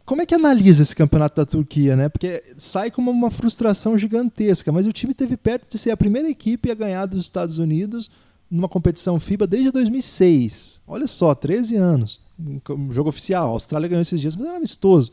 Como 0.03 0.21
é 0.21 0.25
que 0.25 0.35
analisa 0.35 0.83
esse 0.83 0.95
campeonato 0.95 1.35
da 1.35 1.45
Turquia, 1.45 1.95
né? 1.95 2.09
Porque 2.09 2.41
sai 2.57 2.89
como 2.91 3.11
uma 3.11 3.31
frustração 3.31 3.97
gigantesca, 3.97 4.71
mas 4.71 4.85
o 4.87 4.91
time 4.91 5.13
teve 5.13 5.37
perto 5.37 5.69
de 5.69 5.77
ser 5.77 5.91
a 5.91 5.97
primeira 5.97 6.29
equipe 6.29 6.69
a 6.71 6.75
ganhar 6.75 7.05
dos 7.05 7.23
Estados 7.23 7.57
Unidos 7.57 8.09
numa 8.49 8.69
competição 8.69 9.19
FIBA 9.19 9.47
desde 9.47 9.71
2006. 9.71 10.81
Olha 10.87 11.07
só, 11.07 11.33
13 11.33 11.75
anos. 11.75 12.21
Um 12.69 12.91
jogo 12.91 13.09
oficial. 13.09 13.47
A 13.47 13.51
Austrália 13.51 13.87
ganhou 13.87 14.01
esses 14.01 14.19
dias, 14.19 14.35
mas 14.35 14.45
era 14.45 14.57
amistoso. 14.57 15.11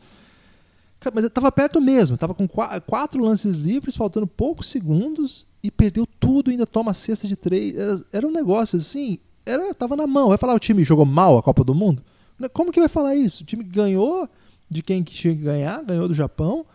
Mas 1.13 1.25
estava 1.25 1.51
perto 1.51 1.81
mesmo. 1.81 2.13
Estava 2.15 2.33
com 2.33 2.47
quatro 2.47 3.23
lances 3.23 3.57
livres, 3.57 3.95
faltando 3.95 4.25
poucos 4.25 4.67
segundos 4.67 5.45
e 5.63 5.71
perdeu 5.71 6.05
tudo. 6.19 6.51
Ainda 6.51 6.67
toma 6.67 6.93
cesta 6.93 7.27
de 7.27 7.35
três. 7.35 7.75
Era, 8.11 8.27
um 8.27 8.31
negócio 8.31 8.77
assim. 8.77 9.17
Era, 9.45 9.73
tava 9.73 9.95
na 9.95 10.05
mão. 10.05 10.29
Vai 10.29 10.37
falar 10.37 10.53
o 10.53 10.59
time 10.59 10.83
jogou 10.83 11.05
mal 11.05 11.37
a 11.37 11.43
Copa 11.43 11.63
do 11.63 11.73
Mundo? 11.73 12.03
Como 12.51 12.71
que 12.71 12.79
vai 12.79 12.89
falar 12.89 13.15
isso? 13.15 13.43
O 13.43 13.45
time 13.45 13.63
ganhou 13.63 14.27
de 14.69 14.81
quem 14.81 15.01
tinha 15.01 15.35
que 15.35 15.41
ganhar, 15.41 15.83
ganhou 15.83 16.07
do 16.07 16.13
Japão 16.13 16.65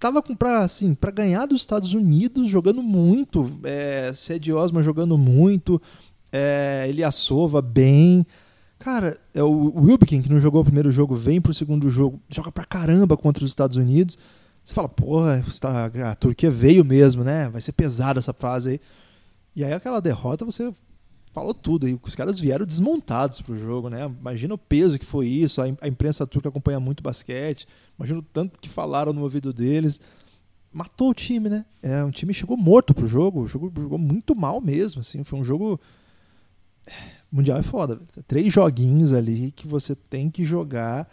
tava 0.00 0.22
para 0.22 0.60
assim, 0.60 0.94
para 0.94 1.10
ganhar 1.10 1.44
dos 1.44 1.60
Estados 1.60 1.92
Unidos, 1.92 2.48
jogando 2.48 2.82
muito, 2.82 3.46
é, 3.62 4.10
Ced 4.14 4.50
Osman 4.50 4.82
jogando 4.82 5.18
muito, 5.18 5.80
é, 6.32 6.86
Eliasova 6.88 7.60
bem. 7.60 8.26
Cara, 8.78 9.20
é 9.34 9.42
o 9.42 9.78
Wilbekin, 9.78 10.22
que 10.22 10.30
não 10.30 10.40
jogou 10.40 10.62
o 10.62 10.64
primeiro 10.64 10.90
jogo, 10.90 11.14
vem 11.14 11.38
pro 11.38 11.52
segundo 11.52 11.90
jogo, 11.90 12.18
joga 12.30 12.50
pra 12.50 12.64
caramba 12.64 13.14
contra 13.14 13.44
os 13.44 13.50
Estados 13.50 13.76
Unidos. 13.76 14.16
Você 14.70 14.74
fala, 14.74 14.88
porra, 14.88 15.42
a 16.08 16.14
Turquia 16.14 16.48
veio 16.48 16.84
mesmo, 16.84 17.24
né? 17.24 17.48
Vai 17.48 17.60
ser 17.60 17.72
pesada 17.72 18.20
essa 18.20 18.32
fase 18.32 18.70
aí. 18.70 18.80
E 19.56 19.64
aí 19.64 19.72
aquela 19.72 19.98
derrota, 19.98 20.44
você 20.44 20.72
falou 21.32 21.52
tudo 21.52 21.86
aí. 21.86 21.98
Os 22.00 22.14
caras 22.14 22.38
vieram 22.38 22.64
desmontados 22.64 23.40
pro 23.40 23.56
jogo, 23.56 23.90
né? 23.90 24.04
Imagina 24.20 24.54
o 24.54 24.58
peso 24.58 24.96
que 24.96 25.04
foi 25.04 25.26
isso. 25.26 25.60
A 25.60 25.88
imprensa 25.88 26.24
turca 26.24 26.50
acompanha 26.50 26.78
muito 26.78 27.02
basquete. 27.02 27.66
Imagina 27.98 28.20
o 28.20 28.22
tanto 28.22 28.60
que 28.60 28.68
falaram 28.68 29.12
no 29.12 29.22
ouvido 29.22 29.52
deles. 29.52 30.00
Matou 30.72 31.10
o 31.10 31.14
time, 31.14 31.48
né? 31.48 31.64
É, 31.82 32.04
um 32.04 32.12
time 32.12 32.32
chegou 32.32 32.56
morto 32.56 32.94
pro 32.94 33.08
jogo. 33.08 33.40
O 33.40 33.48
jogo 33.48 33.72
jogou 33.76 33.98
muito 33.98 34.36
mal 34.36 34.60
mesmo, 34.60 35.00
assim. 35.00 35.24
Foi 35.24 35.36
um 35.36 35.44
jogo... 35.44 35.80
É, 36.86 36.92
mundial 37.32 37.58
é 37.58 37.62
foda. 37.64 37.98
Três 38.28 38.52
joguinhos 38.52 39.12
ali 39.12 39.50
que 39.50 39.66
você 39.66 39.96
tem 39.96 40.30
que 40.30 40.44
jogar 40.44 41.10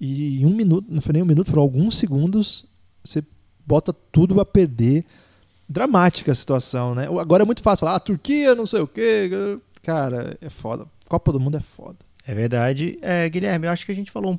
e 0.00 0.40
em 0.40 0.46
um 0.46 0.54
minuto, 0.54 0.86
não 0.88 1.00
foi 1.00 1.12
nem 1.12 1.22
um 1.22 1.26
minuto, 1.26 1.50
foram 1.50 1.62
alguns 1.62 1.96
segundos, 1.96 2.64
você 3.02 3.22
bota 3.66 3.92
tudo 3.92 4.40
a 4.40 4.44
perder 4.44 5.04
dramática 5.68 6.32
a 6.32 6.34
situação, 6.34 6.94
né? 6.94 7.06
Agora 7.06 7.42
é 7.42 7.46
muito 7.46 7.62
fácil 7.62 7.86
falar, 7.86 7.96
ah, 7.96 8.00
Turquia, 8.00 8.54
não 8.54 8.66
sei 8.66 8.80
o 8.80 8.86
quê. 8.86 9.30
Cara, 9.82 10.36
é 10.40 10.50
foda. 10.50 10.86
Copa 11.08 11.32
do 11.32 11.40
Mundo 11.40 11.56
é 11.56 11.60
foda. 11.60 11.98
É 12.26 12.34
verdade. 12.34 12.98
É, 13.02 13.28
Guilherme, 13.28 13.66
eu 13.66 13.70
acho 13.70 13.84
que 13.84 13.92
a 13.92 13.94
gente 13.94 14.10
falou 14.10 14.32
um 14.32 14.38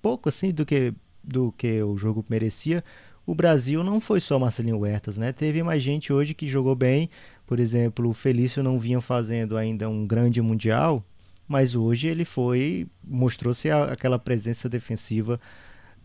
pouco 0.00 0.28
assim 0.28 0.50
do 0.50 0.64
que, 0.64 0.92
do 1.22 1.52
que 1.52 1.82
o 1.82 1.96
jogo 1.96 2.24
merecia. 2.28 2.82
O 3.26 3.34
Brasil 3.34 3.84
não 3.84 4.00
foi 4.00 4.20
só 4.20 4.38
Marcelinho 4.38 4.78
Huertas, 4.78 5.16
né? 5.16 5.32
Teve 5.32 5.62
mais 5.62 5.82
gente 5.82 6.12
hoje 6.12 6.34
que 6.34 6.48
jogou 6.48 6.74
bem. 6.74 7.08
Por 7.46 7.60
exemplo, 7.60 8.08
o 8.08 8.14
Felício 8.14 8.62
não 8.62 8.78
vinha 8.78 9.00
fazendo 9.00 9.56
ainda 9.56 9.88
um 9.88 10.06
grande 10.06 10.40
mundial, 10.40 11.04
mas 11.46 11.74
hoje 11.74 12.08
ele 12.08 12.24
foi, 12.24 12.86
mostrou-se 13.04 13.70
aquela 13.70 14.18
presença 14.18 14.68
defensiva 14.68 15.38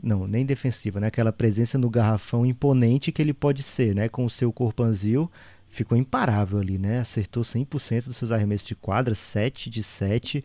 não, 0.01 0.27
nem 0.27 0.45
defensiva, 0.45 0.99
né? 0.99 1.07
Aquela 1.07 1.31
presença 1.31 1.77
no 1.77 1.89
garrafão 1.89 2.45
imponente 2.45 3.11
que 3.11 3.21
ele 3.21 3.33
pode 3.33 3.63
ser, 3.63 3.95
né? 3.95 4.09
Com 4.09 4.25
o 4.25 4.29
seu 4.29 4.51
corpanzil, 4.51 5.31
ficou 5.67 5.97
imparável 5.97 6.59
ali, 6.59 6.77
né? 6.77 6.99
Acertou 6.99 7.43
100% 7.43 8.05
dos 8.05 8.17
seus 8.17 8.31
arremessos 8.31 8.67
de 8.67 8.75
quadra, 8.75 9.15
7 9.15 9.69
de 9.69 9.83
7, 9.83 10.43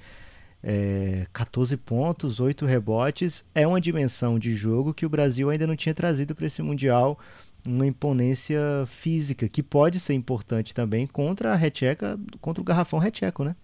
é, 0.62 1.26
14 1.32 1.76
pontos, 1.76 2.40
8 2.40 2.64
rebotes. 2.66 3.44
É 3.54 3.66
uma 3.66 3.80
dimensão 3.80 4.38
de 4.38 4.54
jogo 4.54 4.94
que 4.94 5.06
o 5.06 5.10
Brasil 5.10 5.50
ainda 5.50 5.66
não 5.66 5.76
tinha 5.76 5.94
trazido 5.94 6.34
para 6.34 6.46
esse 6.46 6.62
Mundial, 6.62 7.18
uma 7.66 7.86
imponência 7.86 8.60
física, 8.86 9.48
que 9.48 9.62
pode 9.62 10.00
ser 10.00 10.14
importante 10.14 10.74
também 10.74 11.06
contra 11.06 11.52
a 11.52 11.56
recheca, 11.56 12.18
contra 12.40 12.60
o 12.60 12.64
garrafão 12.64 12.98
recheco, 12.98 13.44
né? 13.44 13.54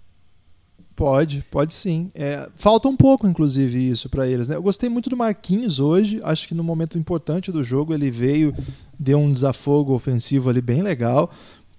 Pode, 0.97 1.45
pode 1.51 1.75
sim. 1.75 2.11
É, 2.15 2.49
falta 2.55 2.89
um 2.89 2.97
pouco, 2.97 3.29
inclusive, 3.29 3.91
isso 3.91 4.09
para 4.09 4.27
eles. 4.27 4.49
Né? 4.49 4.57
Eu 4.57 4.63
gostei 4.63 4.89
muito 4.89 5.11
do 5.11 5.17
Marquinhos 5.17 5.79
hoje. 5.79 6.19
Acho 6.25 6.49
que 6.49 6.55
no 6.55 6.65
momento 6.65 6.99
importante 6.99 7.53
do 7.53 7.63
jogo 7.63 7.93
ele 7.93 8.11
veio, 8.11 8.55
deu 8.99 9.19
um 9.19 9.31
desafogo 9.31 9.93
ofensivo 9.93 10.49
ali 10.49 10.63
bem 10.63 10.81
legal. 10.81 11.31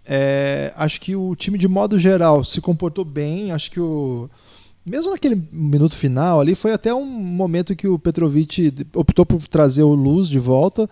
É, 0.06 0.72
acho 0.76 1.02
que 1.02 1.16
o 1.16 1.36
time, 1.36 1.58
de 1.58 1.68
modo 1.68 1.98
geral, 1.98 2.44
se 2.44 2.62
comportou 2.62 3.04
bem. 3.04 3.52
Acho 3.52 3.72
que 3.72 3.80
o. 3.80 4.30
Mesmo 4.86 5.12
naquele 5.12 5.44
minuto 5.52 5.96
final 5.96 6.40
ali, 6.40 6.54
foi 6.54 6.72
até 6.72 6.94
um 6.94 7.04
momento 7.04 7.76
que 7.76 7.88
o 7.88 7.98
Petrovic 7.98 8.72
optou 8.94 9.26
por 9.26 9.46
trazer 9.48 9.84
o 9.84 9.96
Luz 9.96 10.30
de 10.30 10.40
volta 10.40 10.88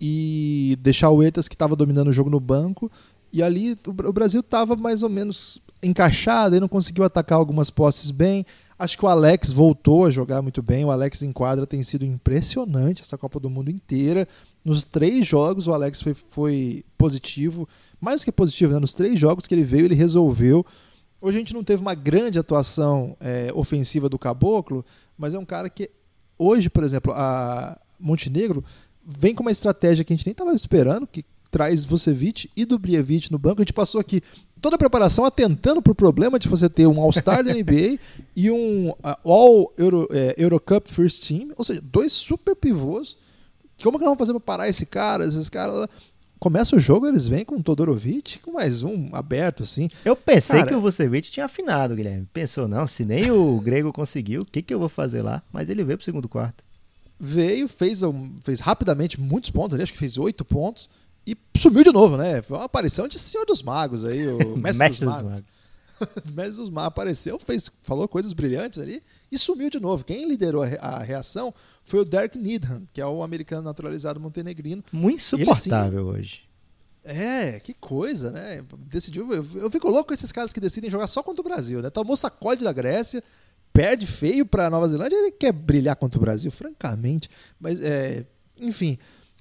e 0.00 0.76
deixar 0.80 1.10
o 1.10 1.22
Etas, 1.22 1.46
que 1.46 1.54
estava 1.54 1.76
dominando 1.76 2.08
o 2.08 2.12
jogo, 2.12 2.30
no 2.30 2.40
banco. 2.40 2.90
E 3.32 3.42
ali 3.42 3.76
o 3.86 4.12
Brasil 4.12 4.40
estava 4.40 4.74
mais 4.74 5.02
ou 5.02 5.10
menos 5.10 5.60
encaixado 5.82 6.56
e 6.56 6.60
não 6.60 6.68
conseguiu 6.68 7.04
atacar 7.04 7.38
algumas 7.38 7.70
posses 7.70 8.10
bem. 8.10 8.44
Acho 8.78 8.98
que 8.98 9.04
o 9.04 9.08
Alex 9.08 9.52
voltou 9.52 10.04
a 10.04 10.10
jogar 10.10 10.42
muito 10.42 10.62
bem. 10.62 10.84
O 10.84 10.90
Alex 10.90 11.22
em 11.22 11.32
quadra 11.32 11.66
tem 11.66 11.82
sido 11.82 12.04
impressionante 12.04 13.02
essa 13.02 13.16
Copa 13.16 13.40
do 13.40 13.48
Mundo 13.48 13.70
inteira. 13.70 14.28
Nos 14.64 14.84
três 14.84 15.26
jogos 15.26 15.66
o 15.66 15.72
Alex 15.72 16.02
foi, 16.02 16.14
foi 16.14 16.84
positivo, 16.98 17.68
mais 18.00 18.20
do 18.20 18.24
que 18.24 18.32
positivo, 18.32 18.74
né? 18.74 18.78
nos 18.78 18.92
três 18.92 19.18
jogos 19.18 19.46
que 19.46 19.54
ele 19.54 19.64
veio, 19.64 19.86
ele 19.86 19.94
resolveu. 19.94 20.64
Hoje 21.20 21.36
a 21.36 21.40
gente 21.40 21.54
não 21.54 21.64
teve 21.64 21.80
uma 21.80 21.94
grande 21.94 22.38
atuação 22.38 23.16
é, 23.20 23.50
ofensiva 23.54 24.08
do 24.08 24.18
Caboclo, 24.18 24.84
mas 25.16 25.32
é 25.32 25.38
um 25.38 25.44
cara 25.44 25.70
que 25.70 25.90
hoje, 26.38 26.68
por 26.68 26.84
exemplo, 26.84 27.12
a 27.14 27.78
Montenegro 27.98 28.62
vem 29.04 29.34
com 29.34 29.42
uma 29.42 29.50
estratégia 29.50 30.04
que 30.04 30.12
a 30.12 30.16
gente 30.16 30.26
nem 30.26 30.32
estava 30.32 30.52
esperando, 30.52 31.06
que 31.06 31.24
traz 31.56 31.86
Vucevic 31.86 32.50
e 32.54 32.66
Dubrievic 32.66 33.32
no 33.32 33.38
banco. 33.38 33.62
A 33.62 33.64
gente 33.64 33.72
passou 33.72 33.98
aqui 33.98 34.20
toda 34.60 34.76
a 34.76 34.78
preparação 34.78 35.24
atentando 35.24 35.80
para 35.80 35.90
o 35.90 35.94
problema 35.94 36.38
de 36.38 36.48
você 36.48 36.68
ter 36.68 36.86
um 36.86 37.00
All-Star 37.00 37.42
da 37.42 37.50
NBA 37.50 37.98
e 38.36 38.50
um 38.50 38.90
uh, 38.90 39.16
All 39.24 39.72
Euro, 39.78 40.06
é, 40.10 40.34
Eurocup 40.36 40.86
First 40.92 41.26
Team, 41.26 41.52
ou 41.56 41.64
seja, 41.64 41.80
dois 41.80 42.12
super 42.12 42.54
pivôs. 42.54 43.16
Como 43.82 43.98
que 43.98 44.04
nós 44.04 44.10
vamos 44.10 44.18
fazer 44.18 44.32
para 44.32 44.40
parar 44.40 44.68
esse 44.68 44.84
cara? 44.84 45.24
Esses 45.24 45.48
caras 45.48 45.88
começa 46.38 46.76
o 46.76 46.78
jogo, 46.78 47.06
eles 47.06 47.26
vêm 47.26 47.42
com 47.42 47.54
o 47.54 47.62
Todorovic, 47.62 48.38
com 48.40 48.52
mais 48.52 48.82
um 48.82 49.08
aberto, 49.14 49.62
assim. 49.62 49.88
Eu 50.04 50.14
pensei 50.14 50.58
Cara, 50.58 50.68
que 50.68 50.74
o 50.74 50.80
Vucevic 50.82 51.30
tinha 51.30 51.46
afinado, 51.46 51.96
Guilherme. 51.96 52.28
Pensou, 52.34 52.68
não, 52.68 52.86
se 52.86 53.02
nem 53.02 53.30
o 53.30 53.58
Grego 53.64 53.94
conseguiu, 53.94 54.42
o 54.42 54.44
que, 54.44 54.60
que 54.60 54.74
eu 54.74 54.78
vou 54.78 54.90
fazer 54.90 55.22
lá? 55.22 55.42
Mas 55.50 55.70
ele 55.70 55.82
veio 55.84 55.96
pro 55.96 56.04
segundo 56.04 56.28
quarto. 56.28 56.62
Veio, 57.18 57.66
fez, 57.66 58.02
fez 58.42 58.60
rapidamente 58.60 59.18
muitos 59.18 59.48
pontos 59.48 59.74
ali, 59.74 59.82
acho 59.82 59.92
que 59.94 59.98
fez 59.98 60.18
oito 60.18 60.44
pontos, 60.44 60.90
e 61.26 61.36
sumiu 61.56 61.82
de 61.82 61.92
novo, 61.92 62.16
né? 62.16 62.40
Foi 62.40 62.56
uma 62.56 62.64
aparição 62.64 63.08
de 63.08 63.18
Senhor 63.18 63.44
dos 63.44 63.62
Magos 63.62 64.04
aí, 64.04 64.26
o 64.28 64.56
Mestre, 64.56 64.88
dos, 64.88 64.98
dos 65.00 65.08
Magos. 65.08 65.30
Magos. 65.30 65.44
Mestre 66.32 66.56
dos 66.56 66.70
Magos 66.70 66.88
apareceu, 66.88 67.38
fez, 67.38 67.70
falou 67.82 68.06
coisas 68.06 68.32
brilhantes 68.32 68.78
ali 68.78 69.02
e 69.30 69.36
sumiu 69.36 69.68
de 69.68 69.80
novo. 69.80 70.04
Quem 70.04 70.28
liderou 70.28 70.62
a 70.62 70.98
reação 71.02 71.52
foi 71.84 72.00
o 72.00 72.04
Derek 72.04 72.38
Needham, 72.38 72.86
que 72.92 73.00
é 73.00 73.06
o 73.06 73.22
americano 73.22 73.62
naturalizado 73.62 74.20
montenegrino. 74.20 74.84
Muito 74.92 75.16
insuportável 75.18 76.10
ele, 76.10 76.18
hoje. 76.18 76.46
É, 77.02 77.60
que 77.60 77.72
coisa, 77.72 78.30
né? 78.30 78.64
Decidiu. 78.88 79.32
Eu, 79.32 79.46
eu 79.54 79.70
fico 79.70 79.88
louco 79.88 80.08
com 80.08 80.14
esses 80.14 80.32
caras 80.32 80.52
que 80.52 80.60
decidem 80.60 80.90
jogar 80.90 81.06
só 81.06 81.22
contra 81.22 81.40
o 81.40 81.44
Brasil, 81.44 81.80
né? 81.80 81.88
Tomou 81.88 82.16
sacode 82.16 82.64
da 82.64 82.72
Grécia, 82.72 83.22
perde 83.72 84.06
feio 84.06 84.44
para 84.44 84.68
Nova 84.68 84.88
Zelândia, 84.88 85.16
ele 85.16 85.30
quer 85.30 85.52
brilhar 85.52 85.94
contra 85.96 86.18
o 86.18 86.20
Brasil, 86.20 86.50
francamente. 86.50 87.30
Mas, 87.60 87.80
é, 87.80 88.26
enfim, 88.58 88.98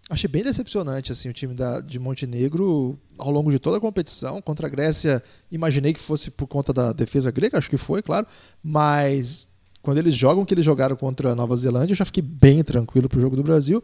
achei 0.09 0.27
bem 0.27 0.43
decepcionante 0.43 1.11
assim 1.11 1.29
o 1.29 1.33
time 1.33 1.53
da, 1.53 1.81
de 1.81 1.97
Montenegro 1.99 2.97
ao 3.17 3.31
longo 3.31 3.51
de 3.51 3.59
toda 3.59 3.77
a 3.77 3.81
competição. 3.81 4.41
Contra 4.41 4.67
a 4.67 4.69
Grécia, 4.69 5.23
imaginei 5.51 5.93
que 5.93 5.99
fosse 5.99 6.31
por 6.31 6.47
conta 6.47 6.71
da 6.73 6.93
defesa 6.93 7.31
grega, 7.31 7.57
acho 7.57 7.69
que 7.69 7.77
foi, 7.77 8.01
claro, 8.01 8.27
mas 8.63 9.49
quando 9.81 9.97
eles 9.97 10.15
jogam 10.15 10.43
o 10.43 10.45
que 10.45 10.53
eles 10.53 10.65
jogaram 10.65 10.95
contra 10.95 11.31
a 11.31 11.35
Nova 11.35 11.55
Zelândia, 11.55 11.93
eu 11.93 11.97
já 11.97 12.05
fiquei 12.05 12.23
bem 12.23 12.63
tranquilo 12.63 13.07
pro 13.07 13.21
jogo 13.21 13.35
do 13.35 13.43
Brasil. 13.43 13.83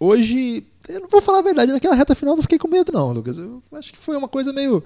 Hoje, 0.00 0.64
eu 0.88 1.00
não 1.00 1.08
vou 1.08 1.20
falar 1.20 1.40
a 1.40 1.42
verdade, 1.42 1.72
naquela 1.72 1.94
reta 1.94 2.14
final 2.14 2.36
não 2.36 2.42
fiquei 2.42 2.58
com 2.58 2.68
medo, 2.68 2.92
não, 2.92 3.12
Lucas. 3.12 3.36
Eu 3.36 3.62
acho 3.72 3.92
que 3.92 3.98
foi 3.98 4.16
uma 4.16 4.28
coisa 4.28 4.52
meio. 4.52 4.82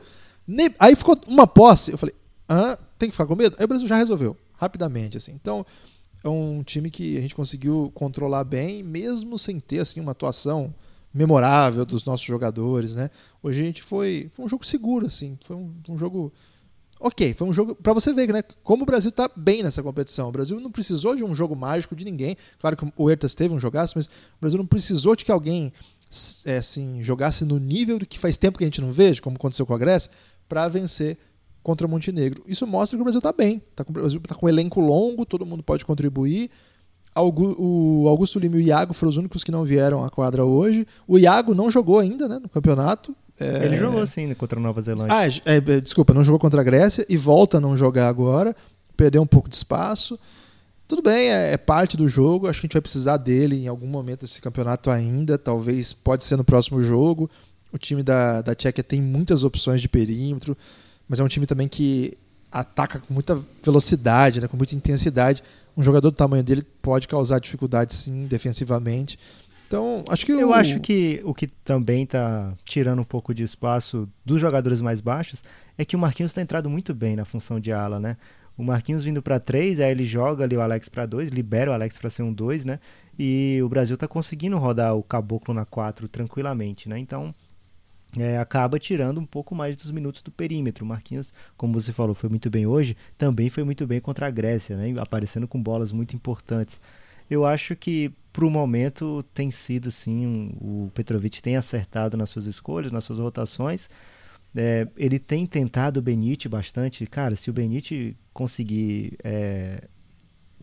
Aí 0.78 0.96
ficou 0.96 1.20
uma 1.28 1.46
posse, 1.46 1.92
eu 1.92 1.98
falei, 1.98 2.14
ah, 2.48 2.78
tem 2.98 3.08
que 3.08 3.14
ficar 3.14 3.26
com 3.26 3.36
medo? 3.36 3.54
Aí 3.58 3.64
o 3.64 3.68
Brasil 3.68 3.86
já 3.86 3.96
resolveu, 3.96 4.36
rapidamente, 4.56 5.16
assim. 5.16 5.32
Então, 5.32 5.64
é 6.22 6.28
um 6.28 6.62
time 6.62 6.90
que 6.90 7.16
a 7.16 7.20
gente 7.20 7.34
conseguiu 7.34 7.90
controlar 7.94 8.44
bem, 8.44 8.82
mesmo 8.82 9.38
sem 9.38 9.58
ter 9.58 9.80
assim 9.80 10.00
uma 10.00 10.12
atuação 10.12 10.74
memorável 11.12 11.84
dos 11.84 12.04
nossos 12.04 12.24
jogadores, 12.24 12.94
né? 12.94 13.10
Hoje 13.42 13.60
a 13.60 13.64
gente 13.64 13.82
foi, 13.82 14.30
foi 14.32 14.44
um 14.44 14.48
jogo 14.48 14.64
seguro, 14.64 15.06
assim, 15.06 15.38
foi 15.44 15.56
um, 15.56 15.74
um 15.88 15.98
jogo 15.98 16.32
Ok, 17.04 17.34
foi 17.34 17.48
um 17.48 17.52
jogo 17.52 17.74
para 17.74 17.92
você 17.92 18.12
ver, 18.12 18.32
né? 18.32 18.42
Como 18.62 18.84
o 18.84 18.86
Brasil 18.86 19.08
está 19.08 19.28
bem 19.34 19.64
nessa 19.64 19.82
competição. 19.82 20.28
O 20.28 20.32
Brasil 20.32 20.60
não 20.60 20.70
precisou 20.70 21.16
de 21.16 21.24
um 21.24 21.34
jogo 21.34 21.56
mágico 21.56 21.96
de 21.96 22.04
ninguém. 22.04 22.36
Claro 22.60 22.76
que 22.76 22.92
o 22.96 23.10
Ertas 23.10 23.34
teve 23.34 23.52
um 23.52 23.58
jogaço, 23.58 23.94
mas 23.96 24.06
o 24.06 24.40
Brasil 24.40 24.56
não 24.56 24.66
precisou 24.66 25.16
de 25.16 25.24
que 25.24 25.32
alguém 25.32 25.72
é, 26.44 26.58
assim 26.58 27.02
jogasse 27.02 27.44
no 27.44 27.58
nível 27.58 27.98
que 27.98 28.20
faz 28.20 28.38
tempo 28.38 28.56
que 28.56 28.62
a 28.62 28.68
gente 28.68 28.80
não 28.80 28.92
veja, 28.92 29.20
como 29.20 29.34
aconteceu 29.34 29.66
com 29.66 29.74
a 29.74 29.78
Grécia, 29.78 30.12
para 30.48 30.68
vencer 30.68 31.18
contra 31.62 31.86
o 31.86 31.90
Montenegro. 31.90 32.42
Isso 32.46 32.66
mostra 32.66 32.96
que 32.96 33.00
o 33.00 33.04
Brasil 33.04 33.18
está 33.18 33.32
bem. 33.32 33.62
Tá 33.74 33.84
com, 33.84 33.90
o 33.90 33.94
Brasil 33.94 34.20
está 34.22 34.34
com 34.34 34.46
um 34.46 34.48
elenco 34.48 34.80
longo, 34.80 35.24
todo 35.24 35.46
mundo 35.46 35.62
pode 35.62 35.84
contribuir. 35.84 36.50
O 37.14 38.06
Augusto 38.08 38.38
Lima 38.38 38.56
e 38.56 38.58
o 38.58 38.62
Iago 38.62 38.94
foram 38.94 39.10
os 39.10 39.16
únicos 39.16 39.44
que 39.44 39.52
não 39.52 39.64
vieram 39.64 40.02
à 40.02 40.10
quadra 40.10 40.44
hoje. 40.44 40.86
O 41.06 41.18
Iago 41.18 41.54
não 41.54 41.70
jogou 41.70 41.98
ainda 41.98 42.26
né, 42.26 42.38
no 42.38 42.48
campeonato. 42.48 43.14
É... 43.38 43.66
Ele 43.66 43.76
jogou 43.76 44.06
sim 44.06 44.32
contra 44.34 44.58
a 44.58 44.62
Nova 44.62 44.80
Zelândia. 44.80 45.14
Ah, 45.14 45.26
é, 45.26 45.56
é, 45.56 45.80
desculpa, 45.80 46.14
não 46.14 46.24
jogou 46.24 46.38
contra 46.38 46.60
a 46.60 46.64
Grécia 46.64 47.04
e 47.08 47.16
volta 47.16 47.58
a 47.58 47.60
não 47.60 47.76
jogar 47.76 48.08
agora. 48.08 48.56
Perdeu 48.96 49.20
um 49.22 49.26
pouco 49.26 49.48
de 49.48 49.56
espaço. 49.56 50.18
Tudo 50.88 51.02
bem, 51.02 51.30
é, 51.30 51.52
é, 51.52 51.56
parte 51.56 51.96
do 51.96 52.08
jogo. 52.08 52.46
Acho 52.46 52.60
que 52.60 52.66
a 52.66 52.68
gente 52.68 52.74
vai 52.74 52.82
precisar 52.82 53.16
dele 53.18 53.56
em 53.56 53.68
algum 53.68 53.86
momento 53.86 54.20
desse 54.20 54.40
campeonato 54.40 54.90
ainda. 54.90 55.38
Talvez 55.38 55.92
pode 55.92 56.24
ser 56.24 56.36
no 56.36 56.44
próximo 56.44 56.82
jogo. 56.82 57.30
O 57.72 57.78
time 57.78 58.02
da, 58.02 58.42
da 58.42 58.54
Tchequia 58.54 58.84
tem 58.84 59.00
muitas 59.00 59.44
opções 59.44 59.80
de 59.80 59.88
perímetro, 59.88 60.56
mas 61.12 61.20
é 61.20 61.22
um 61.22 61.28
time 61.28 61.44
também 61.44 61.68
que 61.68 62.16
ataca 62.50 62.98
com 62.98 63.12
muita 63.12 63.38
velocidade, 63.62 64.40
né, 64.40 64.48
com 64.48 64.56
muita 64.56 64.74
intensidade. 64.74 65.42
Um 65.76 65.82
jogador 65.82 66.10
do 66.10 66.16
tamanho 66.16 66.42
dele 66.42 66.62
pode 66.80 67.06
causar 67.06 67.38
dificuldade, 67.38 67.92
sim, 67.92 68.26
defensivamente. 68.26 69.18
Então, 69.66 70.02
acho 70.08 70.24
que 70.24 70.32
eu 70.32 70.48
o... 70.48 70.54
acho 70.54 70.80
que 70.80 71.20
o 71.22 71.34
que 71.34 71.48
também 71.48 72.04
está 72.04 72.54
tirando 72.64 73.00
um 73.00 73.04
pouco 73.04 73.34
de 73.34 73.42
espaço 73.42 74.08
dos 74.24 74.40
jogadores 74.40 74.80
mais 74.80 75.02
baixos 75.02 75.44
é 75.76 75.84
que 75.84 75.94
o 75.94 75.98
Marquinhos 75.98 76.32
está 76.32 76.40
entrado 76.40 76.70
muito 76.70 76.94
bem 76.94 77.14
na 77.14 77.26
função 77.26 77.60
de 77.60 77.70
ala, 77.70 78.00
né? 78.00 78.16
O 78.56 78.64
Marquinhos 78.64 79.04
vindo 79.04 79.20
para 79.20 79.38
3, 79.38 79.80
aí 79.80 79.90
ele 79.90 80.04
joga 80.04 80.44
ali 80.44 80.56
o 80.56 80.62
Alex 80.62 80.88
para 80.88 81.04
2, 81.04 81.28
libera 81.28 81.72
o 81.72 81.74
Alex 81.74 81.98
para 81.98 82.08
ser 82.08 82.22
um 82.22 82.32
2, 82.32 82.64
né? 82.64 82.80
E 83.18 83.60
o 83.62 83.68
Brasil 83.68 83.96
está 83.96 84.08
conseguindo 84.08 84.56
rodar 84.56 84.96
o 84.96 85.02
Caboclo 85.02 85.52
na 85.52 85.66
4 85.66 86.08
tranquilamente, 86.08 86.88
né? 86.88 86.98
Então, 86.98 87.34
é, 88.18 88.38
acaba 88.38 88.78
tirando 88.78 89.18
um 89.18 89.24
pouco 89.24 89.54
mais 89.54 89.76
dos 89.76 89.90
minutos 89.90 90.22
do 90.22 90.30
perímetro. 90.30 90.84
O 90.84 90.88
Marquinhos, 90.88 91.32
como 91.56 91.80
você 91.80 91.92
falou, 91.92 92.14
foi 92.14 92.28
muito 92.28 92.50
bem 92.50 92.66
hoje, 92.66 92.96
também 93.16 93.48
foi 93.48 93.64
muito 93.64 93.86
bem 93.86 94.00
contra 94.00 94.26
a 94.26 94.30
Grécia, 94.30 94.76
né? 94.76 94.94
aparecendo 95.00 95.48
com 95.48 95.62
bolas 95.62 95.92
muito 95.92 96.14
importantes. 96.14 96.80
Eu 97.30 97.46
acho 97.46 97.74
que 97.74 98.12
para 98.32 98.44
o 98.44 98.50
momento 98.50 99.24
tem 99.34 99.50
sido 99.50 99.90
sim, 99.90 100.26
um, 100.26 100.46
o 100.86 100.90
Petrovic 100.92 101.42
tem 101.42 101.56
acertado 101.56 102.16
nas 102.16 102.30
suas 102.30 102.46
escolhas, 102.46 102.92
nas 102.92 103.04
suas 103.04 103.18
rotações. 103.18 103.88
É, 104.54 104.86
ele 104.96 105.18
tem 105.18 105.46
tentado 105.46 106.00
o 106.00 106.02
Benite 106.02 106.48
bastante. 106.48 107.06
Cara, 107.06 107.34
se 107.36 107.48
o 107.48 107.52
Benite 107.52 108.16
conseguir 108.34 109.16
é, 109.24 109.88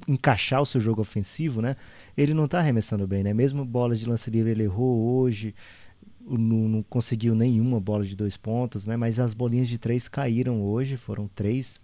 encaixar 0.08 0.62
o 0.62 0.66
seu 0.66 0.80
jogo 0.80 1.02
ofensivo, 1.02 1.62
né? 1.62 1.76
Ele 2.16 2.34
não 2.34 2.46
está 2.46 2.60
arremessando 2.60 3.08
bem, 3.08 3.24
né? 3.24 3.34
Mesmo 3.34 3.66
bolas 3.66 4.00
de 4.00 4.08
lance 4.08 4.30
livre 4.30 4.52
ele 4.52 4.64
errou 4.64 5.20
hoje, 5.20 5.56
não, 6.38 6.70
não, 6.70 6.84
conseguiu 6.84 7.34
nenhuma 7.36 7.80
bola 7.80 8.04
de 8.04 8.16
dois 8.16 8.38
pontos, 8.38 8.86
né? 8.86 8.96
Mas 8.96 9.20
as 9.20 9.34
bolinhas 9.34 9.68
de 9.68 9.78
três 9.78 10.08
caíram 10.08 10.62
hoje, 10.62 10.98
foram 10.98 11.28
três, 11.34 11.80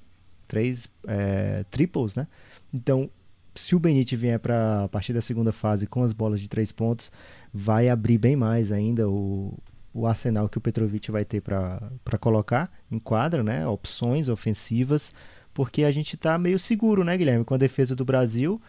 três 0.48 0.88
é, 1.08 1.64
triples, 1.70 2.16
né? 2.16 2.28
Então 2.74 3.10
se 3.56 3.74
o 3.76 3.80
Benite 3.80 4.16
vier 4.16 4.38
para 4.38 4.84
a 4.84 4.90
partir 4.90 5.14
da 5.14 5.22
segunda 5.22 5.52
fase 5.54 5.88
com 5.88 6.04
as 6.04 6.12
bolas 6.12 6.42
de 6.42 6.50
três 6.50 6.72
pontos, 6.72 7.12
vai 7.54 7.88
abrir 7.88 8.18
bem 8.18 8.36
mais 8.36 8.72
ainda 8.72 9.10
o, 9.10 9.58
o 9.94 10.06
arsenal 10.06 10.50
que 10.50 10.58
o 10.58 10.62
Petrovic 10.62 11.10
vai 11.10 11.24
ter 11.24 11.42
para 11.42 11.90
colocar 12.20 12.70
em 12.92 13.00
quadra, 13.00 13.42
né? 13.42 13.66
Opções 13.66 14.28
ofensivas, 14.28 15.14
porque 15.54 15.86
a 15.86 15.92
gente 15.92 16.16
está 16.16 16.38
meio 16.38 16.60
seguro, 16.60 17.04
né, 17.04 17.18
Guilherme? 17.18 17.46
Com 17.46 17.54
a 17.54 17.58
defesa 17.58 17.96
do 17.96 18.04
Brasil, 18.04 18.62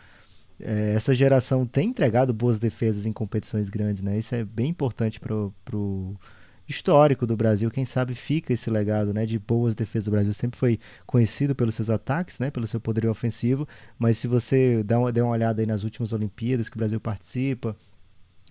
é, 0.60 0.94
essa 0.94 1.14
geração 1.14 1.66
tem 1.66 1.88
entregado 1.88 2.32
boas 2.32 2.58
defesas 2.58 3.06
em 3.06 3.12
competições 3.12 3.68
grandes, 3.68 4.02
né? 4.02 4.18
Isso 4.18 4.34
é 4.34 4.44
bem 4.44 4.68
importante 4.68 5.20
para 5.20 5.34
o 5.34 6.16
histórico 6.68 7.26
do 7.26 7.36
Brasil. 7.36 7.70
Quem 7.70 7.84
sabe 7.84 8.14
fica 8.14 8.52
esse 8.52 8.68
legado 8.70 9.14
né, 9.14 9.24
de 9.24 9.38
boas 9.38 9.74
defesas 9.74 10.06
do 10.06 10.10
Brasil. 10.10 10.32
Sempre 10.34 10.58
foi 10.58 10.80
conhecido 11.06 11.54
pelos 11.54 11.74
seus 11.74 11.90
ataques, 11.90 12.38
né, 12.38 12.50
pelo 12.50 12.66
seu 12.66 12.80
poderio 12.80 13.10
ofensivo. 13.10 13.68
Mas 13.98 14.18
se 14.18 14.26
você 14.26 14.82
dá 14.82 14.98
uma, 14.98 15.12
der 15.12 15.22
uma 15.22 15.32
olhada 15.32 15.62
aí 15.62 15.66
nas 15.66 15.84
últimas 15.84 16.12
Olimpíadas 16.12 16.68
que 16.68 16.76
o 16.76 16.78
Brasil 16.78 17.00
participa, 17.00 17.76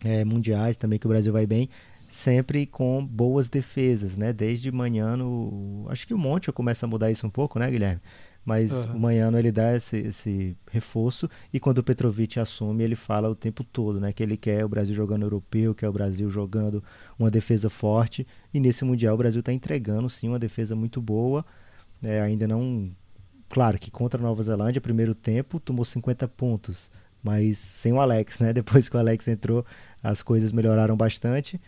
é, 0.04 0.24
mundiais 0.24 0.78
também 0.78 1.00
que 1.00 1.08
o 1.08 1.10
Brasil 1.10 1.34
vai 1.34 1.46
bem, 1.46 1.70
sempre 2.08 2.66
com 2.66 3.06
boas 3.06 3.50
defesas, 3.50 4.16
né? 4.16 4.32
Desde 4.32 4.72
manhã 4.72 5.18
no, 5.18 5.86
acho 5.90 6.06
que 6.06 6.14
o 6.14 6.18
Monte 6.18 6.52
começa 6.52 6.86
a 6.86 6.90
mudar 6.90 7.12
isso 7.12 7.26
um 7.26 7.30
pouco, 7.30 7.60
né, 7.60 7.70
Guilherme? 7.70 8.02
Mas 8.46 8.72
uhum. 8.72 8.96
o 8.96 9.00
Manhano 9.00 9.40
ele 9.40 9.52
dá 9.52 9.76
esse, 9.76 9.98
esse 9.98 10.56
reforço 10.72 11.28
e 11.52 11.60
quando 11.60 11.80
o 11.80 11.84
Petrovic 11.84 12.40
assume 12.40 12.84
ele 12.84 12.96
fala 12.96 13.28
o 13.28 13.36
tempo 13.36 13.64
todo, 13.64 14.00
né, 14.00 14.14
que 14.14 14.22
ele 14.22 14.38
quer 14.38 14.64
o 14.64 14.70
Brasil 14.70 14.94
jogando 14.94 15.24
europeu, 15.24 15.74
quer 15.74 15.90
o 15.90 15.94
Brasil 15.94 16.30
jogando 16.30 16.84
uma 17.18 17.32
defesa 17.32 17.70
forte 17.70 18.26
e 18.54 18.60
nesse 18.60 18.86
mundial 18.86 19.16
o 19.16 19.18
Brasil 19.18 19.40
está 19.40 19.52
entregando 19.52 20.08
sim 20.08 20.30
uma 20.30 20.38
defesa 20.38 20.76
muito 20.76 21.02
boa, 21.02 21.44
é, 22.04 22.22
ainda 22.22 22.48
não, 22.48 22.92
claro 23.50 23.80
que 23.80 23.90
contra 23.90 24.22
a 24.22 24.24
Nova 24.24 24.44
Zelândia 24.44 24.80
primeiro 24.80 25.16
tempo 25.16 25.60
tomou 25.60 25.84
50 25.84 26.28
pontos, 26.28 26.92
mas 27.24 27.58
sem 27.58 27.92
o 27.92 28.00
Alex, 28.00 28.38
né? 28.38 28.54
Depois 28.54 28.88
que 28.88 28.96
o 28.96 29.00
Alex 29.00 29.28
entrou 29.28 29.66
as 30.04 30.22
coisas 30.22 30.54
melhoraram 30.54 30.96
bastante. 30.96 31.60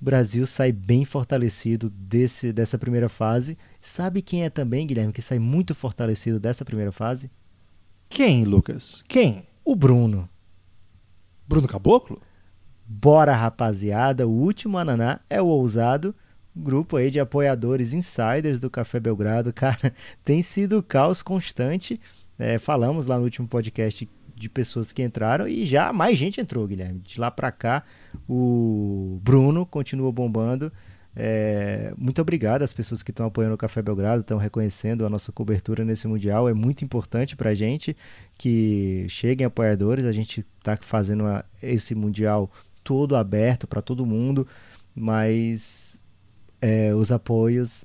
O 0.00 0.04
Brasil 0.04 0.46
sai 0.46 0.72
bem 0.72 1.04
fortalecido 1.04 1.90
desse, 1.90 2.52
dessa 2.52 2.78
primeira 2.78 3.08
fase. 3.08 3.58
Sabe 3.80 4.22
quem 4.22 4.44
é 4.44 4.50
também, 4.50 4.86
Guilherme, 4.86 5.12
que 5.12 5.20
sai 5.20 5.38
muito 5.38 5.74
fortalecido 5.74 6.40
dessa 6.40 6.64
primeira 6.64 6.90
fase? 6.90 7.30
Quem, 8.08 8.44
Lucas? 8.44 9.04
Quem? 9.06 9.44
O 9.62 9.76
Bruno. 9.76 10.28
Bruno 11.46 11.68
Caboclo? 11.68 12.20
Bora, 12.86 13.36
rapaziada. 13.36 14.26
O 14.26 14.30
último 14.30 14.78
ananá 14.78 15.20
é 15.28 15.40
o 15.40 15.46
ousado. 15.46 16.14
Grupo 16.56 16.96
aí 16.96 17.10
de 17.10 17.20
apoiadores 17.20 17.92
insiders 17.92 18.58
do 18.58 18.70
Café 18.70 18.98
Belgrado. 18.98 19.52
Cara, 19.54 19.94
tem 20.24 20.42
sido 20.42 20.82
caos 20.82 21.22
constante. 21.22 22.00
É, 22.38 22.58
falamos 22.58 23.04
lá 23.04 23.18
no 23.18 23.24
último 23.24 23.46
podcast 23.46 24.08
de 24.40 24.48
pessoas 24.48 24.90
que 24.90 25.02
entraram 25.02 25.46
e 25.46 25.66
já 25.66 25.92
mais 25.92 26.16
gente 26.16 26.40
entrou, 26.40 26.66
Guilherme. 26.66 27.00
De 27.00 27.20
lá 27.20 27.30
para 27.30 27.52
cá, 27.52 27.84
o 28.26 29.20
Bruno 29.22 29.66
continua 29.66 30.10
bombando. 30.10 30.72
É, 31.14 31.92
muito 31.98 32.22
obrigado 32.22 32.62
às 32.62 32.72
pessoas 32.72 33.02
que 33.02 33.10
estão 33.10 33.26
apoiando 33.26 33.54
o 33.54 33.58
Café 33.58 33.82
Belgrado, 33.82 34.22
estão 34.22 34.38
reconhecendo 34.38 35.04
a 35.04 35.10
nossa 35.10 35.30
cobertura 35.30 35.84
nesse 35.84 36.08
Mundial. 36.08 36.48
É 36.48 36.54
muito 36.54 36.82
importante 36.82 37.36
para 37.36 37.50
a 37.50 37.54
gente 37.54 37.94
que 38.38 39.04
cheguem 39.10 39.46
apoiadores. 39.46 40.06
A 40.06 40.12
gente 40.12 40.44
está 40.58 40.78
fazendo 40.80 41.24
uma, 41.24 41.44
esse 41.62 41.94
Mundial 41.94 42.50
todo 42.82 43.16
aberto 43.16 43.66
para 43.66 43.82
todo 43.82 44.06
mundo, 44.06 44.46
mas 44.94 46.00
é, 46.62 46.94
os 46.94 47.12
apoios 47.12 47.84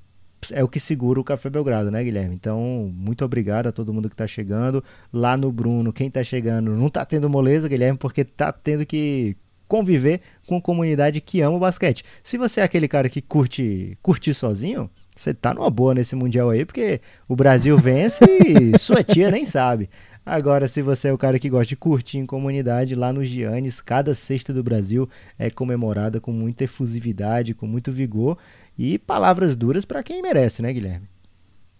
é 0.52 0.64
o 0.64 0.68
que 0.68 0.80
segura 0.80 1.20
o 1.20 1.24
Café 1.24 1.50
Belgrado, 1.50 1.92
né, 1.92 2.04
Guilherme? 2.04 2.36
Então, 2.36 2.92
muito 2.94 3.24
obrigado 3.24 3.68
a 3.68 3.72
todo 3.72 3.94
mundo 3.94 4.10
que 4.10 4.14
está 4.14 4.28
chegando. 4.28 4.84
Lá 5.12 5.38
no 5.38 5.52
Bruno, 5.52 5.94
quem 5.94 6.08
está 6.08 6.24
chegando 6.24 6.72
não 6.72 6.88
está 6.88 7.06
tendo 7.06 7.30
moleza, 7.30 7.68
Guilherme, 7.68 7.98
porque 7.98 8.22
está 8.22 8.52
tendo 8.52 8.86
que 8.86 9.36
conviver 9.68 10.22
com 10.48 10.58
a 10.58 10.62
comunidade 10.62 11.22
que 11.22 11.42
ama 11.42 11.58
o 11.58 11.60
basquete. 11.60 12.04
Se 12.24 12.38
você 12.38 12.62
é 12.62 12.64
aquele 12.64 12.88
cara 12.88 13.10
que 13.10 13.22
curte 13.22 13.98
curtir 14.02 14.34
sozinho, 14.34 14.90
você 15.16 15.34
tá 15.34 15.54
numa 15.54 15.70
boa 15.70 15.94
nesse 15.94 16.16
mundial 16.16 16.50
aí, 16.50 16.66
porque 16.66 17.02
o 17.28 17.36
Brasil 17.36 17.78
vence 17.78 18.24
e 18.26 18.78
sua 18.80 19.04
tia 19.04 19.32
nem 19.32 19.46
sabe. 19.46 19.90
Agora, 20.26 20.68
se 20.68 20.82
você 20.82 21.10
é 21.10 21.14
o 21.14 21.20
cara 21.20 21.38
que 21.38 21.50
gosta 21.50 21.68
de 21.68 21.76
curtir 21.76 22.18
em 22.18 22.26
comunidade, 22.26 22.96
lá 22.96 23.14
no 23.14 23.24
Giannis, 23.24 23.80
cada 23.80 24.16
sexta 24.16 24.52
do 24.52 24.64
Brasil 24.64 25.08
é 25.38 25.52
comemorada 25.52 26.20
com 26.20 26.32
muita 26.32 26.64
efusividade, 26.64 27.54
com 27.54 27.68
muito 27.68 27.92
vigor 27.92 28.36
e 28.78 28.98
palavras 28.98 29.56
duras 29.56 29.86
para 29.86 30.04
quem 30.04 30.22
merece, 30.22 30.62
né, 30.62 30.72
Guilherme? 30.72 31.08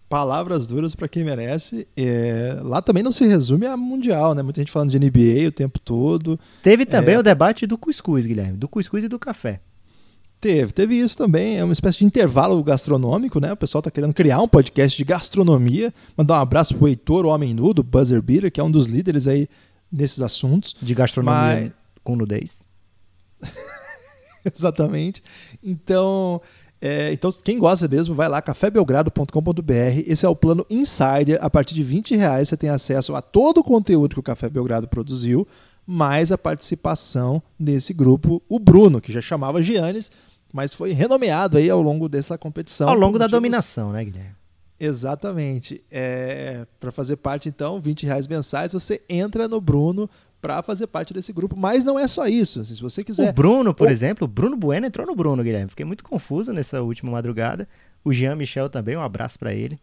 Palavras 0.08 0.66
duras 0.66 0.94
para 0.94 1.08
quem 1.08 1.24
merece. 1.24 1.86
É... 1.96 2.60
Lá 2.62 2.80
também 2.80 3.02
não 3.02 3.10
se 3.10 3.26
resume 3.26 3.66
a 3.66 3.76
Mundial, 3.76 4.34
né? 4.34 4.42
Muita 4.42 4.60
gente 4.60 4.70
falando 4.70 4.90
de 4.90 4.98
NBA 4.98 5.48
o 5.48 5.52
tempo 5.52 5.80
todo. 5.80 6.38
Teve 6.62 6.86
também 6.86 7.16
é... 7.16 7.18
o 7.18 7.22
debate 7.22 7.66
do 7.66 7.76
cuscuz, 7.76 8.24
Guilherme, 8.24 8.56
do 8.56 8.68
cuscuz 8.68 9.02
e 9.02 9.08
do 9.08 9.18
café. 9.18 9.60
Teve, 10.40 10.72
teve 10.72 10.94
isso 10.94 11.16
também. 11.18 11.58
É 11.58 11.64
uma 11.64 11.72
espécie 11.72 11.98
de 11.98 12.04
intervalo 12.04 12.62
gastronômico, 12.62 13.40
né? 13.40 13.52
O 13.52 13.56
pessoal 13.56 13.80
está 13.80 13.90
querendo 13.90 14.14
criar 14.14 14.40
um 14.40 14.46
podcast 14.46 14.96
de 14.96 15.04
gastronomia. 15.04 15.92
Mandar 16.16 16.38
um 16.38 16.42
abraço 16.42 16.76
pro 16.76 16.86
Heitor, 16.86 17.24
o 17.26 17.30
Homem 17.30 17.52
Nudo, 17.52 17.82
Buzzer 17.82 18.22
Beater, 18.22 18.52
que 18.52 18.60
é 18.60 18.62
um 18.62 18.70
dos 18.70 18.86
líderes 18.86 19.26
aí 19.26 19.48
nesses 19.90 20.20
assuntos. 20.20 20.76
De 20.80 20.94
gastronomia 20.94 21.62
Mas... 21.62 21.70
com 22.04 22.14
nudez. 22.14 22.58
Exatamente. 24.54 25.22
Então, 25.64 26.40
é, 26.80 27.12
então, 27.12 27.30
quem 27.42 27.58
gosta 27.58 27.88
mesmo, 27.88 28.14
vai 28.14 28.28
lá, 28.28 28.42
cafébelgrado.com.br. 28.42 30.02
Esse 30.06 30.26
é 30.26 30.28
o 30.28 30.36
plano 30.36 30.64
Insider. 30.68 31.38
A 31.40 31.48
partir 31.48 31.74
de 31.74 31.82
20 31.82 32.14
reais 32.16 32.48
você 32.48 32.56
tem 32.56 32.70
acesso 32.70 33.14
a 33.14 33.22
todo 33.22 33.58
o 33.58 33.64
conteúdo 33.64 34.14
que 34.14 34.20
o 34.20 34.22
Café 34.22 34.48
Belgrado 34.48 34.86
produziu, 34.86 35.46
mais 35.86 36.30
a 36.32 36.38
participação 36.38 37.42
nesse 37.58 37.94
grupo, 37.94 38.42
o 38.48 38.58
Bruno, 38.58 39.00
que 39.00 39.12
já 39.12 39.20
chamava 39.20 39.62
Giannis, 39.62 40.10
mas 40.52 40.74
foi 40.74 40.92
renomeado 40.92 41.58
aí 41.58 41.70
ao 41.70 41.80
longo 41.80 42.08
dessa 42.08 42.36
competição. 42.36 42.88
Ao 42.88 42.94
longo 42.94 43.18
da 43.18 43.26
dominação, 43.26 43.92
né, 43.92 44.04
Guilherme? 44.04 44.34
Exatamente. 44.78 45.82
É, 45.90 46.66
para 46.78 46.92
fazer 46.92 47.16
parte, 47.16 47.48
então, 47.48 47.80
20 47.80 48.04
reais 48.04 48.26
mensais, 48.26 48.72
você 48.72 49.00
entra 49.08 49.48
no 49.48 49.60
Bruno 49.60 50.08
para 50.40 50.62
fazer 50.62 50.86
parte 50.86 51.12
desse 51.12 51.32
grupo. 51.32 51.56
Mas 51.56 51.84
não 51.84 51.98
é 51.98 52.06
só 52.06 52.26
isso. 52.26 52.60
Assim, 52.60 52.74
se 52.74 52.82
você 52.82 53.02
quiser. 53.02 53.30
O 53.30 53.32
Bruno, 53.32 53.74
por 53.74 53.88
o... 53.88 53.90
exemplo, 53.90 54.24
o 54.24 54.28
Bruno 54.28 54.56
Bueno 54.56 54.86
entrou 54.86 55.06
no 55.06 55.14
Bruno, 55.14 55.42
Guilherme. 55.42 55.70
Fiquei 55.70 55.84
muito 55.84 56.04
confuso 56.04 56.52
nessa 56.52 56.82
última 56.82 57.12
madrugada. 57.12 57.68
O 58.04 58.12
Jean 58.12 58.36
Michel 58.36 58.68
também, 58.68 58.96
um 58.96 59.02
abraço 59.02 59.38
para 59.38 59.52
ele. 59.52 59.78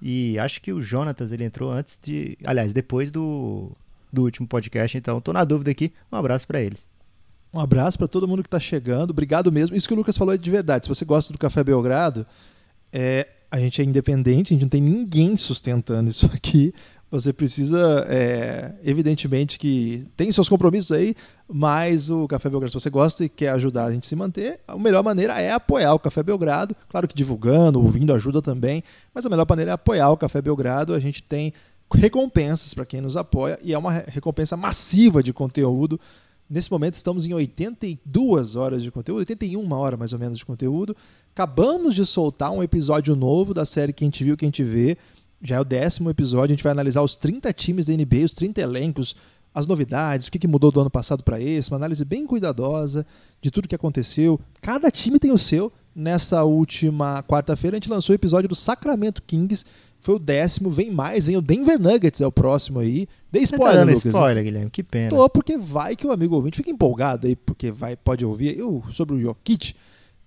E 0.00 0.38
acho 0.38 0.60
que 0.60 0.72
o 0.72 0.82
Jonatas 0.82 1.32
ele 1.32 1.44
entrou 1.44 1.70
antes 1.70 1.98
de. 2.02 2.36
Aliás, 2.44 2.72
depois 2.72 3.10
do, 3.10 3.72
do 4.12 4.22
último 4.22 4.46
podcast, 4.46 4.96
então 4.96 5.20
tô 5.20 5.32
na 5.32 5.44
dúvida 5.44 5.70
aqui. 5.70 5.92
Um 6.12 6.16
abraço 6.16 6.46
para 6.46 6.60
eles. 6.60 6.86
Um 7.52 7.60
abraço 7.60 7.96
para 7.96 8.06
todo 8.06 8.28
mundo 8.28 8.42
que 8.42 8.48
está 8.48 8.60
chegando. 8.60 9.10
Obrigado 9.10 9.50
mesmo. 9.50 9.74
Isso 9.74 9.88
que 9.88 9.94
o 9.94 9.96
Lucas 9.96 10.16
falou 10.16 10.34
é 10.34 10.38
de 10.38 10.50
verdade. 10.50 10.84
Se 10.84 10.88
você 10.88 11.04
gosta 11.04 11.32
do 11.32 11.38
Café 11.38 11.64
Belgrado, 11.64 12.26
é, 12.92 13.26
a 13.50 13.58
gente 13.58 13.80
é 13.80 13.84
independente, 13.84 14.52
a 14.52 14.54
gente 14.54 14.62
não 14.62 14.68
tem 14.68 14.82
ninguém 14.82 15.36
sustentando 15.36 16.10
isso 16.10 16.26
aqui. 16.34 16.74
Você 17.20 17.32
precisa, 17.32 18.06
é, 18.08 18.72
evidentemente, 18.84 19.58
que 19.58 20.06
tem 20.16 20.30
seus 20.30 20.48
compromissos 20.48 20.92
aí, 20.92 21.14
mas 21.48 22.10
o 22.10 22.28
Café 22.28 22.50
Belgrado, 22.50 22.70
se 22.70 22.80
você 22.80 22.90
gosta 22.90 23.24
e 23.24 23.28
quer 23.28 23.50
ajudar 23.50 23.86
a 23.86 23.92
gente 23.92 24.04
a 24.04 24.08
se 24.08 24.14
manter, 24.14 24.60
a 24.68 24.76
melhor 24.76 25.02
maneira 25.02 25.40
é 25.40 25.52
apoiar 25.52 25.94
o 25.94 25.98
Café 25.98 26.22
Belgrado. 26.22 26.76
Claro 26.88 27.08
que 27.08 27.14
divulgando, 27.14 27.82
ouvindo 27.82 28.12
ajuda 28.12 28.42
também, 28.42 28.82
mas 29.14 29.24
a 29.24 29.30
melhor 29.30 29.46
maneira 29.48 29.70
é 29.70 29.74
apoiar 29.74 30.10
o 30.10 30.16
Café 30.16 30.42
Belgrado. 30.42 30.92
A 30.94 31.00
gente 31.00 31.22
tem 31.22 31.52
recompensas 31.94 32.74
para 32.74 32.84
quem 32.84 33.00
nos 33.00 33.16
apoia 33.16 33.58
e 33.62 33.72
é 33.72 33.78
uma 33.78 33.92
recompensa 33.92 34.56
massiva 34.56 35.22
de 35.22 35.32
conteúdo. 35.32 35.98
Nesse 36.48 36.70
momento 36.70 36.94
estamos 36.94 37.26
em 37.26 37.34
82 37.34 38.54
horas 38.54 38.82
de 38.82 38.90
conteúdo, 38.90 39.20
81 39.20 39.72
horas 39.72 39.98
mais 39.98 40.12
ou 40.12 40.18
menos 40.18 40.38
de 40.38 40.44
conteúdo. 40.44 40.96
Acabamos 41.34 41.94
de 41.94 42.06
soltar 42.06 42.50
um 42.50 42.62
episódio 42.62 43.16
novo 43.16 43.52
da 43.52 43.64
série 43.64 43.92
Quem 43.92 44.10
Te 44.10 44.22
Viu, 44.22 44.36
Quem 44.36 44.50
Te 44.50 44.62
Vê. 44.62 44.96
Já 45.42 45.56
é 45.56 45.60
o 45.60 45.64
décimo 45.64 46.10
episódio, 46.10 46.52
a 46.52 46.56
gente 46.56 46.62
vai 46.62 46.72
analisar 46.72 47.02
os 47.02 47.16
30 47.16 47.52
times 47.52 47.86
da 47.86 47.92
NBA, 47.92 48.24
os 48.24 48.32
30 48.32 48.60
elencos, 48.60 49.14
as 49.54 49.66
novidades, 49.66 50.26
o 50.26 50.30
que 50.30 50.46
mudou 50.46 50.70
do 50.70 50.80
ano 50.80 50.90
passado 50.90 51.22
para 51.22 51.40
esse, 51.40 51.70
uma 51.70 51.78
análise 51.78 52.04
bem 52.04 52.26
cuidadosa 52.26 53.06
de 53.40 53.50
tudo 53.50 53.68
que 53.68 53.74
aconteceu. 53.74 54.38
Cada 54.60 54.90
time 54.90 55.18
tem 55.18 55.32
o 55.32 55.38
seu. 55.38 55.72
Nessa 55.94 56.44
última 56.44 57.22
quarta-feira 57.22 57.74
a 57.74 57.78
gente 57.78 57.88
lançou 57.88 58.12
o 58.12 58.14
episódio 58.14 58.50
do 58.50 58.54
Sacramento 58.54 59.22
Kings, 59.22 59.64
foi 59.98 60.16
o 60.16 60.18
décimo, 60.18 60.70
vem 60.70 60.90
mais, 60.90 61.24
vem 61.24 61.38
o 61.38 61.40
Denver 61.40 61.80
Nuggets, 61.80 62.20
é 62.20 62.26
o 62.26 62.30
próximo 62.30 62.80
aí. 62.80 63.08
Dê 63.32 63.40
spoiler, 63.40 63.78
tá 63.78 63.84
Lucas. 63.84 64.04
spoiler, 64.04 64.44
Guilherme, 64.44 64.70
que 64.70 64.82
pena. 64.82 65.08
Tô, 65.08 65.28
porque 65.30 65.56
vai 65.56 65.96
que 65.96 66.06
o 66.06 66.12
amigo 66.12 66.34
ouvinte 66.34 66.58
fica 66.58 66.70
empolgado 66.70 67.26
aí, 67.26 67.34
porque 67.34 67.70
vai, 67.70 67.96
pode 67.96 68.26
ouvir 68.26 68.58
eu 68.58 68.84
sobre 68.90 69.16
o 69.16 69.18
Jokic. 69.18 69.74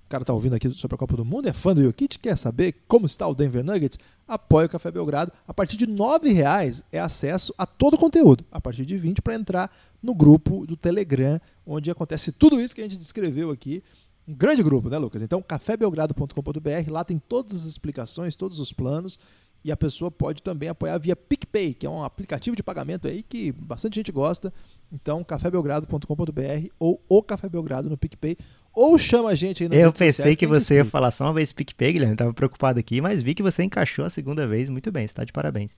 O 0.10 0.18
cara 0.18 0.26
tá 0.26 0.34
ouvindo 0.34 0.56
aqui 0.56 0.68
sobre 0.72 0.96
a 0.96 0.98
Copa 0.98 1.16
do 1.16 1.24
Mundo, 1.24 1.48
é 1.48 1.54
fã 1.54 1.72
do 1.72 1.84
Jokic, 1.84 2.18
quer 2.18 2.36
saber 2.36 2.74
como 2.88 3.06
está 3.06 3.28
o 3.28 3.36
Denver 3.36 3.64
Nuggets? 3.64 4.00
Apoie 4.28 4.66
o 4.66 4.70
Café 4.70 4.90
Belgrado. 4.90 5.32
A 5.48 5.54
partir 5.54 5.78
de 5.78 5.86
R$ 5.86 6.34
reais 6.34 6.84
é 6.92 7.00
acesso 7.00 7.54
a 7.56 7.68
todo 7.68 7.94
o 7.94 7.98
conteúdo. 8.00 8.44
A 8.52 8.60
partir 8.60 8.88
de 8.88 8.98
20 8.98 9.22
para 9.22 9.36
entrar 9.36 9.72
no 10.02 10.16
grupo 10.16 10.66
do 10.66 10.76
Telegram, 10.76 11.40
onde 11.64 11.92
acontece 11.92 12.32
tudo 12.32 12.60
isso 12.60 12.74
que 12.74 12.82
a 12.82 12.86
gente 12.86 12.98
descreveu 12.98 13.52
aqui. 13.52 13.84
Um 14.28 14.34
grande 14.34 14.64
grupo, 14.64 14.90
né, 14.90 14.98
Lucas? 14.98 15.22
Então, 15.22 15.44
cafébelgrado.com.br, 15.44 16.90
lá 16.92 17.04
tem 17.04 17.20
todas 17.20 17.56
as 17.56 17.66
explicações, 17.66 18.36
todos 18.36 18.60
os 18.60 18.74
planos 18.74 19.20
e 19.64 19.72
a 19.72 19.78
pessoa 19.78 20.10
pode 20.10 20.42
também 20.42 20.70
apoiar 20.70 20.98
via 20.98 21.16
PicPay, 21.16 21.74
que 21.74 21.86
é 21.86 21.90
um 21.90 22.04
aplicativo 22.04 22.56
de 22.56 22.64
pagamento 22.64 23.08
aí 23.08 23.24
que 23.24 23.52
bastante 23.52 23.96
gente 23.96 24.12
gosta. 24.12 24.54
Então, 24.92 25.24
cafébelgrado.com.br 25.24 26.68
ou 26.80 27.02
o 27.08 27.22
Café 27.22 27.50
Belgrado 27.50 27.90
no 27.90 27.98
PicPay. 27.98 28.38
Ou 28.74 28.98
chama 28.98 29.30
a 29.30 29.36
gente 29.36 29.64
aí 29.64 29.70
nas 29.70 29.80
Eu 29.80 29.92
pensei 29.92 30.12
sociais, 30.12 30.36
que 30.36 30.48
você 30.48 30.76
ia 30.76 30.86
falar 30.86 31.12
só 31.12 31.26
uma 31.26 31.34
vez 31.34 31.52
PicPay, 31.52 31.94
Guilherme. 31.94 32.14
Estava 32.14 32.34
preocupado 32.34 32.80
aqui, 32.80 33.02
mas 33.02 33.22
vi 33.22 33.34
que 33.34 33.44
você 33.44 33.64
encaixou 33.64 34.06
a 34.06 34.10
segunda 34.10 34.48
vez. 34.48 34.70
Muito 34.70 34.92
bem, 34.92 35.06
está 35.06 35.24
de 35.24 35.32
parabéns. 35.32 35.72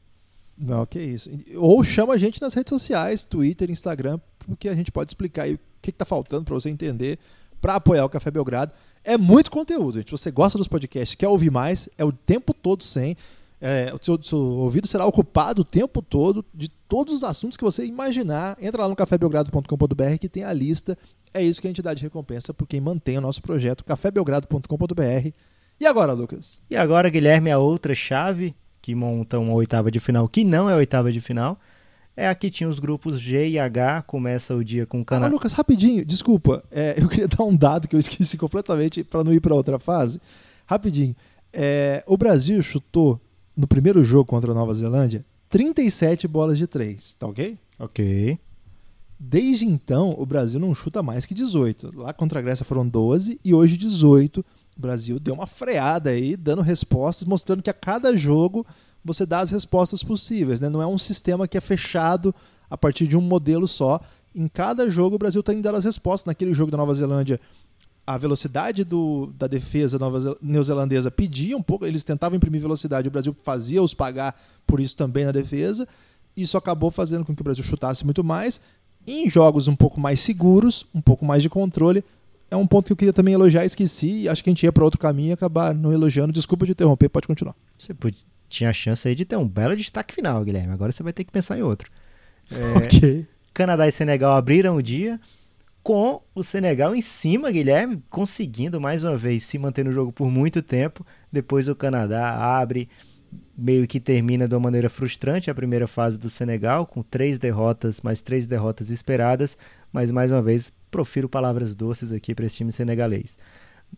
Não, 0.57 0.85
que 0.85 0.99
isso. 0.99 1.29
Ou 1.55 1.83
chama 1.83 2.13
a 2.13 2.17
gente 2.17 2.41
nas 2.41 2.53
redes 2.53 2.69
sociais, 2.69 3.23
Twitter, 3.23 3.71
Instagram, 3.71 4.19
porque 4.45 4.69
a 4.69 4.75
gente 4.75 4.91
pode 4.91 5.09
explicar 5.09 5.43
aí 5.43 5.55
o 5.55 5.59
que 5.81 5.89
está 5.89 6.05
faltando 6.05 6.45
para 6.45 6.53
você 6.53 6.69
entender 6.69 7.17
para 7.59 7.75
apoiar 7.75 8.05
o 8.05 8.09
Café 8.09 8.29
Belgrado. 8.29 8.71
É 9.03 9.17
muito 9.17 9.49
conteúdo, 9.49 9.97
gente. 9.97 10.11
Você 10.11 10.29
gosta 10.29 10.57
dos 10.57 10.67
podcasts, 10.67 11.15
quer 11.15 11.27
ouvir 11.27 11.51
mais, 11.51 11.89
é 11.97 12.03
o 12.03 12.11
tempo 12.11 12.53
todo 12.53 12.83
sem. 12.83 13.15
É, 13.63 13.93
o 13.93 14.03
seu, 14.03 14.21
seu, 14.23 14.39
ouvido 14.39 14.87
será 14.87 15.05
ocupado 15.05 15.61
o 15.61 15.65
tempo 15.65 16.01
todo 16.01 16.43
de 16.51 16.67
todos 16.67 17.13
os 17.13 17.23
assuntos 17.23 17.55
que 17.55 17.63
você 17.63 17.85
imaginar. 17.85 18.57
Entra 18.59 18.81
lá 18.81 18.89
no 18.89 18.95
cafébelgrado.com.br 18.95 20.17
que 20.19 20.27
tem 20.27 20.43
a 20.43 20.51
lista. 20.51 20.97
É 21.33 21.43
isso 21.43 21.61
que 21.61 21.67
a 21.67 21.69
gente 21.69 21.81
dá 21.81 21.93
de 21.93 22.03
recompensa 22.03 22.53
por 22.53 22.67
quem 22.67 22.81
mantém 22.81 23.17
o 23.17 23.21
nosso 23.21 23.41
projeto, 23.41 23.85
cafébelgrado.com.br. 23.85 25.29
E 25.79 25.85
agora, 25.85 26.13
Lucas? 26.13 26.61
E 26.69 26.75
agora, 26.75 27.09
Guilherme, 27.09 27.49
a 27.49 27.57
outra 27.57 27.95
chave 27.95 28.53
que 28.81 28.95
monta 28.95 29.39
uma 29.39 29.53
oitava 29.53 29.91
de 29.91 29.99
final, 29.99 30.27
que 30.27 30.43
não 30.43 30.69
é 30.69 30.75
oitava 30.75 31.11
de 31.11 31.21
final, 31.21 31.59
é 32.15 32.27
a 32.27 32.35
que 32.35 32.49
tinha 32.49 32.67
os 32.67 32.79
grupos 32.79 33.19
G 33.19 33.49
e 33.49 33.59
H, 33.59 34.01
começa 34.03 34.55
o 34.55 34.63
dia 34.63 34.85
com 34.85 35.01
o 35.01 35.05
Canadá. 35.05 35.27
Ah, 35.27 35.31
Lucas, 35.31 35.53
rapidinho, 35.53 36.03
desculpa, 36.03 36.63
é, 36.71 36.95
eu 36.97 37.07
queria 37.07 37.27
dar 37.27 37.43
um 37.43 37.55
dado 37.55 37.87
que 37.87 37.95
eu 37.95 37.99
esqueci 37.99 38.35
completamente 38.37 39.03
para 39.03 39.23
não 39.23 39.31
ir 39.31 39.39
para 39.39 39.53
outra 39.53 39.79
fase. 39.79 40.19
Rapidinho, 40.65 41.15
é, 41.53 42.03
o 42.07 42.17
Brasil 42.17 42.61
chutou 42.61 43.19
no 43.55 43.67
primeiro 43.67 44.03
jogo 44.03 44.25
contra 44.25 44.51
a 44.51 44.55
Nova 44.55 44.73
Zelândia, 44.73 45.23
37 45.49 46.27
bolas 46.27 46.57
de 46.57 46.65
3, 46.65 47.13
tá 47.15 47.27
ok? 47.27 47.57
Ok. 47.79 48.39
Desde 49.23 49.67
então, 49.67 50.15
o 50.17 50.25
Brasil 50.25 50.59
não 50.59 50.73
chuta 50.73 51.03
mais 51.03 51.27
que 51.27 51.35
18. 51.35 51.91
Lá 51.95 52.11
contra 52.11 52.39
a 52.39 52.41
Grécia 52.41 52.65
foram 52.65 52.87
12 52.87 53.39
e 53.45 53.53
hoje 53.53 53.77
18. 53.77 54.39
O 54.39 54.45
Brasil 54.81 55.19
deu 55.19 55.35
uma 55.35 55.45
freada 55.45 56.09
aí, 56.09 56.35
dando 56.35 56.63
respostas, 56.63 57.27
mostrando 57.27 57.61
que 57.61 57.69
a 57.69 57.73
cada 57.73 58.17
jogo 58.17 58.65
você 59.05 59.23
dá 59.23 59.41
as 59.41 59.51
respostas 59.51 60.01
possíveis. 60.01 60.59
Né? 60.59 60.69
Não 60.69 60.81
é 60.81 60.87
um 60.87 60.97
sistema 60.97 61.47
que 61.47 61.55
é 61.55 61.61
fechado 61.61 62.33
a 62.67 62.75
partir 62.75 63.05
de 63.05 63.15
um 63.15 63.21
modelo 63.21 63.67
só. 63.67 64.01
Em 64.33 64.47
cada 64.47 64.89
jogo, 64.89 65.17
o 65.17 65.19
Brasil 65.19 65.41
está 65.41 65.53
indo 65.53 65.61
dando 65.61 65.77
as 65.77 65.83
respostas. 65.83 66.25
Naquele 66.25 66.51
jogo 66.51 66.71
da 66.71 66.77
Nova 66.77 66.93
Zelândia, 66.95 67.39
a 68.07 68.17
velocidade 68.17 68.83
do, 68.83 69.31
da 69.37 69.45
defesa 69.45 69.99
neozelandesa 70.41 71.11
pedia 71.11 71.55
um 71.55 71.61
pouco, 71.61 71.85
eles 71.85 72.03
tentavam 72.03 72.37
imprimir 72.37 72.59
velocidade, 72.59 73.07
o 73.07 73.11
Brasil 73.11 73.35
fazia 73.43 73.83
os 73.83 73.93
pagar 73.93 74.35
por 74.65 74.79
isso 74.79 74.97
também 74.97 75.25
na 75.25 75.31
defesa. 75.31 75.87
Isso 76.35 76.57
acabou 76.57 76.89
fazendo 76.89 77.23
com 77.23 77.35
que 77.35 77.41
o 77.41 77.43
Brasil 77.43 77.63
chutasse 77.63 78.03
muito 78.03 78.23
mais. 78.23 78.59
Em 79.05 79.29
jogos 79.29 79.67
um 79.67 79.75
pouco 79.75 79.99
mais 79.99 80.19
seguros, 80.19 80.85
um 80.93 81.01
pouco 81.01 81.25
mais 81.25 81.41
de 81.41 81.49
controle, 81.49 82.03
é 82.49 82.55
um 82.55 82.67
ponto 82.67 82.87
que 82.87 82.93
eu 82.93 82.97
queria 82.97 83.13
também 83.13 83.33
elogiar, 83.33 83.65
esqueci, 83.65 84.27
acho 84.27 84.43
que 84.43 84.49
a 84.49 84.51
gente 84.51 84.63
ia 84.63 84.71
para 84.71 84.83
outro 84.83 84.99
caminho 84.99 85.29
e 85.29 85.31
acabar 85.31 85.73
não 85.73 85.93
elogiando. 85.93 86.33
Desculpa 86.33 86.65
de 86.65 86.73
interromper, 86.73 87.09
pode 87.09 87.27
continuar. 87.27 87.55
Você 87.77 87.93
tinha 88.49 88.69
a 88.69 88.73
chance 88.73 89.07
aí 89.07 89.15
de 89.15 89.23
ter 89.23 89.37
um 89.37 89.47
belo 89.47 89.75
destaque 89.75 90.13
final, 90.13 90.43
Guilherme. 90.43 90.73
Agora 90.73 90.91
você 90.91 91.01
vai 91.01 91.13
ter 91.13 91.23
que 91.23 91.31
pensar 91.31 91.57
em 91.57 91.61
outro. 91.61 91.89
É, 92.51 92.77
ok. 92.83 93.27
Canadá 93.53 93.87
e 93.87 93.91
Senegal 93.91 94.35
abriram 94.35 94.75
o 94.75 94.83
dia 94.83 95.19
com 95.81 96.21
o 96.35 96.43
Senegal 96.43 96.95
em 96.95 97.01
cima, 97.01 97.49
Guilherme, 97.49 98.03
conseguindo 98.09 98.79
mais 98.79 99.03
uma 99.03 99.15
vez 99.15 99.43
se 99.43 99.57
manter 99.57 99.83
no 99.83 99.91
jogo 99.91 100.11
por 100.11 100.29
muito 100.29 100.61
tempo. 100.61 101.05
Depois 101.31 101.67
o 101.67 101.75
Canadá 101.75 102.35
abre 102.59 102.89
meio 103.61 103.87
que 103.87 103.99
termina 103.99 104.47
de 104.47 104.55
uma 104.55 104.59
maneira 104.59 104.89
frustrante 104.89 105.51
a 105.51 105.55
primeira 105.55 105.87
fase 105.87 106.17
do 106.17 106.29
Senegal, 106.29 106.85
com 106.85 107.03
três 107.03 107.37
derrotas, 107.37 108.01
mais 108.01 108.21
três 108.21 108.47
derrotas 108.47 108.89
esperadas, 108.89 109.57
mas 109.93 110.09
mais 110.09 110.31
uma 110.31 110.41
vez 110.41 110.73
profiro 110.89 111.29
palavras 111.29 111.75
doces 111.75 112.11
aqui 112.11 112.33
para 112.33 112.45
esse 112.45 112.57
time 112.57 112.71
senegalês. 112.71 113.37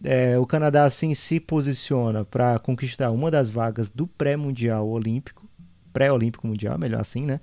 É, 0.04 0.38
o 0.38 0.46
Canadá 0.46 0.84
assim 0.84 1.14
se 1.14 1.40
posiciona 1.40 2.26
para 2.26 2.60
conquistar 2.60 3.12
uma 3.12 3.32
das 3.32 3.50
vagas 3.50 3.90
do 3.90 4.06
pré-mundial 4.06 4.88
olímpico, 4.88 5.48
pré-olímpico 5.94 6.46
mundial, 6.46 6.78
melhor 6.78 7.00
assim, 7.00 7.26
né? 7.26 7.40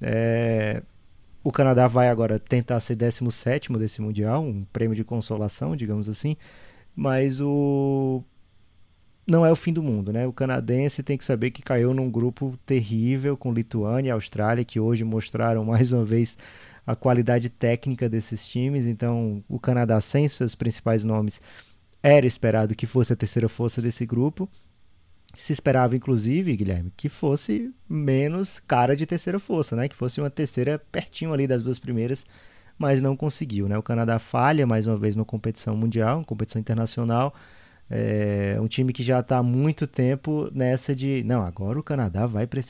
É, 0.00 0.82
o 1.44 1.52
Canadá 1.52 1.86
vai 1.86 2.08
agora 2.08 2.38
tentar 2.38 2.80
ser 2.80 2.96
17 2.96 3.72
desse 3.74 4.00
mundial, 4.00 4.42
um 4.42 4.64
prêmio 4.72 4.96
de 4.96 5.04
consolação, 5.04 5.76
digamos 5.76 6.08
assim, 6.08 6.36
mas 6.94 7.40
o 7.40 8.22
não 9.26 9.46
é 9.46 9.52
o 9.52 9.56
fim 9.56 9.72
do 9.72 9.82
mundo, 9.82 10.12
né? 10.12 10.26
O 10.26 10.32
canadense 10.32 11.02
tem 11.02 11.16
que 11.16 11.24
saber 11.24 11.50
que 11.50 11.62
caiu 11.62 11.94
num 11.94 12.10
grupo 12.10 12.58
terrível 12.66 13.36
com 13.36 13.52
Lituânia 13.52 14.08
e 14.08 14.12
Austrália, 14.12 14.64
que 14.64 14.80
hoje 14.80 15.04
mostraram 15.04 15.64
mais 15.64 15.92
uma 15.92 16.04
vez 16.04 16.36
a 16.86 16.96
qualidade 16.96 17.48
técnica 17.48 18.08
desses 18.08 18.46
times. 18.46 18.84
Então, 18.84 19.42
o 19.48 19.58
Canadá, 19.60 20.00
sem 20.00 20.28
seus 20.28 20.54
principais 20.54 21.04
nomes, 21.04 21.40
era 22.02 22.26
esperado 22.26 22.74
que 22.74 22.86
fosse 22.86 23.12
a 23.12 23.16
terceira 23.16 23.48
força 23.48 23.80
desse 23.80 24.04
grupo. 24.04 24.48
Se 25.34 25.52
esperava, 25.52 25.96
inclusive, 25.96 26.54
Guilherme, 26.56 26.92
que 26.96 27.08
fosse 27.08 27.72
menos 27.88 28.60
cara 28.60 28.94
de 28.96 29.06
terceira 29.06 29.38
força, 29.38 29.76
né? 29.76 29.88
Que 29.88 29.94
fosse 29.96 30.20
uma 30.20 30.28
terceira 30.28 30.78
pertinho 30.90 31.32
ali 31.32 31.46
das 31.46 31.62
duas 31.62 31.78
primeiras, 31.78 32.26
mas 32.76 33.00
não 33.00 33.16
conseguiu, 33.16 33.68
né? 33.68 33.78
O 33.78 33.82
Canadá 33.82 34.18
falha 34.18 34.66
mais 34.66 34.86
uma 34.86 34.96
vez 34.96 35.14
na 35.14 35.24
competição 35.24 35.76
mundial, 35.76 36.24
competição 36.24 36.60
internacional 36.60 37.34
é 37.90 38.58
um 38.60 38.66
time 38.66 38.92
que 38.92 39.02
já 39.02 39.20
está 39.20 39.38
há 39.38 39.42
muito 39.42 39.86
tempo 39.86 40.50
nessa 40.54 40.94
de, 40.94 41.22
não, 41.24 41.42
agora 41.42 41.78
o 41.78 41.82
Canadá 41.82 42.26
vai 42.26 42.46
para 42.46 42.60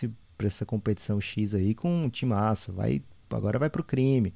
essa 0.44 0.66
competição 0.66 1.20
X 1.20 1.54
aí 1.54 1.74
com 1.74 2.04
um 2.04 2.08
timaço, 2.08 2.72
vai, 2.72 3.02
agora 3.30 3.58
vai 3.58 3.70
para 3.70 3.80
o 3.80 3.84
crime. 3.84 4.34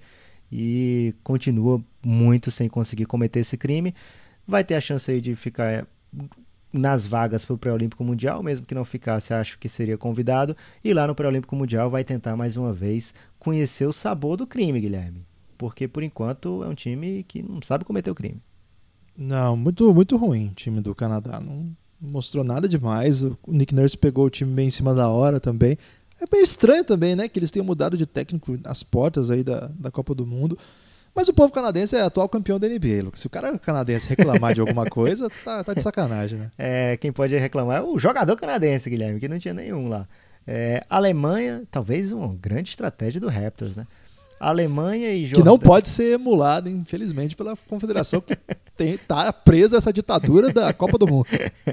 E 0.51 1.14
continua 1.24 1.83
muito 2.05 2.51
sem 2.51 2.68
conseguir 2.68 3.07
cometer 3.07 3.41
esse 3.41 3.57
crime. 3.57 3.95
Vai 4.47 4.62
ter 4.62 4.74
a 4.74 4.81
chance 4.81 5.11
aí 5.11 5.20
de 5.20 5.35
ficar 5.35 5.87
nas 6.72 7.07
vagas 7.07 7.45
para 7.45 7.55
o 7.55 7.59
Pré-Olímpico 7.59 8.05
Mundial, 8.05 8.43
mesmo 8.43 8.66
que 8.66 8.74
não 8.74 8.85
ficasse, 8.85 9.35
acho 9.35 9.59
que 9.59 9.68
seria 9.68 9.99
convidado. 9.99 10.57
E 10.85 10.93
lá 10.95 11.07
no 11.07 11.14
Pré-Olímpico 11.14 11.57
Mundial 11.57 11.91
vai 11.91 12.05
tentar 12.05 12.37
mais 12.37 12.57
uma 12.57 12.72
vez 12.72 13.12
conhecer 13.39 13.87
o 13.87 13.93
sabor 13.93 14.37
do 14.37 14.47
crime, 14.47 14.81
Guilherme. 14.81 15.27
Porque 15.59 15.89
por 15.89 16.03
enquanto 16.03 16.62
é 16.62 16.68
um 16.68 16.74
time 16.74 17.24
que 17.27 17.43
não 17.43 17.61
sabe 17.62 17.85
cometer 17.85 18.11
o 18.11 18.14
crime. 18.14 18.41
Não, 19.16 19.56
muito, 19.56 19.92
muito 19.94 20.16
ruim 20.16 20.48
o 20.48 20.54
time 20.54 20.80
do 20.80 20.94
Canadá. 20.94 21.40
Não 21.40 21.74
mostrou 22.00 22.44
nada 22.44 22.68
demais. 22.68 23.22
O 23.22 23.36
Nick 23.48 23.74
Nurse 23.74 23.96
pegou 23.96 24.26
o 24.26 24.30
time 24.30 24.52
bem 24.52 24.68
em 24.68 24.70
cima 24.70 24.94
da 24.94 25.08
hora 25.08 25.40
também. 25.40 25.78
É 26.20 26.26
bem 26.30 26.42
estranho 26.42 26.84
também, 26.84 27.14
né? 27.14 27.28
Que 27.28 27.38
eles 27.38 27.50
tenham 27.50 27.66
mudado 27.66 27.96
de 27.96 28.06
técnico 28.06 28.58
às 28.64 28.82
portas 28.82 29.30
aí 29.30 29.42
da, 29.42 29.70
da 29.78 29.90
Copa 29.90 30.14
do 30.14 30.26
Mundo. 30.26 30.58
Mas 31.14 31.28
o 31.28 31.32
povo 31.32 31.50
canadense 31.50 31.96
é 31.96 32.02
atual 32.02 32.28
campeão 32.28 32.58
da 32.58 32.68
NBA. 32.68 33.10
Se 33.14 33.26
o 33.26 33.30
cara 33.30 33.58
canadense 33.58 34.06
reclamar 34.06 34.52
de 34.54 34.60
alguma 34.60 34.84
coisa, 34.84 35.30
tá, 35.42 35.64
tá 35.64 35.72
de 35.72 35.82
sacanagem, 35.82 36.38
né? 36.38 36.50
É, 36.58 36.96
quem 36.98 37.10
pode 37.10 37.34
reclamar 37.36 37.78
é 37.78 37.82
o 37.82 37.96
jogador 37.96 38.36
canadense, 38.36 38.90
Guilherme, 38.90 39.18
que 39.18 39.28
não 39.28 39.38
tinha 39.38 39.54
nenhum 39.54 39.88
lá. 39.88 40.06
É, 40.46 40.84
Alemanha, 40.88 41.64
talvez 41.70 42.12
uma 42.12 42.34
grande 42.34 42.68
estratégia 42.68 43.20
do 43.20 43.28
Raptors, 43.28 43.74
né? 43.74 43.86
Alemanha 44.38 45.10
e 45.12 45.24
Jordânia. 45.24 45.42
Que 45.42 45.48
não 45.48 45.58
pode 45.58 45.88
ser 45.88 46.12
emulado, 46.12 46.68
infelizmente, 46.68 47.34
pela 47.34 47.56
confederação 47.66 48.20
que 48.20 48.36
tem, 48.77 48.99
tá 48.99 49.33
presa 49.33 49.79
essa 49.79 49.93
ditadura 49.93 50.53
da 50.53 50.72
Copa 50.72 50.99
do 50.99 51.07
Mundo. 51.07 51.27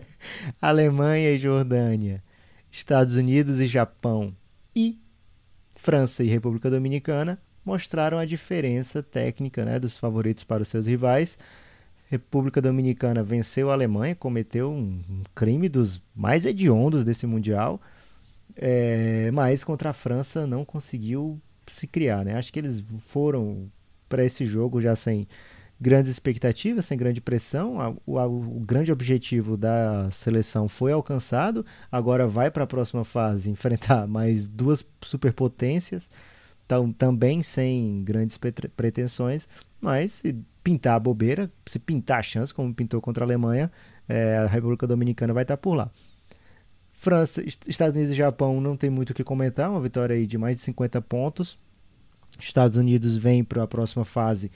Alemanha 0.62 1.32
e 1.32 1.38
Jordânia, 1.38 2.24
Estados 2.72 3.16
Unidos 3.16 3.60
e 3.60 3.68
Japão 3.68 4.36
e 4.76 4.98
França 5.76 6.24
e 6.24 6.28
República 6.28 6.70
Dominicana 6.70 7.40
mostraram 7.66 8.18
a 8.18 8.26
diferença 8.26 9.02
técnica 9.02 9.64
né, 9.66 9.80
dos 9.80 9.98
favoritos 9.98 10.44
para 10.44 10.64
os 10.64 10.68
seus 10.68 10.88
rivais. 10.88 11.38
República 12.10 12.62
Dominicana 12.62 13.24
venceu 13.24 13.70
a 13.70 13.74
Alemanha, 13.74 14.16
cometeu 14.16 14.72
um 14.72 15.02
crime 15.34 15.68
dos 15.68 16.02
mais 16.16 16.46
hediondos 16.46 17.04
desse 17.04 17.26
Mundial, 17.26 17.82
é, 18.56 19.32
mas 19.32 19.64
contra 19.64 19.90
a 19.90 19.94
França 19.94 20.46
não 20.46 20.64
conseguiu 20.64 21.42
se 21.66 21.88
criar, 21.88 22.24
né? 22.24 22.36
Acho 22.36 22.54
que 22.54 22.60
eles 22.60 22.84
foram 23.08 23.72
para 24.08 24.24
esse 24.24 24.46
jogo 24.46 24.80
já 24.80 24.96
sem 24.96 25.28
grandes 25.84 26.10
expectativas, 26.10 26.86
sem 26.86 26.98
grande 26.98 27.20
pressão. 27.20 28.00
O, 28.06 28.18
o, 28.18 28.62
grande 28.62 28.90
objetivo 28.90 29.58
da 29.58 30.10
seleção 30.10 30.70
foi 30.70 30.94
alcançado. 30.94 31.66
Agora 31.92 32.26
vai 32.26 32.50
para 32.50 32.64
a 32.64 32.68
próxima 32.68 33.04
fase 33.04 33.50
enfrentar 33.52 34.08
mais 34.08 34.48
duas 34.48 34.86
superpotências, 35.02 36.10
tão, 36.66 36.92
também 36.92 37.44
sem 37.44 38.02
grandes 38.02 38.40
pretensões. 38.78 39.46
Mas 39.82 40.14
se 40.14 40.34
pintar 40.64 40.96
a 40.96 41.00
bobeira, 41.00 41.52
se 41.66 41.78
pintar 41.78 42.20
a 42.20 42.24
chance, 42.24 42.54
como 42.54 42.74
pintou 42.74 43.02
contra 43.02 43.26
a 43.26 43.28
Alemanha, 43.28 43.70
é, 44.08 44.38
a 44.38 44.46
República 44.46 44.88
Dominicana 44.88 45.34
vai 45.34 45.44
estar 45.44 45.58
por 45.58 45.76
lá. 45.76 45.92
França, 46.94 47.44
Estados 47.68 47.94
Unidos 47.94 48.14
e 48.14 48.16
Japão 48.16 48.62
não 48.62 48.78
tem 48.78 48.90
muito 48.90 49.10
o 49.10 49.14
que 49.14 49.26
comentar, 49.26 49.70
uma 49.70 49.82
vitória 49.82 50.16
aí 50.16 50.26
de 50.26 50.38
mais 50.38 50.56
de 50.56 50.62
50 50.62 51.02
pontos. 51.02 51.60
Estados 52.40 52.78
Unidos 52.78 53.18
vem 53.18 53.44
para 53.44 53.64
a 53.64 53.68
próxima 53.68 54.06
fase 54.06 54.50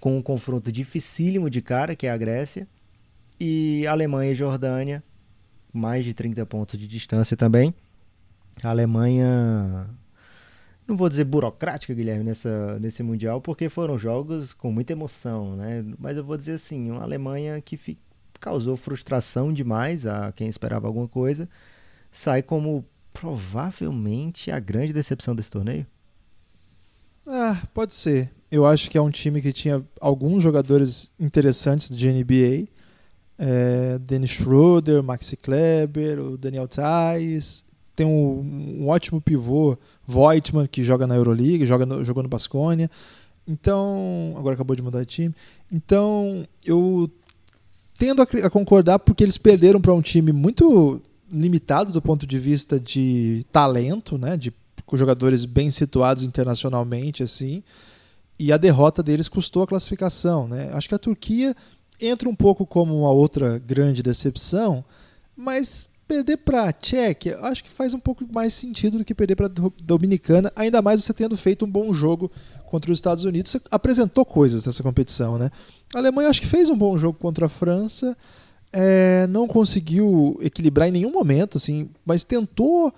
com 0.00 0.16
um 0.16 0.22
confronto 0.22 0.70
dificílimo 0.70 1.50
de 1.50 1.60
cara, 1.60 1.96
que 1.96 2.06
é 2.06 2.10
a 2.10 2.16
Grécia. 2.16 2.66
E 3.40 3.86
Alemanha 3.86 4.32
e 4.32 4.34
Jordânia, 4.34 5.02
mais 5.72 6.04
de 6.04 6.12
30 6.12 6.44
pontos 6.46 6.78
de 6.78 6.88
distância 6.88 7.36
também. 7.36 7.74
A 8.62 8.70
Alemanha, 8.70 9.88
não 10.86 10.96
vou 10.96 11.08
dizer 11.08 11.24
burocrática, 11.24 11.94
Guilherme, 11.94 12.24
nessa, 12.24 12.78
nesse 12.80 13.02
Mundial, 13.02 13.40
porque 13.40 13.68
foram 13.68 13.96
jogos 13.96 14.52
com 14.52 14.72
muita 14.72 14.92
emoção, 14.92 15.54
né? 15.54 15.84
Mas 15.98 16.16
eu 16.16 16.24
vou 16.24 16.36
dizer 16.36 16.54
assim, 16.54 16.90
uma 16.90 17.02
Alemanha 17.02 17.60
que 17.60 17.96
causou 18.40 18.76
frustração 18.76 19.52
demais 19.52 20.06
a 20.06 20.32
quem 20.32 20.48
esperava 20.48 20.86
alguma 20.86 21.08
coisa 21.08 21.48
sai 22.10 22.42
como 22.42 22.84
provavelmente 23.12 24.50
a 24.50 24.58
grande 24.58 24.92
decepção 24.92 25.34
desse 25.34 25.50
torneio? 25.50 25.86
Ah, 27.26 27.62
pode 27.74 27.94
ser. 27.94 28.32
Eu 28.50 28.64
acho 28.64 28.90
que 28.90 28.96
é 28.96 29.02
um 29.02 29.10
time 29.10 29.42
que 29.42 29.52
tinha 29.52 29.84
alguns 30.00 30.42
jogadores 30.42 31.10
interessantes 31.20 31.94
de 31.94 32.08
NBA. 32.10 32.68
É, 33.38 33.98
Dennis 33.98 34.30
Schroeder, 34.30 35.02
Maxi 35.02 35.36
Kleber, 35.36 36.18
o 36.18 36.38
Daniel 36.38 36.66
Tais. 36.66 37.64
Tem 37.94 38.06
um, 38.06 38.80
um, 38.80 38.88
ótimo 38.88 39.20
pivô, 39.20 39.76
Voigtman, 40.06 40.66
que 40.66 40.82
joga 40.82 41.06
na 41.06 41.16
Euroleague, 41.16 41.66
joga 41.66 41.84
no, 41.84 42.04
jogou 42.04 42.22
no 42.22 42.28
Basconia. 42.28 42.90
Então, 43.46 44.34
agora 44.36 44.54
acabou 44.54 44.76
de 44.76 44.82
mudar 44.82 45.00
de 45.00 45.06
time. 45.06 45.34
Então, 45.70 46.44
eu 46.64 47.10
tendo 47.98 48.22
a, 48.22 48.26
a 48.44 48.50
concordar 48.50 48.98
porque 48.98 49.24
eles 49.24 49.36
perderam 49.36 49.80
para 49.80 49.92
um 49.92 50.00
time 50.00 50.32
muito 50.32 51.02
limitado 51.30 51.92
do 51.92 52.00
ponto 52.00 52.26
de 52.26 52.38
vista 52.38 52.78
de 52.78 53.44
talento, 53.52 54.16
né, 54.16 54.36
de 54.36 54.52
jogadores 54.92 55.44
bem 55.44 55.70
situados 55.70 56.22
internacionalmente 56.22 57.22
assim. 57.22 57.62
E 58.38 58.52
a 58.52 58.56
derrota 58.56 59.02
deles 59.02 59.28
custou 59.28 59.62
a 59.62 59.66
classificação, 59.66 60.46
né? 60.46 60.70
Acho 60.72 60.88
que 60.88 60.94
a 60.94 60.98
Turquia 60.98 61.54
entra 62.00 62.28
um 62.28 62.34
pouco 62.34 62.64
como 62.64 62.96
uma 63.00 63.10
outra 63.10 63.58
grande 63.58 64.02
decepção, 64.02 64.84
mas 65.36 65.88
perder 66.06 66.38
para 66.38 66.72
Tchequia, 66.72 67.38
acho 67.42 67.62
que 67.62 67.70
faz 67.70 67.92
um 67.92 68.00
pouco 68.00 68.24
mais 68.32 68.54
sentido 68.54 68.98
do 68.98 69.04
que 69.04 69.14
perder 69.14 69.36
para 69.36 69.50
Dominicana, 69.82 70.50
ainda 70.56 70.80
mais 70.80 71.04
você 71.04 71.12
tendo 71.12 71.36
feito 71.36 71.66
um 71.66 71.70
bom 71.70 71.92
jogo 71.92 72.30
contra 72.66 72.90
os 72.90 72.96
Estados 72.96 73.24
Unidos. 73.24 73.52
Você 73.52 73.60
apresentou 73.70 74.24
coisas 74.24 74.64
nessa 74.64 74.82
competição, 74.82 75.36
né? 75.36 75.50
A 75.94 75.98
Alemanha 75.98 76.30
acho 76.30 76.40
que 76.40 76.46
fez 76.46 76.70
um 76.70 76.76
bom 76.76 76.96
jogo 76.96 77.18
contra 77.18 77.46
a 77.46 77.48
França, 77.48 78.16
é, 78.72 79.26
não 79.28 79.46
conseguiu 79.46 80.38
equilibrar 80.40 80.88
em 80.88 80.92
nenhum 80.92 81.12
momento, 81.12 81.58
assim, 81.58 81.90
mas 82.06 82.24
tentou 82.24 82.92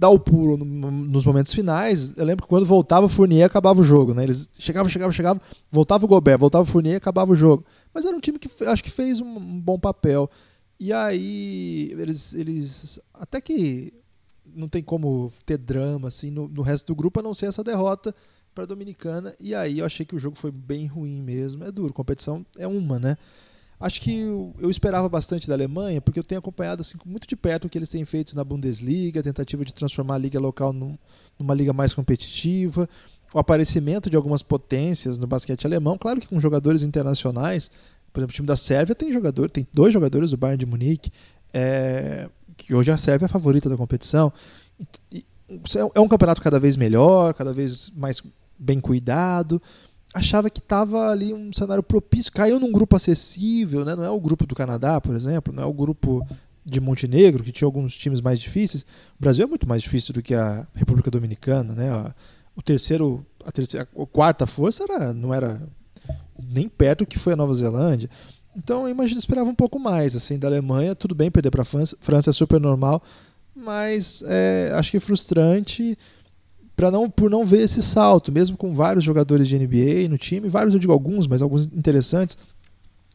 dar 0.00 0.08
o 0.08 0.18
pulo 0.18 0.56
no, 0.56 0.90
nos 0.90 1.26
momentos 1.26 1.52
finais. 1.52 2.16
Eu 2.16 2.24
lembro 2.24 2.42
que 2.42 2.48
quando 2.48 2.64
voltava 2.64 3.04
o 3.04 3.08
Fournier, 3.08 3.44
acabava 3.44 3.78
o 3.78 3.84
jogo, 3.84 4.14
né? 4.14 4.22
Eles 4.22 4.48
chegavam, 4.58 4.88
chegavam, 4.88 5.12
chegavam, 5.12 5.42
voltava 5.70 6.06
o 6.06 6.08
Gobert, 6.08 6.38
voltava 6.38 6.62
o 6.62 6.66
Fournier, 6.66 6.96
acabava 6.96 7.30
o 7.30 7.36
jogo. 7.36 7.66
Mas 7.92 8.06
era 8.06 8.16
um 8.16 8.20
time 8.20 8.38
que 8.38 8.48
acho 8.64 8.82
que 8.82 8.90
fez 8.90 9.20
um, 9.20 9.36
um 9.36 9.60
bom 9.60 9.78
papel. 9.78 10.30
E 10.78 10.90
aí 10.90 11.94
eles, 11.98 12.32
eles 12.32 12.98
até 13.12 13.42
que 13.42 13.92
não 14.46 14.68
tem 14.68 14.82
como 14.82 15.30
ter 15.44 15.58
drama 15.58 16.08
assim 16.08 16.30
no, 16.30 16.48
no 16.48 16.62
resto 16.62 16.86
do 16.86 16.96
grupo 16.96 17.20
a 17.20 17.22
não 17.22 17.34
ser 17.34 17.46
essa 17.46 17.62
derrota 17.62 18.14
para 18.54 18.64
a 18.64 18.66
Dominicana. 18.66 19.34
E 19.38 19.54
aí 19.54 19.80
eu 19.80 19.84
achei 19.84 20.06
que 20.06 20.16
o 20.16 20.18
jogo 20.18 20.34
foi 20.34 20.50
bem 20.50 20.86
ruim 20.86 21.20
mesmo. 21.20 21.62
É 21.62 21.70
duro, 21.70 21.92
competição 21.92 22.44
é 22.56 22.66
uma, 22.66 22.98
né? 22.98 23.18
Acho 23.80 24.02
que 24.02 24.20
eu, 24.20 24.54
eu 24.58 24.68
esperava 24.68 25.08
bastante 25.08 25.48
da 25.48 25.54
Alemanha, 25.54 26.02
porque 26.02 26.20
eu 26.20 26.24
tenho 26.24 26.38
acompanhado 26.38 26.82
assim, 26.82 26.98
muito 27.04 27.26
de 27.26 27.34
perto 27.34 27.64
o 27.64 27.70
que 27.70 27.78
eles 27.78 27.88
têm 27.88 28.04
feito 28.04 28.36
na 28.36 28.44
Bundesliga, 28.44 29.20
a 29.20 29.22
tentativa 29.22 29.64
de 29.64 29.72
transformar 29.72 30.16
a 30.16 30.18
liga 30.18 30.38
local 30.38 30.72
num, 30.72 30.98
numa 31.38 31.54
liga 31.54 31.72
mais 31.72 31.94
competitiva, 31.94 32.86
o 33.32 33.38
aparecimento 33.38 34.10
de 34.10 34.16
algumas 34.16 34.42
potências 34.42 35.16
no 35.16 35.26
basquete 35.26 35.64
alemão, 35.64 35.96
claro 35.96 36.20
que 36.20 36.28
com 36.28 36.38
jogadores 36.38 36.82
internacionais, 36.82 37.70
por 38.12 38.20
exemplo, 38.20 38.32
o 38.32 38.34
time 38.34 38.46
da 38.46 38.56
Sérvia 38.56 38.94
tem 38.94 39.12
jogador, 39.12 39.48
tem 39.48 39.66
dois 39.72 39.94
jogadores 39.94 40.30
do 40.30 40.36
Bayern 40.36 40.58
de 40.58 40.66
Munique, 40.66 41.10
é, 41.52 42.28
que 42.56 42.74
hoje 42.74 42.90
a 42.90 42.98
Sérvia 42.98 43.24
é 43.24 43.28
a 43.28 43.30
favorita 43.30 43.68
da 43.68 43.76
competição. 43.76 44.32
E, 45.10 45.24
é 45.94 46.00
um 46.00 46.08
campeonato 46.08 46.42
cada 46.42 46.60
vez 46.60 46.76
melhor, 46.76 47.34
cada 47.34 47.52
vez 47.52 47.90
mais 47.96 48.22
bem 48.58 48.80
cuidado. 48.80 49.60
Achava 50.12 50.50
que 50.50 50.58
estava 50.58 51.10
ali 51.10 51.32
um 51.32 51.52
cenário 51.52 51.82
propício, 51.82 52.32
caiu 52.32 52.58
num 52.58 52.72
grupo 52.72 52.96
acessível, 52.96 53.84
né? 53.84 53.94
não 53.94 54.04
é 54.04 54.10
o 54.10 54.20
grupo 54.20 54.44
do 54.44 54.56
Canadá, 54.56 55.00
por 55.00 55.14
exemplo, 55.14 55.54
não 55.54 55.62
é 55.62 55.66
o 55.66 55.72
grupo 55.72 56.26
de 56.64 56.80
Montenegro, 56.80 57.44
que 57.44 57.52
tinha 57.52 57.66
alguns 57.66 57.96
times 57.96 58.20
mais 58.20 58.38
difíceis. 58.38 58.82
O 58.82 59.22
Brasil 59.22 59.44
é 59.44 59.46
muito 59.46 59.68
mais 59.68 59.82
difícil 59.82 60.12
do 60.12 60.22
que 60.22 60.34
a 60.34 60.66
República 60.74 61.10
Dominicana, 61.10 61.74
né? 61.74 62.12
O 62.56 62.62
terceiro, 62.62 63.24
a 63.44 63.52
terceira, 63.52 63.88
a 63.96 64.06
quarta 64.06 64.46
força 64.46 64.84
era, 64.84 65.12
não 65.12 65.32
era 65.32 65.62
nem 66.42 66.68
perto 66.68 67.00
do 67.00 67.06
que 67.06 67.18
foi 67.18 67.32
a 67.32 67.36
Nova 67.36 67.54
Zelândia. 67.54 68.10
Então 68.56 68.82
eu 68.82 68.88
imagino 68.88 69.18
esperava 69.18 69.48
um 69.48 69.54
pouco 69.54 69.78
mais 69.78 70.16
assim 70.16 70.38
da 70.38 70.48
Alemanha. 70.48 70.94
Tudo 70.94 71.14
bem 71.14 71.30
perder 71.30 71.50
para 71.50 71.62
a 71.62 71.64
França, 71.64 71.96
França 72.00 72.30
é 72.30 72.32
super 72.32 72.60
normal, 72.60 73.02
mas 73.54 74.22
é, 74.26 74.72
acho 74.74 74.90
que 74.90 74.96
é 74.96 75.00
frustrante 75.00 75.96
para 76.80 76.90
não 76.90 77.10
por 77.10 77.28
não 77.28 77.44
ver 77.44 77.60
esse 77.60 77.82
salto, 77.82 78.32
mesmo 78.32 78.56
com 78.56 78.74
vários 78.74 79.04
jogadores 79.04 79.46
de 79.46 79.58
NBA 79.58 80.08
no 80.08 80.16
time, 80.16 80.48
vários 80.48 80.72
eu 80.72 80.80
digo 80.80 80.94
alguns, 80.94 81.26
mas 81.26 81.42
alguns 81.42 81.66
interessantes. 81.66 82.38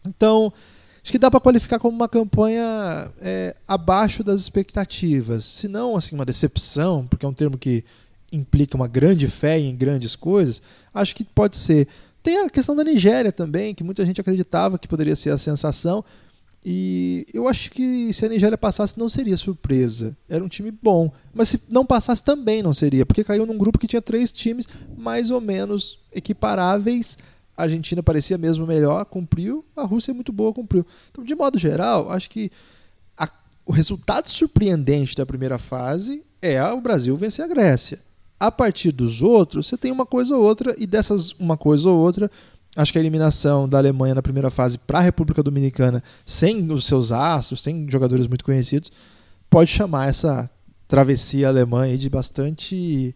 Então 0.05 0.53
acho 1.01 1.11
que 1.11 1.18
dá 1.18 1.32
para 1.32 1.39
qualificar 1.39 1.80
como 1.80 1.95
uma 1.95 2.07
campanha 2.07 3.11
é, 3.20 3.55
abaixo 3.68 4.24
das 4.24 4.39
expectativas, 4.39 5.45
se 5.45 5.68
não 5.68 5.97
assim 5.97 6.13
uma 6.13 6.26
decepção, 6.26 7.07
porque 7.07 7.26
é 7.26 7.30
um 7.30 7.34
termo 7.34 7.57
que 7.57 7.84
implica 8.32 8.78
uma 8.78 8.88
grande 8.88 9.28
fé 9.28 9.57
em 9.57 9.76
grandes 9.76 10.16
coisas. 10.16 10.61
Acho 10.93 11.16
que 11.16 11.24
pode 11.24 11.55
ser 11.55 11.88
tem 12.22 12.38
a 12.41 12.49
questão 12.51 12.76
da 12.76 12.84
Nigéria 12.84 13.32
também, 13.32 13.74
que 13.74 13.84
muita 13.84 14.05
gente 14.05 14.22
acreditava 14.22 14.78
que 14.78 14.88
poderia 14.88 15.16
ser 15.16 15.32
a 15.32 15.39
sensação. 15.39 16.05
E 16.68 17.28
eu 17.32 17.47
acho 17.47 17.70
que 17.70 18.11
se 18.11 18.26
a 18.26 18.30
Nigéria 18.30 18.57
passasse 18.57 18.97
não 18.97 19.07
seria 19.07 19.38
surpresa. 19.38 20.18
Era 20.28 20.43
um 20.43 20.47
time 20.47 20.72
bom. 20.72 21.11
Mas 21.32 21.49
se 21.49 21.61
não 21.70 21.86
passasse 21.86 22.24
também 22.24 22.63
não 22.63 22.74
seria, 22.74 23.05
porque 23.05 23.24
caiu 23.24 23.45
num 23.45 23.57
grupo 23.57 23.78
que 23.78 23.86
tinha 23.86 24.01
três 24.01 24.32
times 24.32 24.68
mais 24.97 25.30
ou 25.30 25.39
menos 25.39 25.99
equiparáveis. 26.11 27.20
A 27.55 27.63
Argentina 27.63 28.01
parecia 28.01 28.36
mesmo 28.36 28.66
melhor, 28.66 29.05
cumpriu. 29.05 29.63
A 29.76 29.84
Rússia 29.84 30.09
é 30.09 30.16
muito 30.16 30.34
boa, 30.34 30.51
cumpriu. 30.51 30.84
Então, 31.11 31.24
de 31.24 31.36
modo 31.36 31.59
geral, 31.59 32.11
acho 32.11 32.32
que 32.32 32.51
a, 33.16 33.30
o 33.63 33.72
resultado 33.72 34.28
surpreendente 34.28 35.16
da 35.16 35.26
primeira 35.26 35.59
fase 35.59 36.24
é 36.41 36.61
o 36.63 36.82
Brasil 36.82 37.16
vencer 37.16 37.45
a 37.45 37.47
Grécia 37.47 38.03
a 38.39 38.51
partir 38.51 38.91
dos 38.91 39.22
outros, 39.22 39.68
você 39.68 39.78
tem 39.78 39.91
uma 39.91 40.05
coisa 40.05 40.36
ou 40.36 40.43
outra, 40.43 40.76
e 40.78 40.86
dessas 40.86 41.32
uma 41.39 41.55
coisa 41.55 41.89
ou 41.89 41.97
outra, 41.97 42.30
acho 42.76 42.91
que 42.91 42.97
a 42.97 43.01
eliminação 43.01 43.67
da 43.67 43.78
Alemanha 43.78 44.15
na 44.15 44.21
primeira 44.21 44.49
fase 44.49 44.78
para 44.78 44.99
a 44.99 45.01
República 45.01 45.41
Dominicana, 45.41 46.03
sem 46.26 46.71
os 46.71 46.86
seus 46.86 47.11
astros, 47.11 47.61
sem 47.61 47.89
jogadores 47.89 48.28
muito 48.28 48.43
conhecidos, 48.43 48.91
pode 49.49 49.69
chamar 49.69 50.09
essa 50.09 50.49
travessia 50.88 51.47
alemã 51.47 51.95
de 51.97 52.09
bastante 52.09 53.15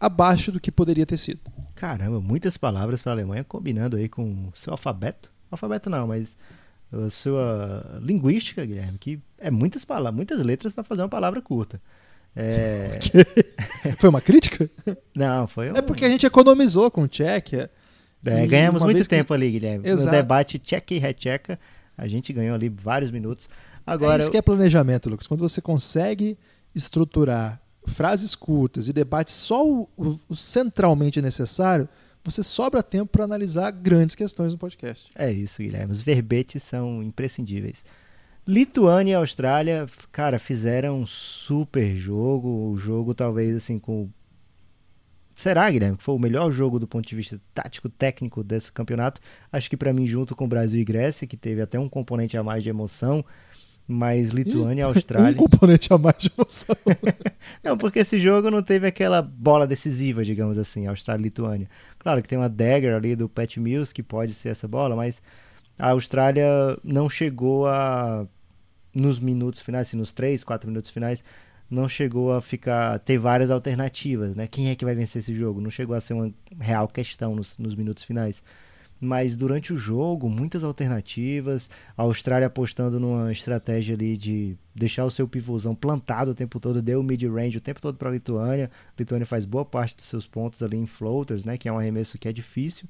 abaixo 0.00 0.52
do 0.52 0.60
que 0.60 0.70
poderia 0.70 1.06
ter 1.06 1.16
sido. 1.16 1.40
Caramba, 1.74 2.20
muitas 2.20 2.56
palavras 2.56 3.00
para 3.00 3.12
a 3.12 3.14
Alemanha 3.14 3.44
combinando 3.44 3.96
aí 3.96 4.08
com 4.08 4.24
o 4.24 4.52
seu 4.54 4.72
alfabeto. 4.72 5.30
Alfabeto 5.50 5.88
não, 5.88 6.06
mas 6.06 6.36
a 6.92 7.10
sua 7.10 8.00
linguística, 8.00 8.64
Guilherme, 8.64 8.98
que 8.98 9.20
é 9.38 9.50
muitas 9.50 9.84
palavras, 9.84 10.14
muitas 10.14 10.42
letras 10.42 10.72
para 10.72 10.84
fazer 10.84 11.02
uma 11.02 11.08
palavra 11.08 11.40
curta. 11.40 11.80
É... 12.34 12.98
foi 13.98 14.08
uma 14.08 14.20
crítica? 14.20 14.70
Não, 15.14 15.46
foi 15.46 15.70
um... 15.70 15.76
É 15.76 15.82
porque 15.82 16.04
a 16.04 16.08
gente 16.08 16.26
economizou 16.26 16.90
com 16.90 17.06
Tchequia. 17.06 17.70
É, 18.24 18.46
ganhamos 18.46 18.82
muito 18.82 19.06
tempo 19.08 19.28
que... 19.28 19.34
ali, 19.34 19.50
Guilherme. 19.50 19.88
Exato. 19.88 20.06
No 20.06 20.10
debate 20.10 20.58
Tcheca 20.58 20.94
e 20.94 20.98
Retcheca, 20.98 21.58
a 21.96 22.08
gente 22.08 22.32
ganhou 22.32 22.54
ali 22.54 22.68
vários 22.68 23.10
minutos. 23.10 23.48
Agora, 23.86 24.18
é 24.18 24.20
isso 24.20 24.30
que 24.30 24.36
é 24.36 24.42
planejamento, 24.42 25.08
Lucas. 25.08 25.26
Quando 25.26 25.40
você 25.40 25.60
consegue 25.60 26.36
estruturar 26.74 27.60
frases 27.86 28.34
curtas 28.34 28.88
e 28.88 28.92
debates 28.92 29.32
só 29.34 29.66
o, 29.66 29.88
o, 29.96 30.20
o 30.28 30.36
centralmente 30.36 31.22
necessário, 31.22 31.88
você 32.22 32.42
sobra 32.42 32.82
tempo 32.82 33.10
para 33.10 33.24
analisar 33.24 33.70
grandes 33.70 34.14
questões 34.14 34.52
no 34.52 34.58
podcast. 34.58 35.08
É 35.14 35.32
isso, 35.32 35.62
Guilherme. 35.62 35.92
Os 35.92 36.02
verbetes 36.02 36.62
são 36.62 37.02
imprescindíveis. 37.02 37.84
Lituânia 38.46 39.12
e 39.12 39.14
Austrália, 39.14 39.86
cara, 40.10 40.38
fizeram 40.38 41.00
um 41.00 41.06
super 41.06 41.96
jogo. 41.96 42.70
O 42.70 42.78
jogo, 42.78 43.14
talvez, 43.14 43.56
assim, 43.56 43.78
com. 43.78 44.08
Será, 45.38 45.70
Guilherme, 45.70 45.96
que 45.96 46.02
foi 46.02 46.16
o 46.16 46.18
melhor 46.18 46.50
jogo 46.50 46.80
do 46.80 46.88
ponto 46.88 47.06
de 47.06 47.14
vista 47.14 47.40
tático, 47.54 47.88
técnico 47.88 48.42
desse 48.42 48.72
campeonato? 48.72 49.20
Acho 49.52 49.70
que 49.70 49.76
para 49.76 49.92
mim, 49.92 50.04
junto 50.04 50.34
com 50.34 50.48
Brasil 50.48 50.80
e 50.80 50.84
Grécia, 50.84 51.28
que 51.28 51.36
teve 51.36 51.62
até 51.62 51.78
um 51.78 51.88
componente 51.88 52.36
a 52.36 52.42
mais 52.42 52.64
de 52.64 52.70
emoção, 52.70 53.24
mas 53.86 54.30
Lituânia 54.30 54.82
e 54.82 54.84
Austrália. 54.84 55.40
Um 55.40 55.48
componente 55.48 55.92
a 55.92 55.96
mais 55.96 56.18
de 56.18 56.32
emoção. 56.36 56.74
não, 57.62 57.78
porque 57.78 58.00
esse 58.00 58.18
jogo 58.18 58.50
não 58.50 58.64
teve 58.64 58.88
aquela 58.88 59.22
bola 59.22 59.64
decisiva, 59.64 60.24
digamos 60.24 60.58
assim, 60.58 60.88
Austrália 60.88 61.22
e 61.22 61.26
Lituânia. 61.26 61.70
Claro 62.00 62.20
que 62.20 62.26
tem 62.26 62.36
uma 62.36 62.48
dagger 62.48 62.96
ali 62.96 63.14
do 63.14 63.28
Pat 63.28 63.58
Mills, 63.58 63.94
que 63.94 64.02
pode 64.02 64.34
ser 64.34 64.48
essa 64.48 64.66
bola, 64.66 64.96
mas 64.96 65.22
a 65.78 65.90
Austrália 65.90 66.76
não 66.82 67.08
chegou 67.08 67.68
a 67.68 68.26
nos 68.92 69.20
minutos 69.20 69.60
finais, 69.60 69.86
assim, 69.86 69.96
nos 69.96 70.12
3, 70.12 70.42
4 70.42 70.68
minutos 70.68 70.90
finais, 70.90 71.22
não 71.70 71.88
chegou 71.88 72.32
a 72.32 72.40
ficar 72.40 72.98
ter 73.00 73.18
várias 73.18 73.50
alternativas, 73.50 74.34
né? 74.34 74.46
Quem 74.46 74.70
é 74.70 74.74
que 74.74 74.84
vai 74.84 74.94
vencer 74.94 75.20
esse 75.20 75.34
jogo? 75.34 75.60
Não 75.60 75.70
chegou 75.70 75.94
a 75.94 76.00
ser 76.00 76.14
uma 76.14 76.32
real 76.58 76.88
questão 76.88 77.34
nos, 77.34 77.56
nos 77.58 77.74
minutos 77.74 78.04
finais. 78.04 78.42
Mas 79.00 79.36
durante 79.36 79.72
o 79.72 79.76
jogo, 79.76 80.28
muitas 80.28 80.64
alternativas. 80.64 81.70
A 81.96 82.02
Austrália 82.02 82.48
apostando 82.48 82.98
numa 82.98 83.30
estratégia 83.30 83.94
ali 83.94 84.16
de 84.16 84.56
deixar 84.74 85.04
o 85.04 85.10
seu 85.10 85.28
pivôzão 85.28 85.74
plantado 85.74 86.32
o 86.32 86.34
tempo 86.34 86.58
todo, 86.58 86.82
deu 86.82 87.02
mid-range 87.02 87.58
o 87.58 87.60
tempo 87.60 87.80
todo 87.80 87.96
para 87.96 88.08
a 88.08 88.12
Lituânia. 88.12 88.70
A 88.88 88.94
Lituânia 88.98 89.26
faz 89.26 89.44
boa 89.44 89.64
parte 89.64 89.96
dos 89.96 90.06
seus 90.06 90.26
pontos 90.26 90.62
ali 90.62 90.76
em 90.76 90.86
floaters, 90.86 91.44
né? 91.44 91.56
Que 91.56 91.68
é 91.68 91.72
um 91.72 91.78
arremesso 91.78 92.18
que 92.18 92.28
é 92.28 92.32
difícil 92.32 92.88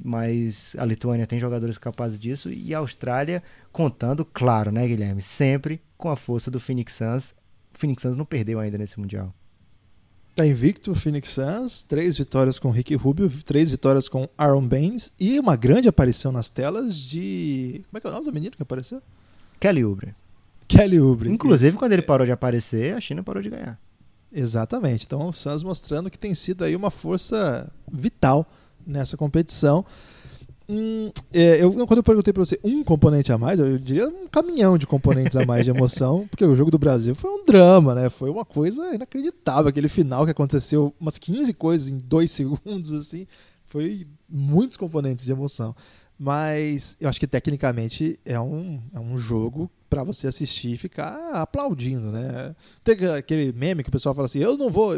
mas 0.00 0.76
a 0.78 0.84
Lituânia 0.84 1.26
tem 1.26 1.40
jogadores 1.40 1.76
capazes 1.76 2.18
disso 2.18 2.50
e 2.52 2.72
a 2.72 2.78
Austrália 2.78 3.42
contando, 3.72 4.24
claro, 4.24 4.70
né, 4.70 4.86
Guilherme, 4.86 5.20
sempre 5.20 5.82
com 5.96 6.08
a 6.08 6.16
força 6.16 6.50
do 6.50 6.60
Phoenix 6.60 6.94
Suns. 6.94 7.34
O 7.78 7.80
Phoenix 7.80 8.02
Suns 8.02 8.16
não 8.16 8.24
perdeu 8.24 8.58
ainda 8.58 8.76
nesse 8.76 8.98
mundial. 8.98 9.32
Tá 10.34 10.44
invicto 10.44 10.90
o 10.90 10.94
Phoenix 10.96 11.28
Suns, 11.28 11.80
três 11.80 12.18
vitórias 12.18 12.58
com 12.58 12.72
Ricky 12.72 12.96
Rubio, 12.96 13.30
três 13.44 13.70
vitórias 13.70 14.08
com 14.08 14.28
Aaron 14.36 14.66
Baines 14.66 15.12
e 15.18 15.38
uma 15.38 15.54
grande 15.54 15.88
aparição 15.88 16.32
nas 16.32 16.48
telas 16.48 16.96
de 16.96 17.84
como 17.88 17.98
é 17.98 18.00
que 18.00 18.06
é 18.08 18.10
o 18.10 18.12
nome 18.12 18.26
do 18.26 18.32
menino 18.32 18.56
que 18.56 18.62
apareceu? 18.64 19.00
Kelly 19.60 19.84
Oubre. 19.84 20.12
Kelly 20.66 20.98
Oubre. 20.98 21.30
Inclusive 21.30 21.68
isso. 21.68 21.78
quando 21.78 21.92
ele 21.92 22.02
parou 22.02 22.26
de 22.26 22.32
aparecer, 22.32 22.96
a 22.96 23.00
China 23.00 23.22
parou 23.22 23.40
de 23.40 23.48
ganhar. 23.48 23.78
Exatamente. 24.32 25.06
Então 25.06 25.28
o 25.28 25.32
Suns 25.32 25.62
mostrando 25.62 26.10
que 26.10 26.18
tem 26.18 26.34
sido 26.34 26.64
aí 26.64 26.74
uma 26.74 26.90
força 26.90 27.70
vital 27.88 28.44
nessa 28.84 29.16
competição. 29.16 29.86
Hum, 30.70 31.10
é, 31.32 31.62
eu, 31.62 31.72
quando 31.86 31.98
eu 31.98 32.02
perguntei 32.02 32.30
para 32.30 32.44
você 32.44 32.60
um 32.62 32.84
componente 32.84 33.32
a 33.32 33.38
mais, 33.38 33.58
eu 33.58 33.78
diria 33.78 34.06
um 34.06 34.28
caminhão 34.28 34.76
de 34.76 34.86
componentes 34.86 35.34
a 35.34 35.46
mais 35.46 35.64
de 35.64 35.70
emoção, 35.70 36.26
porque 36.30 36.44
o 36.44 36.54
jogo 36.54 36.70
do 36.70 36.78
Brasil 36.78 37.14
foi 37.14 37.30
um 37.30 37.44
drama, 37.44 37.94
né? 37.94 38.10
Foi 38.10 38.28
uma 38.28 38.44
coisa 38.44 38.94
inacreditável. 38.94 39.68
Aquele 39.68 39.88
final 39.88 40.26
que 40.26 40.30
aconteceu 40.30 40.94
umas 41.00 41.16
15 41.16 41.54
coisas 41.54 41.88
em 41.88 41.96
dois 41.96 42.30
segundos, 42.32 42.92
assim, 42.92 43.26
foi 43.64 44.06
muitos 44.28 44.76
componentes 44.76 45.24
de 45.24 45.32
emoção. 45.32 45.74
Mas 46.18 46.96
eu 47.00 47.08
acho 47.08 47.20
que 47.20 47.28
tecnicamente 47.28 48.18
é 48.24 48.40
um, 48.40 48.82
é 48.92 48.98
um 48.98 49.16
jogo 49.16 49.70
para 49.88 50.02
você 50.02 50.26
assistir 50.26 50.72
e 50.72 50.76
ficar 50.76 51.16
aplaudindo, 51.32 52.10
né? 52.10 52.56
Tem 52.82 52.96
aquele 53.16 53.52
meme 53.52 53.84
que 53.84 53.88
o 53.88 53.92
pessoal 53.92 54.14
fala 54.14 54.26
assim: 54.26 54.40
eu 54.40 54.56
não 54.56 54.68
vou, 54.68 54.94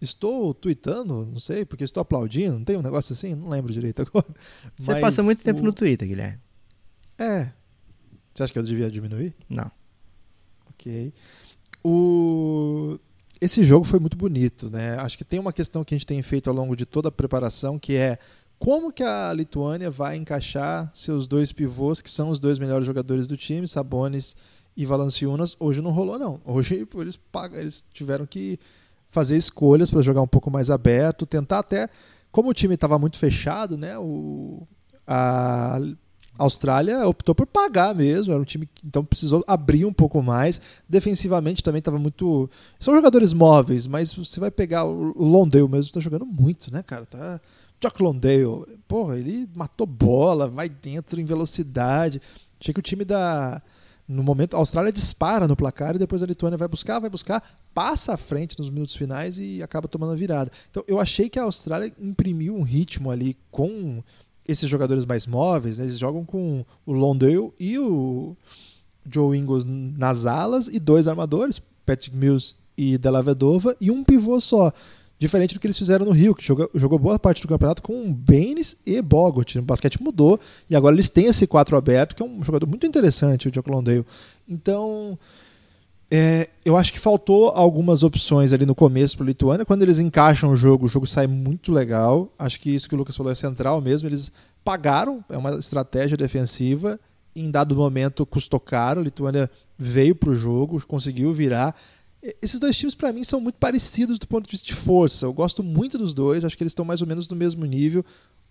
estou 0.00 0.52
tweetando, 0.52 1.26
não 1.26 1.38
sei, 1.38 1.64
porque 1.64 1.84
estou 1.84 2.00
aplaudindo, 2.00 2.58
não 2.58 2.64
tem 2.64 2.76
um 2.76 2.82
negócio 2.82 3.12
assim? 3.12 3.36
Não 3.36 3.48
lembro 3.48 3.72
direito 3.72 4.02
agora. 4.02 4.26
Você 4.76 4.90
Mas 4.90 5.00
passa 5.00 5.22
muito 5.22 5.42
tempo 5.42 5.60
o... 5.60 5.64
no 5.64 5.72
Twitter, 5.72 6.08
Guilherme. 6.08 6.40
É. 7.18 7.52
Você 8.34 8.42
acha 8.42 8.52
que 8.52 8.58
eu 8.58 8.62
devia 8.64 8.90
diminuir? 8.90 9.32
Não. 9.48 9.70
Ok. 10.70 11.14
O... 11.84 12.98
Esse 13.40 13.62
jogo 13.62 13.84
foi 13.84 14.00
muito 14.00 14.16
bonito, 14.16 14.68
né? 14.70 14.96
Acho 14.96 15.16
que 15.16 15.24
tem 15.24 15.38
uma 15.38 15.52
questão 15.52 15.84
que 15.84 15.94
a 15.94 15.98
gente 15.98 16.06
tem 16.06 16.20
feito 16.22 16.50
ao 16.50 16.56
longo 16.56 16.74
de 16.74 16.84
toda 16.84 17.08
a 17.08 17.12
preparação, 17.12 17.78
que 17.78 17.94
é 17.94 18.18
como 18.58 18.92
que 18.92 19.02
a 19.02 19.32
Lituânia 19.32 19.90
vai 19.90 20.16
encaixar 20.16 20.90
seus 20.94 21.26
dois 21.26 21.52
pivôs, 21.52 22.00
que 22.00 22.10
são 22.10 22.30
os 22.30 22.40
dois 22.40 22.58
melhores 22.58 22.86
jogadores 22.86 23.26
do 23.26 23.36
time, 23.36 23.68
Sabonis 23.68 24.36
e 24.76 24.86
Valanciunas? 24.86 25.56
Hoje 25.60 25.80
não 25.80 25.90
rolou, 25.90 26.18
não. 26.18 26.40
Hoje 26.44 26.86
eles, 26.94 27.16
pagam, 27.16 27.60
eles 27.60 27.84
tiveram 27.92 28.26
que 28.26 28.58
fazer 29.10 29.36
escolhas 29.36 29.90
para 29.90 30.02
jogar 30.02 30.22
um 30.22 30.26
pouco 30.26 30.50
mais 30.50 30.70
aberto, 30.70 31.26
tentar 31.26 31.60
até. 31.60 31.88
Como 32.32 32.50
o 32.50 32.54
time 32.54 32.74
estava 32.74 32.98
muito 32.98 33.18
fechado, 33.18 33.76
né? 33.76 33.98
O, 33.98 34.66
a 35.06 35.78
Austrália 36.36 37.06
optou 37.06 37.34
por 37.34 37.46
pagar 37.46 37.94
mesmo, 37.94 38.32
era 38.32 38.42
um 38.42 38.44
time 38.44 38.66
que 38.66 38.84
então 38.84 39.04
precisou 39.04 39.44
abrir 39.46 39.84
um 39.84 39.92
pouco 39.92 40.22
mais. 40.22 40.60
Defensivamente 40.88 41.62
também 41.62 41.78
estava 41.78 41.98
muito. 41.98 42.50
São 42.80 42.94
jogadores 42.94 43.32
móveis, 43.32 43.86
mas 43.86 44.12
você 44.12 44.40
vai 44.40 44.50
pegar 44.50 44.84
o 44.84 45.22
Londale 45.22 45.68
mesmo, 45.68 45.88
está 45.88 46.00
jogando 46.00 46.26
muito, 46.26 46.72
né, 46.72 46.82
cara? 46.82 47.06
Tá 47.06 47.40
Jock 47.84 48.02
Londale, 48.02 48.78
porra, 48.88 49.18
ele 49.18 49.46
matou 49.54 49.86
bola, 49.86 50.48
vai 50.48 50.68
dentro 50.68 51.20
em 51.20 51.24
velocidade. 51.24 52.20
Achei 52.58 52.72
que 52.72 52.80
o 52.80 52.82
time 52.82 53.04
da. 53.04 53.62
No 54.06 54.22
momento, 54.22 54.54
a 54.54 54.58
Austrália 54.58 54.92
dispara 54.92 55.48
no 55.48 55.56
placar 55.56 55.94
e 55.94 55.98
depois 55.98 56.22
a 56.22 56.26
Lituânia 56.26 56.58
vai 56.58 56.68
buscar, 56.68 56.98
vai 56.98 57.08
buscar, 57.08 57.42
passa 57.72 58.12
à 58.12 58.16
frente 58.16 58.58
nos 58.58 58.68
minutos 58.68 58.94
finais 58.94 59.38
e 59.38 59.62
acaba 59.62 59.88
tomando 59.88 60.12
a 60.12 60.16
virada. 60.16 60.50
Então 60.70 60.84
eu 60.86 61.00
achei 61.00 61.28
que 61.28 61.38
a 61.38 61.42
Austrália 61.42 61.92
imprimiu 61.98 62.54
um 62.54 62.62
ritmo 62.62 63.10
ali 63.10 63.36
com 63.50 64.02
esses 64.46 64.68
jogadores 64.68 65.06
mais 65.06 65.26
móveis, 65.26 65.78
né? 65.78 65.84
eles 65.84 65.98
jogam 65.98 66.22
com 66.22 66.64
o 66.84 66.92
Londale 66.92 67.50
e 67.58 67.78
o 67.78 68.36
Joe 69.10 69.36
Ingles 69.38 69.64
nas 69.64 70.26
alas 70.26 70.68
e 70.68 70.78
dois 70.78 71.08
armadores, 71.08 71.60
Patrick 71.86 72.14
Mills 72.14 72.54
e 72.76 72.98
Della 72.98 73.22
Vedova, 73.22 73.74
e 73.80 73.90
um 73.90 74.04
pivô 74.04 74.38
só. 74.38 74.70
Diferente 75.18 75.54
do 75.54 75.60
que 75.60 75.66
eles 75.66 75.78
fizeram 75.78 76.04
no 76.04 76.10
Rio, 76.10 76.34
que 76.34 76.44
jogou, 76.44 76.68
jogou 76.74 76.98
boa 76.98 77.18
parte 77.18 77.40
do 77.40 77.48
campeonato 77.48 77.82
com 77.82 78.12
Baines 78.12 78.76
e 78.84 79.00
Bogut. 79.00 79.58
O 79.58 79.62
basquete 79.62 80.02
mudou 80.02 80.38
e 80.68 80.74
agora 80.74 80.94
eles 80.94 81.08
têm 81.08 81.26
esse 81.26 81.46
4 81.46 81.76
aberto, 81.76 82.16
que 82.16 82.22
é 82.22 82.26
um 82.26 82.42
jogador 82.42 82.66
muito 82.66 82.86
interessante, 82.86 83.48
o 83.48 83.52
Jock 83.52 83.70
Londale. 83.70 84.04
Então, 84.48 85.16
é, 86.10 86.48
eu 86.64 86.76
acho 86.76 86.92
que 86.92 86.98
faltou 86.98 87.48
algumas 87.50 88.02
opções 88.02 88.52
ali 88.52 88.66
no 88.66 88.74
começo 88.74 89.16
para 89.16 89.24
o 89.24 89.26
Lituânia. 89.26 89.64
Quando 89.64 89.82
eles 89.82 89.98
encaixam 89.98 90.50
o 90.50 90.56
jogo, 90.56 90.86
o 90.86 90.88
jogo 90.88 91.06
sai 91.06 91.26
muito 91.26 91.72
legal. 91.72 92.32
Acho 92.38 92.60
que 92.60 92.74
isso 92.74 92.88
que 92.88 92.94
o 92.94 92.98
Lucas 92.98 93.16
falou 93.16 93.32
é 93.32 93.34
central 93.34 93.80
mesmo. 93.80 94.08
Eles 94.08 94.30
pagaram, 94.64 95.24
é 95.28 95.36
uma 95.36 95.58
estratégia 95.58 96.16
defensiva. 96.16 97.00
Em 97.34 97.50
dado 97.50 97.74
momento 97.74 98.26
custou 98.26 98.60
caro. 98.60 99.00
A 99.00 99.04
Lituânia 99.04 99.50
veio 99.76 100.14
para 100.14 100.30
o 100.30 100.34
jogo, 100.34 100.84
conseguiu 100.86 101.32
virar 101.32 101.74
esses 102.40 102.58
dois 102.58 102.76
times 102.76 102.94
para 102.94 103.12
mim 103.12 103.22
são 103.22 103.40
muito 103.40 103.56
parecidos 103.56 104.18
do 104.18 104.26
ponto 104.26 104.46
de 104.46 104.52
vista 104.52 104.66
de 104.66 104.74
força. 104.74 105.26
Eu 105.26 105.32
gosto 105.32 105.62
muito 105.62 105.98
dos 105.98 106.14
dois, 106.14 106.44
acho 106.44 106.56
que 106.56 106.62
eles 106.62 106.70
estão 106.70 106.84
mais 106.84 107.02
ou 107.02 107.06
menos 107.06 107.28
no 107.28 107.36
mesmo 107.36 107.64
nível. 107.66 108.04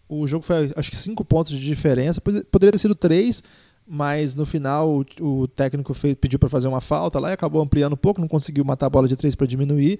O 0.07 0.27
jogo 0.27 0.45
foi 0.45 0.71
acho 0.75 0.91
que 0.91 0.95
cinco 0.95 1.25
pontos 1.25 1.51
de 1.51 1.65
diferença, 1.65 2.21
poderia 2.21 2.71
ter 2.71 2.77
sido 2.77 2.93
três, 2.93 3.43
mas 3.87 4.35
no 4.35 4.45
final 4.45 5.03
o, 5.19 5.47
técnico 5.47 5.93
fez, 5.93 6.15
pediu 6.15 6.37
para 6.37 6.49
fazer 6.49 6.67
uma 6.67 6.81
falta 6.81 7.19
lá 7.19 7.31
e 7.31 7.33
acabou 7.33 7.61
ampliando 7.61 7.93
um 7.93 7.97
pouco, 7.97 8.21
não 8.21 8.27
conseguiu 8.27 8.63
matar 8.63 8.85
a 8.85 8.89
bola 8.89 9.07
de 9.07 9.15
três 9.15 9.33
para 9.33 9.47
diminuir. 9.47 9.99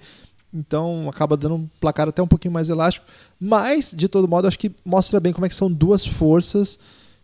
Então 0.52 1.08
acaba 1.08 1.36
dando 1.36 1.56
um 1.56 1.68
placar 1.80 2.08
até 2.08 2.22
um 2.22 2.28
pouquinho 2.28 2.54
mais 2.54 2.68
elástico, 2.68 3.04
mas 3.40 3.92
de 3.96 4.06
todo 4.06 4.28
modo 4.28 4.46
acho 4.46 4.58
que 4.58 4.70
mostra 4.84 5.18
bem 5.18 5.32
como 5.32 5.46
é 5.46 5.48
que 5.48 5.54
são 5.54 5.70
duas 5.70 6.06
forças 6.06 6.78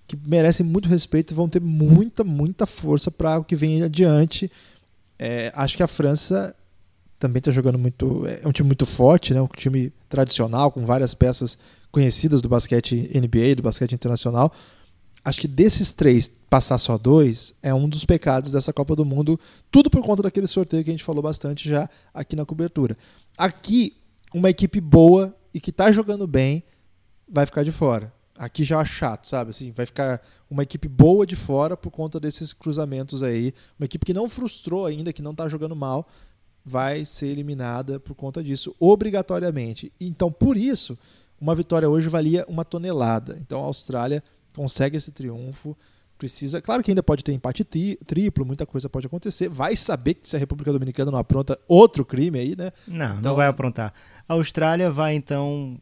que 0.08 0.18
merecem 0.26 0.66
muito 0.66 0.88
respeito 0.88 1.32
e 1.32 1.34
vão 1.34 1.48
ter 1.48 1.60
muita, 1.60 2.24
muita 2.24 2.66
força 2.66 3.08
para 3.08 3.38
o 3.38 3.44
que 3.44 3.54
vem 3.54 3.84
adiante 3.84 4.50
é, 5.22 5.52
acho 5.54 5.76
que 5.76 5.82
a 5.82 5.86
França 5.86 6.56
também 7.18 7.40
está 7.40 7.50
jogando 7.50 7.78
muito. 7.78 8.26
É 8.26 8.48
um 8.48 8.52
time 8.52 8.66
muito 8.66 8.86
forte, 8.86 9.34
né? 9.34 9.42
um 9.42 9.46
time 9.46 9.92
tradicional, 10.08 10.72
com 10.72 10.86
várias 10.86 11.12
peças 11.12 11.58
conhecidas 11.92 12.40
do 12.40 12.48
basquete 12.48 13.10
NBA, 13.14 13.56
do 13.56 13.62
basquete 13.62 13.92
internacional. 13.92 14.50
Acho 15.22 15.38
que 15.42 15.46
desses 15.46 15.92
três, 15.92 16.26
passar 16.48 16.78
só 16.78 16.96
dois 16.96 17.52
é 17.62 17.74
um 17.74 17.86
dos 17.86 18.06
pecados 18.06 18.50
dessa 18.50 18.72
Copa 18.72 18.96
do 18.96 19.04
Mundo, 19.04 19.38
tudo 19.70 19.90
por 19.90 20.02
conta 20.02 20.22
daquele 20.22 20.46
sorteio 20.46 20.82
que 20.82 20.88
a 20.88 20.94
gente 20.94 21.04
falou 21.04 21.22
bastante 21.22 21.68
já 21.68 21.86
aqui 22.14 22.34
na 22.34 22.46
cobertura. 22.46 22.96
Aqui, 23.36 23.98
uma 24.32 24.48
equipe 24.48 24.80
boa 24.80 25.36
e 25.52 25.60
que 25.60 25.68
está 25.68 25.92
jogando 25.92 26.26
bem 26.26 26.64
vai 27.28 27.44
ficar 27.44 27.62
de 27.62 27.70
fora. 27.70 28.10
Aqui 28.40 28.64
já 28.64 28.80
é 28.80 28.84
chato, 28.86 29.28
sabe? 29.28 29.50
Assim, 29.50 29.70
vai 29.70 29.84
ficar 29.84 30.18
uma 30.50 30.62
equipe 30.62 30.88
boa 30.88 31.26
de 31.26 31.36
fora 31.36 31.76
por 31.76 31.90
conta 31.90 32.18
desses 32.18 32.54
cruzamentos 32.54 33.22
aí. 33.22 33.52
Uma 33.78 33.84
equipe 33.84 34.06
que 34.06 34.14
não 34.14 34.30
frustrou 34.30 34.86
ainda, 34.86 35.12
que 35.12 35.20
não 35.20 35.32
está 35.32 35.46
jogando 35.46 35.76
mal, 35.76 36.08
vai 36.64 37.04
ser 37.04 37.26
eliminada 37.26 38.00
por 38.00 38.14
conta 38.14 38.42
disso, 38.42 38.74
obrigatoriamente. 38.80 39.92
Então, 40.00 40.32
por 40.32 40.56
isso, 40.56 40.98
uma 41.38 41.54
vitória 41.54 41.86
hoje 41.86 42.08
valia 42.08 42.46
uma 42.48 42.64
tonelada. 42.64 43.36
Então, 43.38 43.62
a 43.62 43.66
Austrália 43.66 44.24
consegue 44.54 44.96
esse 44.96 45.12
triunfo. 45.12 45.76
Precisa, 46.16 46.62
claro 46.62 46.82
que 46.82 46.90
ainda 46.90 47.02
pode 47.02 47.22
ter 47.22 47.32
empate 47.32 47.62
triplo, 47.62 48.46
muita 48.46 48.64
coisa 48.64 48.88
pode 48.88 49.06
acontecer. 49.06 49.50
Vai 49.50 49.76
saber 49.76 50.14
que 50.14 50.26
se 50.26 50.36
a 50.36 50.38
República 50.38 50.72
Dominicana 50.72 51.10
não 51.10 51.18
apronta 51.18 51.58
outro 51.68 52.06
crime 52.06 52.38
aí, 52.38 52.56
né? 52.56 52.72
Não, 52.88 53.18
então, 53.18 53.20
não 53.20 53.36
vai 53.36 53.48
aprontar. 53.48 53.92
A 54.26 54.32
Austrália 54.32 54.90
vai 54.90 55.14
então 55.14 55.78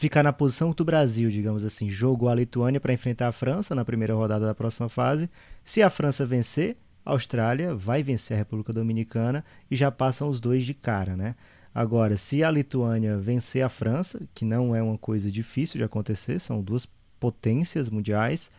ficar 0.00 0.22
na 0.22 0.32
posição 0.32 0.70
do 0.70 0.82
Brasil, 0.82 1.28
digamos 1.28 1.62
assim. 1.62 1.90
Jogou 1.90 2.30
a 2.30 2.34
Lituânia 2.34 2.80
para 2.80 2.94
enfrentar 2.94 3.28
a 3.28 3.32
França 3.32 3.74
na 3.74 3.84
primeira 3.84 4.14
rodada 4.14 4.46
da 4.46 4.54
próxima 4.54 4.88
fase. 4.88 5.28
Se 5.62 5.82
a 5.82 5.90
França 5.90 6.24
vencer, 6.24 6.78
a 7.04 7.10
Austrália 7.10 7.74
vai 7.74 8.02
vencer 8.02 8.34
a 8.34 8.38
República 8.38 8.72
Dominicana 8.72 9.44
e 9.70 9.76
já 9.76 9.90
passam 9.90 10.30
os 10.30 10.40
dois 10.40 10.64
de 10.64 10.72
cara, 10.72 11.14
né? 11.14 11.34
Agora, 11.74 12.16
se 12.16 12.42
a 12.42 12.50
Lituânia 12.50 13.18
vencer 13.18 13.62
a 13.62 13.68
França, 13.68 14.22
que 14.34 14.42
não 14.42 14.74
é 14.74 14.82
uma 14.82 14.96
coisa 14.96 15.30
difícil 15.30 15.76
de 15.76 15.84
acontecer, 15.84 16.38
são 16.38 16.62
duas 16.62 16.88
potências 17.20 17.90
mundiais, 17.90 18.50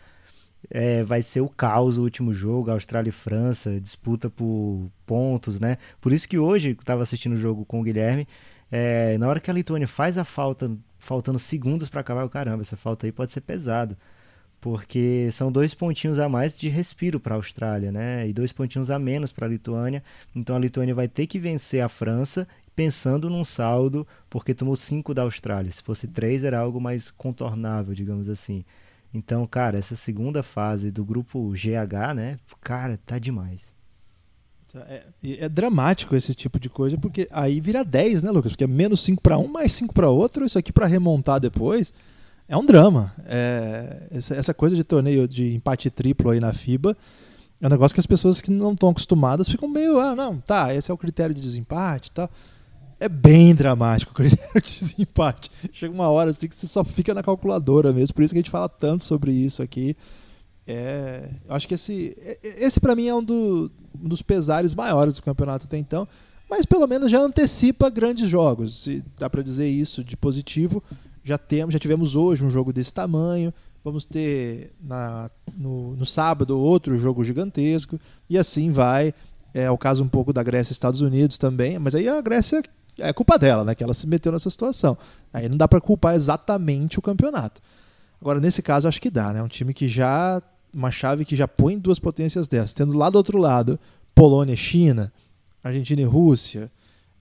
é, 0.69 1.03
vai 1.03 1.23
ser 1.23 1.41
o 1.41 1.49
caos 1.49 1.97
o 1.97 2.03
último 2.03 2.35
jogo, 2.35 2.69
Austrália 2.69 3.09
e 3.09 3.11
França, 3.11 3.81
disputa 3.81 4.29
por 4.29 4.91
pontos, 5.07 5.59
né? 5.59 5.77
Por 5.99 6.13
isso 6.13 6.29
que 6.29 6.37
hoje, 6.37 6.77
estava 6.79 7.01
assistindo 7.01 7.33
o 7.33 7.37
jogo 7.37 7.65
com 7.65 7.81
o 7.81 7.83
Guilherme, 7.83 8.27
é, 8.71 9.17
na 9.17 9.27
hora 9.27 9.39
que 9.39 9.51
a 9.51 9.53
Lituânia 9.53 9.87
faz 9.87 10.17
a 10.17 10.23
falta 10.23 10.71
faltando 10.97 11.39
segundos 11.39 11.89
para 11.89 12.01
acabar, 12.01 12.23
o 12.23 12.29
caramba, 12.29 12.61
essa 12.61 12.77
falta 12.77 13.05
aí 13.05 13.11
pode 13.11 13.31
ser 13.31 13.41
pesado. 13.41 13.97
Porque 14.61 15.27
são 15.31 15.51
dois 15.51 15.73
pontinhos 15.73 16.19
a 16.19 16.29
mais 16.29 16.55
de 16.55 16.69
respiro 16.69 17.19
para 17.19 17.33
a 17.33 17.37
Austrália, 17.37 17.91
né? 17.91 18.27
E 18.29 18.33
dois 18.33 18.51
pontinhos 18.51 18.91
a 18.91 18.99
menos 18.99 19.33
para 19.33 19.47
a 19.47 19.49
Lituânia. 19.49 20.03
Então 20.35 20.55
a 20.55 20.59
Lituânia 20.59 20.93
vai 20.93 21.07
ter 21.07 21.25
que 21.25 21.39
vencer 21.39 21.81
a 21.81 21.89
França 21.89 22.47
pensando 22.75 23.29
num 23.29 23.43
saldo, 23.43 24.07
porque 24.29 24.53
tomou 24.53 24.75
cinco 24.75 25.13
da 25.15 25.23
Austrália. 25.23 25.71
Se 25.71 25.81
fosse 25.81 26.07
três, 26.07 26.43
era 26.43 26.59
algo 26.59 26.79
mais 26.79 27.09
contornável, 27.09 27.95
digamos 27.95 28.29
assim. 28.29 28.63
Então, 29.13 29.45
cara, 29.47 29.77
essa 29.79 29.95
segunda 29.95 30.41
fase 30.43 30.91
do 30.91 31.03
grupo 31.03 31.51
GH, 31.51 32.13
né? 32.15 32.37
Cara, 32.61 32.99
tá 33.05 33.17
demais. 33.17 33.73
É, 34.87 35.03
é, 35.39 35.49
dramático 35.49 36.15
esse 36.15 36.33
tipo 36.33 36.59
de 36.59 36.69
coisa, 36.69 36.97
porque 36.97 37.27
aí 37.31 37.59
vira 37.59 37.83
10, 37.83 38.23
né, 38.23 38.31
Lucas? 38.31 38.51
Porque 38.51 38.63
é 38.63 38.67
menos 38.67 39.01
5 39.01 39.21
para 39.21 39.37
um, 39.37 39.47
mais 39.47 39.71
5 39.73 39.93
para 39.93 40.09
outro. 40.09 40.45
Isso 40.45 40.57
aqui 40.57 40.71
para 40.71 40.85
remontar 40.85 41.39
depois 41.39 41.91
é 42.47 42.55
um 42.57 42.65
drama. 42.65 43.13
É, 43.25 44.07
essa, 44.11 44.35
essa, 44.35 44.53
coisa 44.53 44.75
de 44.75 44.83
torneio 44.83 45.27
de 45.27 45.53
empate 45.53 45.89
triplo 45.89 46.29
aí 46.29 46.39
na 46.39 46.53
FIBA 46.53 46.95
é 47.61 47.67
um 47.67 47.69
negócio 47.69 47.93
que 47.93 47.99
as 47.99 48.05
pessoas 48.05 48.41
que 48.41 48.51
não 48.51 48.73
estão 48.73 48.89
acostumadas 48.89 49.47
ficam 49.47 49.69
meio, 49.69 49.99
ah, 49.99 50.15
não, 50.15 50.37
tá, 50.37 50.73
esse 50.73 50.89
é 50.89 50.93
o 50.93 50.97
critério 50.97 51.33
de 51.33 51.39
desempate 51.39 52.09
e 52.09 52.11
tal. 52.11 52.29
É 52.99 53.07
bem 53.07 53.55
dramático 53.55 54.11
o 54.11 54.15
critério 54.15 54.61
de 54.61 54.79
desempate. 54.79 55.49
Chega 55.71 55.93
uma 55.93 56.09
hora 56.09 56.31
assim 56.31 56.47
que 56.47 56.55
você 56.55 56.67
só 56.67 56.83
fica 56.83 57.13
na 57.13 57.23
calculadora 57.23 57.91
mesmo. 57.93 58.13
Por 58.13 58.23
isso 58.23 58.33
que 58.33 58.39
a 58.39 58.41
gente 58.41 58.51
fala 58.51 58.69
tanto 58.69 59.03
sobre 59.03 59.31
isso 59.31 59.63
aqui. 59.63 59.95
É, 60.67 61.29
acho 61.49 61.67
que 61.67 61.73
esse, 61.73 62.15
esse 62.43 62.79
para 62.79 62.95
mim 62.95 63.07
é 63.07 63.15
um, 63.15 63.23
do, 63.23 63.71
um, 63.99 64.07
dos 64.07 64.21
pesares 64.21 64.75
maiores 64.75 65.15
do 65.15 65.23
campeonato 65.23 65.65
até 65.65 65.77
então, 65.77 66.07
mas 66.49 66.65
pelo 66.65 66.87
menos 66.87 67.09
já 67.09 67.19
antecipa 67.19 67.89
grandes 67.89 68.29
jogos, 68.29 68.83
se 68.83 69.03
dá 69.17 69.29
para 69.29 69.41
dizer 69.41 69.67
isso 69.67 70.03
de 70.03 70.15
positivo. 70.15 70.83
Já 71.23 71.37
temos, 71.37 71.73
já 71.73 71.79
tivemos 71.79 72.15
hoje 72.15 72.43
um 72.43 72.49
jogo 72.49 72.73
desse 72.73 72.93
tamanho, 72.93 73.53
vamos 73.83 74.05
ter 74.05 74.73
na, 74.81 75.29
no, 75.55 75.95
no 75.95 76.05
sábado 76.05 76.59
outro 76.59 76.97
jogo 76.97 77.23
gigantesco 77.23 77.99
e 78.29 78.37
assim 78.37 78.71
vai. 78.71 79.13
É 79.53 79.69
o 79.69 79.77
caso 79.77 80.03
um 80.03 80.07
pouco 80.07 80.31
da 80.31 80.41
Grécia 80.41 80.71
e 80.71 80.73
Estados 80.73 81.01
Unidos 81.01 81.37
também, 81.37 81.77
mas 81.77 81.93
aí 81.93 82.07
a 82.07 82.21
Grécia 82.21 82.63
é 82.97 83.11
culpa 83.13 83.37
dela, 83.37 83.63
né, 83.63 83.75
que 83.75 83.83
ela 83.83 83.93
se 83.93 84.07
meteu 84.07 84.31
nessa 84.31 84.49
situação. 84.49 84.97
Aí 85.33 85.49
não 85.49 85.57
dá 85.57 85.67
para 85.67 85.81
culpar 85.81 86.15
exatamente 86.15 86.99
o 86.99 87.01
campeonato. 87.01 87.61
Agora, 88.21 88.39
nesse 88.39 88.61
caso, 88.61 88.87
acho 88.87 89.01
que 89.01 89.09
dá, 89.09 89.33
né? 89.33 89.41
Um 89.41 89.47
time 89.47 89.73
que 89.73 89.87
já. 89.87 90.41
Uma 90.73 90.91
chave 90.91 91.25
que 91.25 91.35
já 91.35 91.47
põe 91.47 91.77
duas 91.77 91.99
potências 91.99 92.47
dessas. 92.47 92.73
Tendo 92.73 92.97
lá 92.97 93.09
do 93.09 93.17
outro 93.17 93.37
lado 93.37 93.79
Polônia 94.15 94.53
e 94.53 94.57
China, 94.57 95.11
Argentina 95.63 96.01
e 96.01 96.05
Rússia, 96.05 96.71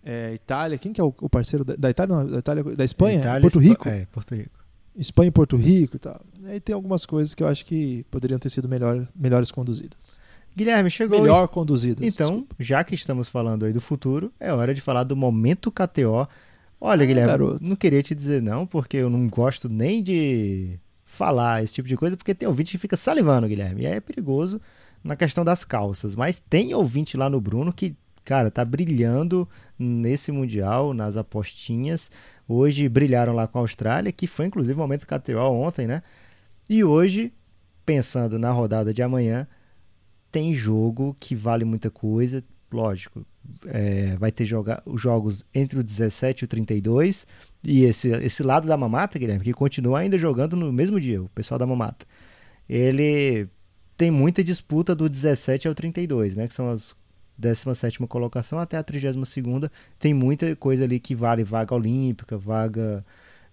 é, 0.05 0.33
Itália. 0.35 0.79
Quem 0.79 0.93
que 0.93 1.01
é 1.01 1.05
o, 1.05 1.15
o 1.21 1.29
parceiro 1.29 1.65
da, 1.65 1.75
da, 1.77 1.91
Itália? 1.91 2.17
Não, 2.17 2.27
da 2.27 2.39
Itália, 2.39 2.63
da 2.65 2.85
Espanha? 2.85 3.19
Itália, 3.21 3.41
Porto 3.41 3.59
Rico? 3.59 3.89
É, 3.89 4.07
Porto 4.13 4.35
Rico. 4.35 4.61
Espanha 4.97 5.29
e 5.29 5.31
Porto 5.33 5.57
Rico 5.57 5.97
e 5.97 5.99
tal. 5.99 6.21
Aí 6.47 6.61
tem 6.61 6.75
algumas 6.75 7.07
coisas 7.07 7.35
que 7.35 7.43
eu 7.43 7.49
acho 7.49 7.65
que 7.65 8.05
poderiam 8.11 8.39
ter 8.39 8.51
sido 8.51 8.69
melhor, 8.69 9.07
melhores 9.15 9.51
conduzidas. 9.51 9.99
Guilherme, 10.57 10.91
chegou. 10.91 11.21
Melhor 11.21 11.47
conduzidas. 11.49 12.03
Então, 12.03 12.29
desculpa. 12.29 12.57
já 12.59 12.83
que 12.83 12.95
estamos 12.95 13.29
falando 13.29 13.65
aí 13.65 13.73
do 13.73 13.81
futuro, 13.81 14.33
é 14.39 14.53
hora 14.53 14.75
de 14.75 14.81
falar 14.81 15.05
do 15.05 15.17
momento 15.17 15.71
KTO. 15.71 16.29
Olha, 16.81 17.03
Ah, 17.03 17.07
Guilherme, 17.07 17.31
garoto. 17.31 17.59
não 17.65 17.77
queria 17.77 18.03
te 18.03 18.15
dizer 18.15 18.43
não, 18.43 18.67
porque 18.67 18.97
eu 18.97 19.09
não 19.09 19.29
gosto 19.29 19.69
nem 19.69 20.03
de 20.03 20.79
falar 21.21 21.63
esse 21.63 21.75
tipo 21.75 21.87
de 21.87 21.99
coisa, 21.99 22.17
porque 22.17 22.35
tem 22.35 22.49
ouvinte 22.49 22.71
que 22.73 22.79
fica 22.79 22.97
salivando, 22.97 23.47
Guilherme. 23.47 23.83
E 23.83 23.87
aí 23.87 23.93
é 23.97 24.01
perigoso 24.01 24.59
na 25.05 25.15
questão 25.15 25.45
das 25.45 25.65
calças. 25.65 26.17
Mas 26.17 26.39
tem 26.39 26.73
ouvinte 26.73 27.15
lá 27.15 27.29
no 27.29 27.39
Bruno 27.39 27.75
que, 27.75 27.95
cara, 28.25 28.51
tá 28.51 28.65
brilhando 28.65 29.47
nesse 29.79 30.33
Mundial, 30.33 30.95
nas 30.95 31.19
apostinhas. 31.19 32.11
Hoje 32.49 32.89
brilharam 32.89 33.35
lá 33.35 33.47
com 33.47 33.59
a 33.59 33.61
Austrália, 33.61 34.11
que 34.11 34.27
foi 34.27 34.47
inclusive 34.47 34.73
o 34.73 34.79
momento 34.79 35.07
KTO 35.07 35.39
ontem, 35.39 35.87
né? 35.87 36.03
E 36.71 36.83
hoje, 36.83 37.35
pensando 37.85 38.39
na 38.39 38.51
rodada 38.51 38.95
de 38.95 39.03
amanhã, 39.03 39.47
tem 40.33 40.55
jogo 40.55 41.15
que 41.21 41.35
vale 41.35 41.67
muita 41.67 41.91
coisa. 41.91 42.43
Lógico, 42.73 43.27
é, 43.67 44.17
vai 44.17 44.31
ter 44.33 44.45
joga 44.45 44.83
os 44.87 45.01
jogos 45.01 45.45
entre 45.55 45.79
o 45.79 45.83
17 45.83 46.43
e 46.43 46.45
o 46.45 46.49
32. 46.49 47.27
E 47.65 47.85
esse, 47.85 48.11
esse 48.11 48.43
lado 48.43 48.67
da 48.67 48.77
mamata, 48.77 49.19
Guilherme, 49.19 49.45
que 49.45 49.53
continua 49.53 50.01
ainda 50.01 50.19
jogando 50.19 50.57
no 50.57 50.73
mesmo 50.73 50.99
dia, 50.99 51.23
o 51.23 51.29
pessoal 51.31 51.59
da 51.59 51.67
mamata. 51.67 52.07
Ele 52.69 53.49
tem 53.97 54.11
muita 54.11 54.43
disputa 54.43 54.95
do 54.95 55.09
17 55.09 55.69
ao 55.69 55.75
32, 55.75 56.37
né? 56.37 56.49
Que 56.49 56.55
são 56.55 56.71
as 56.71 56.97
17 57.37 57.99
colocação 58.07 58.59
até 58.59 58.77
a 58.77 58.83
32. 58.83 59.35
Tem 59.99 60.15
muita 60.15 60.55
coisa 60.57 60.85
ali 60.85 61.01
que 61.01 61.15
vale 61.15 61.43
vaga 61.43 61.75
olímpica, 61.75 62.39
vaga 62.39 63.05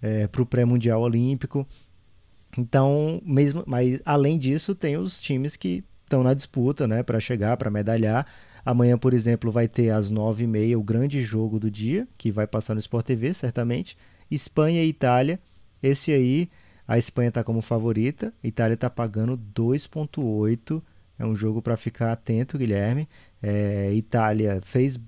é, 0.02 0.28
para 0.28 0.42
o 0.42 0.46
pré-mundial 0.46 1.02
olímpico. 1.02 1.68
Então, 2.58 3.22
mesmo, 3.26 3.64
mas 3.66 4.00
além 4.06 4.38
disso, 4.38 4.74
tem 4.76 4.98
os 4.98 5.20
times 5.20 5.56
que 5.56 5.84
estão 6.04 6.24
na 6.24 6.34
disputa, 6.34 6.88
né, 6.88 7.04
para 7.04 7.20
chegar, 7.20 7.58
para 7.58 7.70
medalhar. 7.70 8.26
Amanhã, 8.68 8.98
por 8.98 9.14
exemplo, 9.14 9.50
vai 9.50 9.66
ter 9.66 9.92
às 9.92 10.12
9h30 10.12 10.78
o 10.78 10.84
grande 10.84 11.22
jogo 11.22 11.58
do 11.58 11.72
dia, 11.72 12.06
que 12.18 12.34
vai 12.34 12.46
passar 12.46 12.74
no 12.74 12.82
Sport 12.82 13.06
TV, 13.06 13.34
certamente. 13.34 13.98
Espanha 14.30 14.84
e 14.84 14.90
Itália. 14.90 15.40
Esse 15.82 16.12
aí, 16.12 16.50
a 16.86 16.98
Espanha 16.98 17.30
está 17.30 17.46
como 17.46 17.62
favorita, 17.62 18.34
a 18.44 18.46
Itália 18.46 18.74
está 18.74 18.90
pagando 18.90 19.40
2,8. 19.56 20.84
É 21.18 21.26
um 21.26 21.34
jogo 21.34 21.62
para 21.62 21.78
ficar 21.78 22.12
atento, 22.12 22.58
Guilherme. 22.58 23.08
É, 23.42 23.94
Itália 23.94 24.60
fez 24.62 25.00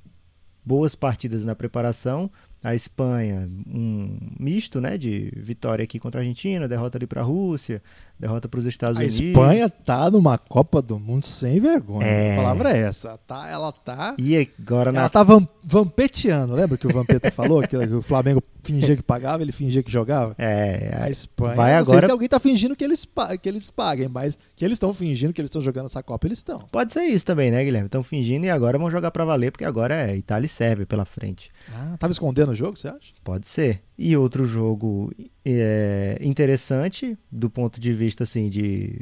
boas 0.64 0.96
partidas 0.96 1.44
na 1.44 1.54
preparação. 1.54 2.32
A 2.64 2.74
Espanha, 2.74 3.50
um 3.68 4.18
misto 4.40 4.80
né, 4.80 4.98
de 4.98 5.34
vitória 5.36 5.84
aqui 5.84 6.00
contra 6.00 6.22
a 6.22 6.24
Argentina, 6.24 6.66
derrota 6.66 6.98
ali 6.98 7.06
para 7.06 7.20
a 7.20 7.26
Rússia, 7.26 7.84
derrota 8.20 8.48
para 8.50 8.60
os 8.60 8.66
Estados 8.66 8.98
A 8.98 9.00
Unidos. 9.00 9.20
Espanha 9.20 9.70
tá 9.70 10.12
numa 10.12 10.38
Copa 10.38 10.82
do 10.82 11.00
Mundo 11.00 11.26
sem 11.26 11.60
vergonha. 11.60 12.06
É. 12.06 12.34
A 12.34 12.36
palavra 12.38 12.72
é 12.72 12.80
essa. 12.80 13.18
Tá, 13.26 13.48
ela 13.48 13.72
tá. 13.72 14.16
E 14.18 14.36
agora 14.60 14.92
na 14.92 15.02
Ela 15.02 15.10
tá 15.10 15.24
vam- 15.24 15.48
vampeteando. 15.64 16.54
Lembra 16.54 16.78
que 16.78 16.86
o 16.88 16.92
Vampeta 16.94 17.32
falou? 17.32 17.62
Que 17.68 17.78
o 17.78 18.02
Flamengo 18.02 18.44
fingia 18.62 18.96
que 18.96 19.02
pagava, 19.04 19.42
ele 19.42 19.52
fingia 19.52 19.82
que 19.82 19.92
jogava? 19.92 20.36
É, 20.38 20.98
A 21.02 21.10
Espanha. 21.10 21.56
Vai 21.56 21.78
não 21.78 21.86
sei 21.86 21.94
agora- 21.94 22.06
se 22.08 22.12
alguém 22.12 22.28
tá 22.28 22.40
fingindo 22.40 22.76
que 22.76 22.84
eles, 22.84 23.08
que 23.42 23.48
eles 23.50 23.70
paguem, 23.70 24.08
mas 24.10 24.38
que 24.56 24.66
eles 24.66 24.76
estão 24.76 24.94
fingindo 24.94 25.32
que 25.34 25.40
eles 25.40 25.50
estão 25.50 25.62
jogando 25.62 25.86
essa 25.86 26.04
Copa, 26.04 26.28
eles 26.28 26.40
estão. 26.40 26.60
pode 26.72 26.92
ser 26.92 27.04
isso 27.06 27.26
também, 27.26 27.50
né, 27.52 27.64
Guilherme? 27.64 27.86
Estão 27.88 28.04
fingindo 28.04 28.46
e 28.46 28.50
agora 28.50 28.78
vão 28.78 28.92
jogar 28.92 29.12
para 29.12 29.24
valer, 29.24 29.52
porque 29.52 29.66
agora 29.66 29.96
é 30.12 30.16
Itália 30.18 30.46
e 30.46 30.50
Sérvia 30.50 30.86
pela 30.86 31.06
frente. 31.06 31.50
Ah, 31.74 31.96
tava 31.98 32.12
escondendo 32.12 32.52
o 32.52 32.56
jogo, 32.56 32.78
você 32.78 32.90
acha? 32.90 33.14
Pode 33.24 33.48
ser. 33.48 33.82
E 34.02 34.16
outro 34.16 34.46
jogo 34.46 35.12
é, 35.44 36.18
interessante, 36.22 37.18
do 37.30 37.50
ponto 37.50 37.82
de 37.82 37.92
vista 37.92 38.24
assim, 38.24 38.48
de 38.48 39.02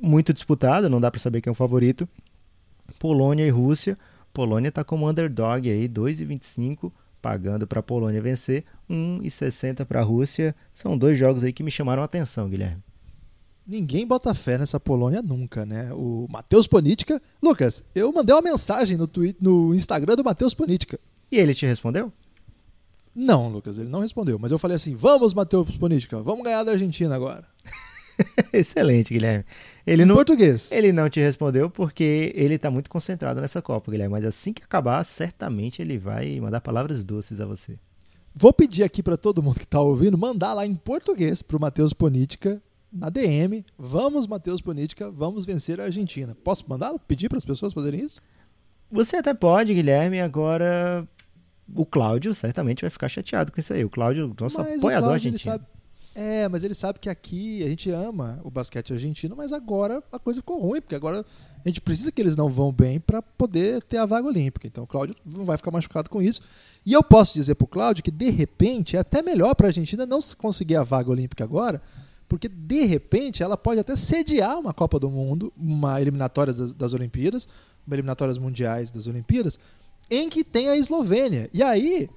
muito 0.00 0.32
disputado, 0.32 0.88
não 0.88 1.00
dá 1.00 1.10
para 1.10 1.18
saber 1.18 1.40
quem 1.40 1.50
é 1.50 1.52
o 1.52 1.56
favorito. 1.56 2.08
Polônia 3.00 3.44
e 3.44 3.50
Rússia. 3.50 3.98
Polônia 4.32 4.68
está 4.68 4.84
como 4.84 5.10
underdog 5.10 5.68
aí, 5.68 5.88
2,25 5.88 6.92
pagando 7.20 7.66
para 7.66 7.80
a 7.80 7.82
Polônia 7.82 8.22
vencer, 8.22 8.64
1,60 8.88 9.84
para 9.84 9.98
a 9.98 10.04
Rússia. 10.04 10.54
São 10.72 10.96
dois 10.96 11.18
jogos 11.18 11.42
aí 11.42 11.52
que 11.52 11.64
me 11.64 11.70
chamaram 11.72 12.02
a 12.02 12.04
atenção, 12.04 12.48
Guilherme. 12.48 12.80
Ninguém 13.66 14.06
bota 14.06 14.32
fé 14.34 14.56
nessa 14.56 14.78
Polônia 14.78 15.20
nunca, 15.20 15.66
né? 15.66 15.92
O 15.92 16.28
Matheus 16.30 16.68
Politica. 16.68 17.20
Lucas, 17.42 17.82
eu 17.92 18.12
mandei 18.12 18.36
uma 18.36 18.40
mensagem 18.40 18.96
no, 18.96 19.08
tweet, 19.08 19.36
no 19.40 19.74
Instagram 19.74 20.14
do 20.14 20.22
Matheus 20.22 20.54
Politica. 20.54 20.96
E 21.28 21.36
ele 21.36 21.52
te 21.52 21.66
respondeu? 21.66 22.12
Não, 23.20 23.48
Lucas, 23.48 23.78
ele 23.78 23.88
não 23.88 23.98
respondeu. 23.98 24.38
Mas 24.38 24.52
eu 24.52 24.60
falei 24.60 24.76
assim: 24.76 24.94
vamos, 24.94 25.34
Matheus 25.34 25.76
Politica, 25.76 26.22
vamos 26.22 26.44
ganhar 26.44 26.62
da 26.62 26.70
Argentina 26.70 27.16
agora. 27.16 27.44
Excelente, 28.52 29.12
Guilherme. 29.12 29.44
Ele 29.84 30.04
em 30.04 30.06
não, 30.06 30.14
português. 30.14 30.70
ele 30.70 30.92
não 30.92 31.10
te 31.10 31.18
respondeu 31.18 31.68
porque 31.68 32.32
ele 32.36 32.54
está 32.54 32.70
muito 32.70 32.88
concentrado 32.88 33.40
nessa 33.40 33.60
Copa, 33.60 33.90
Guilherme. 33.90 34.12
Mas 34.12 34.24
assim 34.24 34.52
que 34.52 34.62
acabar, 34.62 35.02
certamente 35.02 35.82
ele 35.82 35.98
vai 35.98 36.38
mandar 36.38 36.60
palavras 36.60 37.02
doces 37.02 37.40
a 37.40 37.44
você. 37.44 37.76
Vou 38.32 38.52
pedir 38.52 38.84
aqui 38.84 39.02
para 39.02 39.16
todo 39.16 39.42
mundo 39.42 39.58
que 39.58 39.64
está 39.64 39.80
ouvindo 39.80 40.16
mandar 40.16 40.54
lá 40.54 40.64
em 40.64 40.76
português 40.76 41.42
pro 41.42 41.58
Matheus 41.58 41.92
Politica 41.92 42.62
na 42.92 43.10
DM. 43.10 43.66
Vamos, 43.76 44.28
Matheus 44.28 44.60
Politica, 44.60 45.10
vamos 45.10 45.44
vencer 45.44 45.80
a 45.80 45.84
Argentina. 45.84 46.36
Posso 46.44 46.64
mandá-lo? 46.68 47.00
Pedir 47.00 47.28
para 47.28 47.38
as 47.38 47.44
pessoas 47.44 47.72
fazerem 47.72 48.04
isso? 48.04 48.20
Você 48.92 49.16
até 49.16 49.34
pode, 49.34 49.74
Guilherme, 49.74 50.20
agora 50.20 51.06
o 51.74 51.84
Cláudio 51.86 52.34
certamente 52.34 52.80
vai 52.82 52.90
ficar 52.90 53.08
chateado 53.08 53.52
com 53.52 53.60
isso 53.60 53.72
aí. 53.72 53.84
O 53.84 53.90
Cláudio, 53.90 54.34
nosso 54.40 54.58
Mas 54.58 54.74
o 54.74 54.76
apoiador 54.78 55.08
Cláudio, 55.10 55.28
argentino. 55.28 55.52
sabe- 55.52 55.64
É, 56.14 56.48
mas 56.48 56.64
ele 56.64 56.74
sabe 56.74 56.98
que 56.98 57.08
aqui 57.08 57.62
a 57.62 57.68
gente 57.68 57.90
ama 57.90 58.40
o 58.42 58.50
basquete 58.50 58.92
argentino, 58.92 59.36
mas 59.36 59.52
agora 59.52 60.02
a 60.10 60.18
coisa 60.18 60.40
ficou 60.40 60.60
ruim, 60.60 60.80
porque 60.80 60.96
agora 60.96 61.24
a 61.64 61.68
gente 61.68 61.80
precisa 61.80 62.10
que 62.10 62.20
eles 62.20 62.34
não 62.34 62.48
vão 62.48 62.72
bem 62.72 62.98
para 62.98 63.22
poder 63.22 63.82
ter 63.84 63.98
a 63.98 64.06
vaga 64.06 64.26
olímpica. 64.26 64.66
Então 64.66 64.82
o 64.82 64.86
Cláudio 64.86 65.14
não 65.24 65.44
vai 65.44 65.56
ficar 65.56 65.70
machucado 65.70 66.10
com 66.10 66.20
isso. 66.20 66.40
E 66.84 66.92
eu 66.92 67.04
posso 67.04 67.34
dizer 67.34 67.54
pro 67.54 67.68
Cláudio 67.68 68.02
que 68.02 68.10
de 68.10 68.30
repente 68.30 68.96
é 68.96 68.98
até 68.98 69.22
melhor 69.22 69.54
para 69.54 69.66
a 69.66 69.70
Argentina 69.70 70.04
não 70.06 70.20
se 70.20 70.34
conseguir 70.34 70.74
a 70.76 70.82
vaga 70.82 71.08
olímpica 71.10 71.44
agora, 71.44 71.80
porque 72.28 72.48
de 72.48 72.84
repente 72.84 73.42
ela 73.42 73.56
pode 73.56 73.78
até 73.78 73.94
sediar 73.94 74.58
uma 74.58 74.74
Copa 74.74 74.98
do 74.98 75.08
Mundo, 75.10 75.52
uma 75.56 76.00
eliminatória 76.00 76.52
das, 76.52 76.74
das 76.74 76.92
Olimpíadas, 76.94 77.46
uma 77.86 77.94
eliminatórias 77.94 78.38
mundiais 78.38 78.90
das 78.90 79.06
Olimpíadas, 79.06 79.56
em 80.10 80.28
que 80.28 80.44
tem 80.44 80.68
a 80.68 80.76
Eslovênia. 80.76 81.48
E 81.52 81.62
aí 81.62 82.08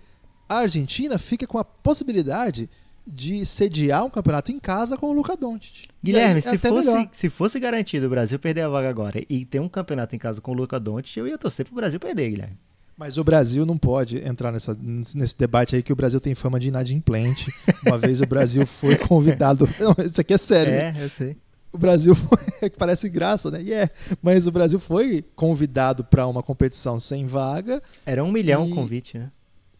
a 0.47 0.57
Argentina 0.57 1.17
fica 1.17 1.47
com 1.47 1.57
a 1.57 1.63
possibilidade 1.63 2.69
de 3.05 3.45
sediar 3.45 4.05
um 4.05 4.09
campeonato 4.09 4.51
em 4.51 4.59
casa 4.59 4.97
com 4.97 5.07
o 5.07 5.13
Luca 5.13 5.35
Doncic. 5.35 5.87
Guilherme, 6.03 6.35
aí 6.35 6.41
se, 6.41 6.57
fosse, 6.57 6.87
melhor. 6.87 7.09
se 7.11 7.29
fosse 7.29 7.59
garantido 7.59 8.05
o 8.05 8.09
Brasil 8.09 8.37
perder 8.37 8.61
a 8.61 8.69
vaga 8.69 8.89
agora 8.89 9.21
e 9.29 9.45
ter 9.45 9.59
um 9.59 9.69
campeonato 9.69 10.15
em 10.15 10.19
casa 10.19 10.39
com 10.39 10.51
o 10.51 10.53
Luca 10.53 10.79
Doncic, 10.79 11.17
eu 11.17 11.27
ia 11.27 11.37
torcer 11.37 11.65
pro 11.65 11.75
Brasil 11.75 11.99
perder, 11.99 12.29
Guilherme. 12.29 12.57
Mas 12.97 13.17
o 13.17 13.23
Brasil 13.23 13.65
não 13.65 13.77
pode 13.77 14.17
entrar 14.23 14.51
nessa, 14.51 14.77
nesse 14.79 15.35
debate 15.37 15.75
aí 15.75 15.81
que 15.81 15.91
o 15.91 15.95
Brasil 15.95 16.19
tem 16.19 16.35
fama 16.35 16.59
de 16.59 16.67
inadimplente. 16.67 17.51
Uma 17.83 17.97
vez 17.97 18.21
o 18.21 18.27
Brasil 18.27 18.65
foi 18.67 18.95
convidado. 19.07 19.67
Não, 19.79 19.95
isso 20.05 20.21
aqui 20.21 20.35
é 20.35 20.37
sério. 20.37 20.71
É, 20.71 20.93
eu 20.99 21.09
sei. 21.09 21.35
O 21.73 21.77
Brasil 21.77 22.13
foi, 22.15 22.69
que 22.69 22.77
parece 22.77 23.07
graça, 23.09 23.49
né? 23.49 23.61
E 23.63 23.73
é, 23.73 23.89
mas 24.21 24.45
o 24.47 24.51
Brasil 24.51 24.79
foi 24.79 25.23
convidado 25.35 26.03
para 26.03 26.27
uma 26.27 26.43
competição 26.43 26.99
sem 26.99 27.25
vaga 27.27 27.81
Era 28.05 28.23
um 28.23 28.31
milhão 28.31 28.67
E- 28.67 28.71
o 28.71 28.75
convite, 28.75 29.17
né? 29.17 29.31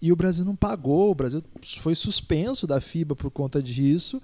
e 0.02 0.12
o 0.12 0.16
Brasil 0.16 0.44
não 0.44 0.56
pagou. 0.56 1.12
O 1.12 1.16
Brasil 1.16 1.44
foi 1.80 1.94
suspenso 1.94 2.66
da 2.66 2.82
FIBA 2.82 3.16
por 3.16 3.30
conta 3.30 3.62
disso. 3.62 4.20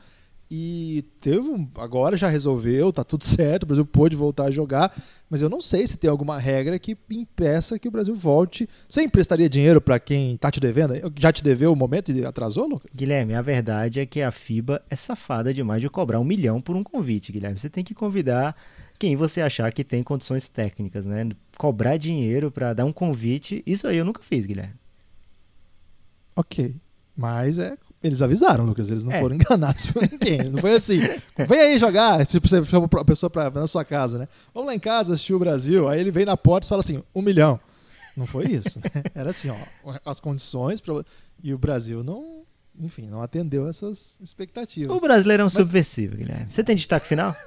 E 0.49 1.03
teve 1.19 1.49
um, 1.49 1.67
agora 1.75 2.15
já 2.15 2.29
resolveu, 2.29 2.93
tá 2.93 3.03
tudo 3.03 3.25
certo, 3.25 3.63
o 3.63 3.65
Brasil 3.65 3.85
pôde 3.85 4.15
voltar 4.15 4.45
a 4.45 4.51
jogar, 4.51 4.95
mas 5.29 5.41
eu 5.41 5.49
não 5.49 5.59
sei 5.59 5.85
se 5.85 5.97
tem 5.97 6.09
alguma 6.09 6.39
regra 6.39 6.79
que 6.79 6.97
impeça 7.11 7.77
que 7.77 7.87
o 7.87 7.91
Brasil 7.91 8.15
volte. 8.15 8.67
Você 8.87 9.03
emprestaria 9.03 9.49
dinheiro 9.49 9.81
para 9.81 9.99
quem 9.99 10.37
tá 10.37 10.49
te 10.49 10.61
devendo? 10.61 10.93
Já 11.17 11.33
te 11.33 11.43
deveu 11.43 11.73
o 11.73 11.75
momento 11.75 12.13
e 12.13 12.25
atrasou, 12.25 12.65
Lucas? 12.65 12.89
Guilherme, 12.95 13.35
a 13.35 13.41
verdade 13.41 13.99
é 13.99 14.05
que 14.05 14.21
a 14.21 14.31
FIBA 14.31 14.81
é 14.89 14.95
safada 14.95 15.53
demais 15.53 15.81
de 15.81 15.89
cobrar 15.89 16.19
um 16.19 16.23
milhão 16.23 16.61
por 16.61 16.77
um 16.77 16.83
convite, 16.83 17.33
Guilherme. 17.33 17.59
Você 17.59 17.69
tem 17.69 17.83
que 17.83 17.93
convidar 17.93 18.55
quem 18.97 19.17
você 19.17 19.41
achar 19.41 19.71
que 19.73 19.83
tem 19.83 20.01
condições 20.01 20.47
técnicas, 20.47 21.05
né? 21.05 21.27
Cobrar 21.57 21.97
dinheiro 21.97 22.49
pra 22.49 22.73
dar 22.73 22.85
um 22.85 22.93
convite, 22.93 23.61
isso 23.65 23.85
aí 23.85 23.97
eu 23.97 24.05
nunca 24.05 24.23
fiz, 24.23 24.45
Guilherme. 24.45 24.75
Ok. 26.37 26.73
Mas 27.17 27.59
é. 27.59 27.75
Eles 28.03 28.21
avisaram, 28.21 28.63
Lucas. 28.65 28.89
Eles 28.91 29.03
não 29.03 29.11
É. 29.11 29.19
foram 29.19 29.35
enganados 29.37 29.87
por 29.87 30.01
ninguém. 30.01 30.43
Não 30.49 30.59
foi 30.59 30.75
assim. 30.75 30.99
Vem 31.47 31.59
aí 31.59 31.79
jogar. 31.79 32.25
Tipo, 32.25 32.47
você 32.47 32.63
chama 32.65 32.87
a 32.99 33.05
pessoa 33.05 33.29
pra, 33.29 33.49
na 33.49 33.67
sua 33.67 33.83
casa, 33.83 34.19
né? 34.19 34.27
Vamos 34.53 34.67
lá 34.67 34.75
em 34.75 34.79
casa 34.79 35.13
assistir 35.13 35.33
o 35.33 35.39
Brasil. 35.39 35.87
Aí 35.89 35.99
ele 35.99 36.11
vem 36.11 36.25
na 36.25 36.37
porta 36.37 36.65
e 36.65 36.69
fala 36.69 36.81
assim: 36.81 37.03
um 37.13 37.21
milhão. 37.21 37.59
Não 38.15 38.25
foi 38.27 38.45
isso. 38.45 38.79
né? 38.79 39.03
Era 39.15 39.29
assim, 39.31 39.49
ó. 39.49 39.55
As 40.05 40.19
condições. 40.19 40.79
Pra... 40.79 41.03
E 41.43 41.53
o 41.53 41.57
Brasil 41.57 42.03
não. 42.03 42.43
enfim, 42.79 43.07
não 43.07 43.21
atendeu 43.21 43.67
essas 43.67 44.19
expectativas. 44.21 44.95
O 44.95 44.99
brasileirão 44.99 45.49
subversivo, 45.49 46.15
Guilherme. 46.17 46.47
Você 46.51 46.63
tem 46.63 46.75
destaque 46.75 47.07
final? 47.07 47.35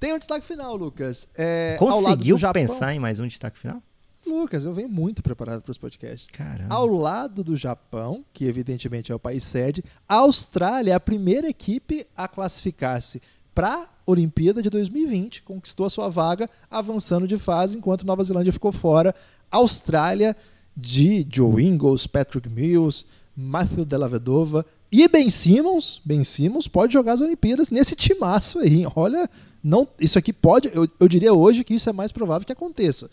Tem 0.00 0.12
um 0.12 0.18
destaque 0.18 0.44
final, 0.44 0.76
Lucas. 0.76 1.28
É, 1.38 1.76
Conseguiu 1.78 2.36
pensar 2.52 2.92
em 2.94 2.98
mais 2.98 3.20
um 3.20 3.26
destaque 3.26 3.58
final? 3.58 3.80
Lucas, 4.26 4.64
eu 4.64 4.74
venho 4.74 4.88
muito 4.88 5.22
preparado 5.22 5.62
para 5.62 5.70
os 5.70 5.78
podcasts. 5.78 6.28
Caramba. 6.32 6.74
Ao 6.74 6.86
lado 6.86 7.44
do 7.44 7.56
Japão, 7.56 8.24
que 8.32 8.44
evidentemente 8.44 9.12
é 9.12 9.14
o 9.14 9.18
país 9.18 9.44
sede, 9.44 9.84
a 10.08 10.16
Austrália 10.16 10.92
é 10.92 10.94
a 10.94 11.00
primeira 11.00 11.48
equipe 11.48 12.06
a 12.16 12.26
classificar-se 12.26 13.20
para 13.54 13.74
a 13.74 13.88
Olimpíada 14.06 14.60
de 14.60 14.68
2020, 14.68 15.42
conquistou 15.42 15.86
a 15.86 15.90
sua 15.90 16.08
vaga, 16.08 16.50
avançando 16.70 17.26
de 17.26 17.38
fase, 17.38 17.78
enquanto 17.78 18.06
Nova 18.06 18.24
Zelândia 18.24 18.52
ficou 18.52 18.72
fora. 18.72 19.14
Austrália 19.50 20.36
de 20.76 21.26
Joe 21.30 21.64
Ingles, 21.64 22.06
Patrick 22.06 22.48
Mills, 22.48 23.06
Matthew 23.36 23.84
Della 23.84 24.10
e 24.90 25.08
Ben 25.08 25.30
Simmons. 25.30 26.00
Ben 26.04 26.24
Simmons 26.24 26.66
pode 26.66 26.92
jogar 26.92 27.12
as 27.14 27.20
Olimpíadas 27.20 27.70
nesse 27.70 27.94
timaço 27.94 28.58
aí. 28.58 28.84
Olha, 28.96 29.28
não, 29.62 29.86
isso 29.98 30.18
aqui 30.18 30.32
pode, 30.32 30.70
eu, 30.74 30.88
eu 30.98 31.08
diria 31.08 31.32
hoje 31.32 31.64
que 31.64 31.74
isso 31.74 31.88
é 31.88 31.92
mais 31.92 32.10
provável 32.10 32.44
que 32.44 32.52
aconteça 32.52 33.08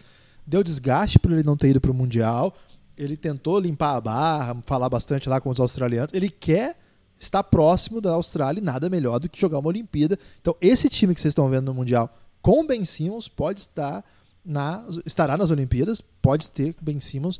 deu 0.51 0.61
desgaste 0.61 1.17
por 1.17 1.31
ele 1.31 1.43
não 1.43 1.55
ter 1.55 1.69
ido 1.69 1.79
para 1.79 1.91
o 1.91 1.93
Mundial. 1.93 2.53
Ele 2.97 3.15
tentou 3.15 3.57
limpar 3.57 3.95
a 3.95 4.01
barra, 4.01 4.61
falar 4.65 4.89
bastante 4.89 5.29
lá 5.29 5.39
com 5.39 5.49
os 5.49 5.59
australianos. 5.59 6.13
Ele 6.13 6.29
quer 6.29 6.77
estar 7.17 7.41
próximo 7.41 8.01
da 8.01 8.11
Austrália 8.11 8.59
e 8.59 8.63
nada 8.63 8.89
melhor 8.89 9.19
do 9.19 9.29
que 9.29 9.39
jogar 9.39 9.59
uma 9.59 9.69
Olimpíada. 9.69 10.19
Então, 10.41 10.55
esse 10.59 10.89
time 10.89 11.15
que 11.15 11.21
vocês 11.21 11.31
estão 11.31 11.49
vendo 11.49 11.65
no 11.65 11.73
Mundial 11.73 12.13
com 12.41 12.67
Ben 12.67 12.83
Simmons 12.83 13.27
pode 13.27 13.61
estar 13.61 14.03
na, 14.43 14.83
estará 15.05 15.37
nas 15.37 15.51
Olimpíadas, 15.51 16.01
pode 16.01 16.51
ter 16.51 16.75
Ben 16.81 16.99
Simmons. 16.99 17.39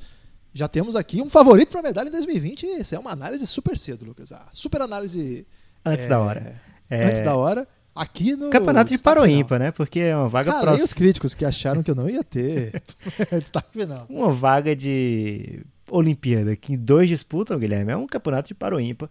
Já 0.53 0.68
temos 0.68 0.95
aqui 0.95 1.22
um 1.22 1.30
favorito 1.30 1.70
para 1.70 1.82
a 1.82 1.84
medalha 1.84 2.07
em 2.07 2.12
2020. 2.12 2.66
E 2.66 2.80
Isso 2.80 2.95
é 2.95 2.99
uma 2.99 3.12
análise 3.12 3.45
super 3.45 3.78
cedo, 3.78 4.05
Lucas. 4.05 4.32
Ah, 4.32 4.47
super 4.53 4.82
análise. 4.82 5.45
Antes 5.86 6.05
é, 6.05 6.07
da 6.07 6.20
hora. 6.20 6.62
É, 6.89 7.05
Antes 7.05 7.22
da 7.22 7.36
hora. 7.36 7.68
Aqui 7.94 8.36
no. 8.36 8.50
Campeonato 8.50 8.86
de 8.89 8.94
destaque 8.96 9.16
Paro 9.16 9.26
final. 9.28 9.42
Ímpar, 9.42 9.60
né? 9.60 9.72
Porque 9.72 10.00
é 10.00 10.16
uma 10.16 10.30
vaga 10.30 10.52
próxima. 10.60 10.86
os 10.86 10.94
críticos 10.94 11.34
que 11.36 11.44
acharam 11.44 11.84
que 11.84 11.92
eu 11.92 11.96
não 11.96 12.10
ia 12.10 12.24
ter 12.24 12.82
destaque 13.42 13.70
final. 13.72 14.06
Uma 14.10 14.32
vaga 14.32 14.76
de 14.76 15.62
Olimpíada 15.89 16.56
que 16.56 16.78
dois 16.78 17.10
disputam, 17.10 17.60
Guilherme. 17.60 17.92
É 17.92 17.98
um 17.98 18.08
campeonato 18.08 18.48
de 18.48 18.54
Paro 18.54 18.80
Ímpar. 18.80 19.10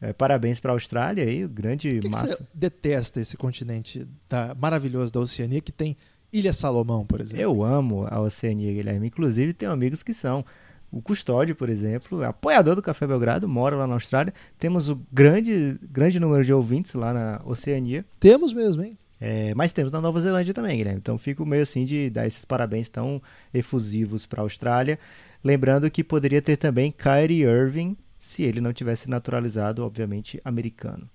É, 0.00 0.12
parabéns 0.12 0.60
para 0.60 0.70
a 0.70 0.74
Austrália 0.74 1.24
aí, 1.24 1.44
o 1.44 1.48
grande 1.48 1.88
Por 1.94 2.02
que, 2.02 2.08
que 2.08 2.14
massa. 2.14 2.26
você 2.36 2.42
detesta 2.54 3.20
esse 3.20 3.36
continente 3.36 4.06
da- 4.28 4.54
maravilhoso 4.54 5.12
da 5.12 5.18
Oceania 5.18 5.60
que 5.60 5.72
tem 5.72 5.96
Ilha 6.32 6.52
Salomão, 6.52 7.04
por 7.04 7.20
exemplo? 7.20 7.42
Eu 7.42 7.64
amo 7.64 8.06
a 8.08 8.20
Oceania, 8.20 8.72
Guilherme. 8.72 9.08
Inclusive, 9.08 9.52
tenho 9.54 9.72
amigos 9.72 10.02
que 10.04 10.12
são. 10.14 10.44
O 10.90 11.02
Custódio, 11.02 11.54
por 11.54 11.68
exemplo, 11.68 12.22
é 12.22 12.26
apoiador 12.26 12.74
do 12.74 12.82
Café 12.82 13.06
Belgrado, 13.06 13.48
mora 13.48 13.76
lá 13.76 13.86
na 13.86 13.94
Austrália. 13.94 14.32
Temos 14.58 14.88
o 14.88 14.98
grande, 15.12 15.78
grande 15.82 16.18
número 16.18 16.44
de 16.44 16.52
ouvintes 16.52 16.94
lá 16.94 17.12
na 17.12 17.40
Oceania. 17.44 18.04
Temos 18.18 18.54
mesmo, 18.54 18.82
hein? 18.82 18.96
É, 19.20 19.52
mas 19.54 19.72
temos 19.72 19.92
na 19.92 20.00
Nova 20.00 20.20
Zelândia 20.20 20.54
também, 20.54 20.76
Guilherme. 20.76 21.00
Então 21.00 21.18
fico 21.18 21.44
meio 21.44 21.62
assim 21.62 21.84
de 21.84 22.08
dar 22.08 22.26
esses 22.26 22.44
parabéns 22.44 22.88
tão 22.88 23.20
efusivos 23.52 24.24
para 24.26 24.40
a 24.40 24.44
Austrália. 24.44 24.98
Lembrando 25.42 25.90
que 25.90 26.02
poderia 26.02 26.40
ter 26.40 26.56
também 26.56 26.92
Kyrie 26.92 27.42
Irving, 27.42 27.96
se 28.18 28.42
ele 28.42 28.60
não 28.60 28.72
tivesse 28.72 29.10
naturalizado, 29.10 29.84
obviamente, 29.84 30.40
americano. 30.44 31.08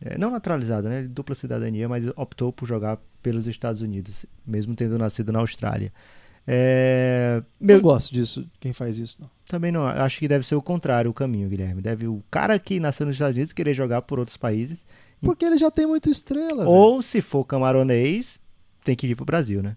É, 0.00 0.16
não 0.16 0.30
naturalizado, 0.30 0.88
né? 0.88 1.02
Dupla 1.02 1.34
cidadania, 1.34 1.88
mas 1.88 2.06
optou 2.16 2.52
por 2.52 2.66
jogar 2.66 2.98
pelos 3.22 3.46
Estados 3.46 3.82
Unidos, 3.82 4.24
mesmo 4.46 4.74
tendo 4.74 4.98
nascido 4.98 5.30
na 5.32 5.40
Austrália. 5.40 5.92
É, 6.46 7.42
meu- 7.60 7.76
Não 7.76 7.82
gosto 7.82 8.12
disso, 8.12 8.44
quem 8.58 8.72
faz 8.72 8.98
isso, 8.98 9.18
não. 9.20 9.30
também 9.46 9.70
não, 9.70 9.86
acho 9.86 10.18
que 10.18 10.26
deve 10.28 10.46
ser 10.46 10.54
o 10.54 10.62
contrário 10.62 11.10
o 11.10 11.14
caminho, 11.14 11.48
Guilherme. 11.48 11.80
Deve 11.82 12.06
o 12.06 12.22
cara 12.30 12.58
que 12.58 12.78
nasceu 12.80 13.06
nos 13.06 13.16
Estados 13.16 13.36
Unidos 13.36 13.52
querer 13.52 13.74
jogar 13.74 14.02
por 14.02 14.18
outros 14.18 14.36
países. 14.36 14.84
Porque 15.22 15.44
ele 15.44 15.58
já 15.58 15.70
tem 15.70 15.86
muita 15.86 16.08
estrela. 16.08 16.66
Ou, 16.66 17.02
se 17.02 17.20
for 17.20 17.44
camaronês, 17.44 18.38
tem 18.82 18.96
que 18.96 19.06
vir 19.06 19.14
pro 19.14 19.24
Brasil, 19.26 19.62
né? 19.62 19.76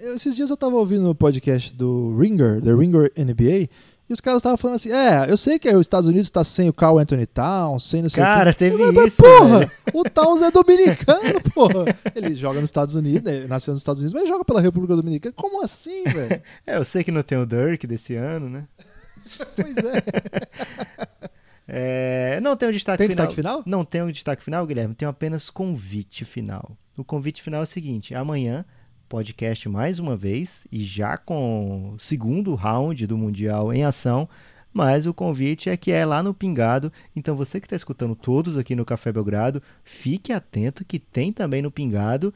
Eu- 0.00 0.14
Esses 0.14 0.34
dias 0.34 0.48
eu 0.50 0.56
tava 0.56 0.76
ouvindo 0.76 1.10
o 1.10 1.14
podcast 1.14 1.74
do 1.74 2.16
Ringer, 2.18 2.60
The 2.62 2.72
Ringer 2.72 3.12
NBA, 3.16 3.68
e 4.10 4.12
os 4.12 4.20
caras 4.20 4.40
estavam 4.40 4.58
falando 4.58 4.74
assim: 4.74 4.90
é, 4.90 5.30
eu 5.30 5.36
sei 5.36 5.56
que 5.56 5.68
os 5.70 5.82
Estados 5.82 6.08
Unidos 6.08 6.28
tá 6.28 6.42
sem 6.42 6.68
o 6.68 6.72
Carl 6.72 6.98
Anthony 6.98 7.26
Towns, 7.26 7.84
sem 7.84 8.02
não 8.02 8.08
sei 8.08 8.22
Cara, 8.22 8.50
o 8.50 8.54
teve 8.54 8.76
Mas, 8.76 8.92
mas, 8.92 9.06
isso, 9.06 9.22
Porra, 9.22 9.58
velho. 9.60 9.70
o 9.94 10.02
Towns 10.02 10.42
é 10.42 10.50
dominicano, 10.50 11.40
porra. 11.54 11.84
Ele 12.14 12.34
joga 12.34 12.60
nos 12.60 12.68
Estados 12.68 12.96
Unidos, 12.96 13.22
né, 13.22 13.46
nasceu 13.46 13.72
nos 13.72 13.80
Estados 13.80 14.00
Unidos, 14.02 14.20
mas 14.20 14.28
joga 14.28 14.44
pela 14.44 14.60
República 14.60 14.96
Dominicana. 14.96 15.32
Como 15.36 15.62
assim, 15.62 16.02
velho? 16.04 16.42
É, 16.66 16.76
eu 16.76 16.84
sei 16.84 17.04
que 17.04 17.12
não 17.12 17.22
tem 17.22 17.38
o 17.38 17.46
Dirk 17.46 17.86
desse 17.86 18.16
ano, 18.16 18.50
né? 18.50 18.66
pois 19.54 19.76
é. 19.76 20.02
É, 21.68 22.40
não 22.40 22.56
tem 22.56 22.68
o 22.68 22.72
destaque 22.72 22.98
Tem 22.98 23.08
final. 23.08 23.26
destaque 23.26 23.34
final? 23.36 23.62
Não 23.64 23.84
tem 23.84 24.02
o 24.02 24.10
destaque 24.10 24.42
final, 24.42 24.66
Guilherme. 24.66 24.94
Tem 24.94 25.06
apenas 25.06 25.50
convite 25.50 26.24
final. 26.24 26.76
O 26.96 27.04
convite 27.04 27.40
final 27.42 27.60
é 27.60 27.62
o 27.62 27.66
seguinte: 27.66 28.12
amanhã, 28.12 28.64
podcast 29.10 29.68
mais 29.68 29.98
uma 29.98 30.16
vez, 30.16 30.68
e 30.70 30.78
já 30.78 31.18
com 31.18 31.94
o 31.94 31.98
segundo 31.98 32.54
round 32.54 33.08
do 33.08 33.18
Mundial 33.18 33.74
em 33.74 33.82
ação. 33.82 34.28
Mas 34.72 35.04
o 35.04 35.12
convite 35.12 35.68
é 35.68 35.76
que 35.76 35.90
é 35.90 36.06
lá 36.06 36.22
no 36.22 36.32
Pingado. 36.32 36.92
Então 37.14 37.34
você 37.34 37.58
que 37.58 37.66
está 37.66 37.74
escutando 37.74 38.14
todos 38.14 38.56
aqui 38.56 38.76
no 38.76 38.84
Café 38.84 39.10
Belgrado, 39.10 39.60
fique 39.82 40.32
atento 40.32 40.84
que 40.84 41.00
tem 41.00 41.32
também 41.32 41.60
no 41.60 41.72
Pingado. 41.72 42.32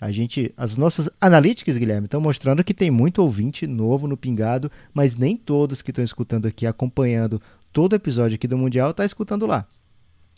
A 0.00 0.10
gente, 0.10 0.52
as 0.56 0.76
nossas 0.76 1.08
analytics, 1.20 1.76
Guilherme, 1.76 2.06
estão 2.06 2.20
mostrando 2.20 2.64
que 2.64 2.74
tem 2.74 2.90
muito 2.90 3.22
ouvinte 3.22 3.64
novo 3.64 4.08
no 4.08 4.16
Pingado, 4.16 4.68
mas 4.92 5.14
nem 5.14 5.36
todos 5.36 5.80
que 5.80 5.92
estão 5.92 6.04
escutando 6.04 6.46
aqui, 6.46 6.66
acompanhando 6.66 7.40
todo 7.72 7.94
episódio 7.94 8.34
aqui 8.34 8.48
do 8.48 8.58
Mundial, 8.58 8.92
tá 8.92 9.04
escutando 9.04 9.46
lá. 9.46 9.64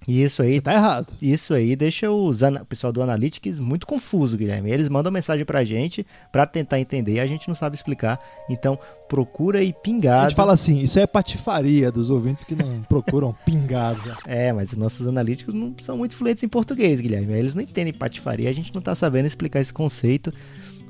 E 0.07 0.23
isso 0.23 0.43
aí 0.43 0.53
Você 0.53 0.61
tá 0.61 0.73
errado. 0.73 1.13
isso 1.21 1.53
aí 1.53 1.75
deixa 1.77 2.11
os 2.11 2.41
o 2.41 2.65
pessoal 2.67 2.93
do 2.93 3.03
Analytics 3.03 3.59
muito 3.59 3.87
confuso, 3.87 4.37
Guilherme. 4.39 4.71
Eles 4.71 4.89
mandam 4.89 5.11
mensagem 5.13 5.45
pra 5.45 5.65
gente 5.65 6.07
pra 6.33 6.47
tentar 6.47 6.81
entender 6.81 7.15
e 7.15 7.21
a 7.21 7.27
gente 7.27 7.49
não 7.49 7.55
sabe 7.55 7.77
explicar. 7.77 8.19
Então, 8.49 8.79
procura 9.09 9.61
A 9.61 9.73
pingado. 9.73 10.29
gente 10.29 10.37
fala 10.37 10.53
assim, 10.53 10.79
isso 10.81 10.99
é 10.99 11.07
patifaria 11.07 11.91
dos 11.91 12.11
ouvintes 12.11 12.45
que 12.45 12.55
não 12.55 12.81
procuram 12.83 13.35
pingado. 13.45 14.01
É, 14.27 14.53
mas 14.53 14.71
os 14.73 14.79
nossos 14.79 15.07
analíticos 15.07 15.53
não 15.53 15.75
são 15.83 15.99
muito 15.99 16.15
fluentes 16.17 16.43
em 16.43 16.49
português, 16.49 17.01
Guilherme. 17.01 17.33
Eles 17.35 17.55
não 17.55 17.63
entendem 17.63 17.93
patifaria, 17.93 18.49
a 18.49 18.53
gente 18.55 18.73
não 18.75 18.81
tá 18.81 18.95
sabendo 18.95 19.27
explicar 19.27 19.61
esse 19.61 19.73
conceito. 19.73 20.33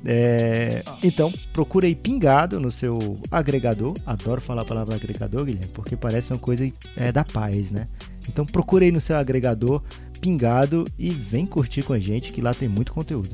É, 0.05 0.83
Então, 1.03 1.31
procura 1.53 1.85
aí 1.85 1.95
pingado 1.95 2.59
no 2.59 2.71
seu 2.71 3.19
agregador. 3.29 3.93
Adoro 4.05 4.41
falar 4.41 4.61
a 4.61 4.65
palavra 4.65 4.95
agregador, 4.95 5.45
Guilherme, 5.45 5.69
porque 5.73 5.95
parece 5.95 6.31
uma 6.31 6.39
coisa 6.39 6.69
é, 6.95 7.11
da 7.11 7.23
paz, 7.23 7.71
né? 7.71 7.87
Então, 8.27 8.45
procura 8.45 8.85
aí 8.85 8.91
no 8.91 9.01
seu 9.01 9.17
agregador 9.17 9.81
pingado 10.21 10.85
e 10.97 11.09
vem 11.09 11.45
curtir 11.45 11.83
com 11.83 11.93
a 11.93 11.99
gente, 11.99 12.31
que 12.31 12.41
lá 12.41 12.53
tem 12.53 12.67
muito 12.67 12.93
conteúdo. 12.93 13.29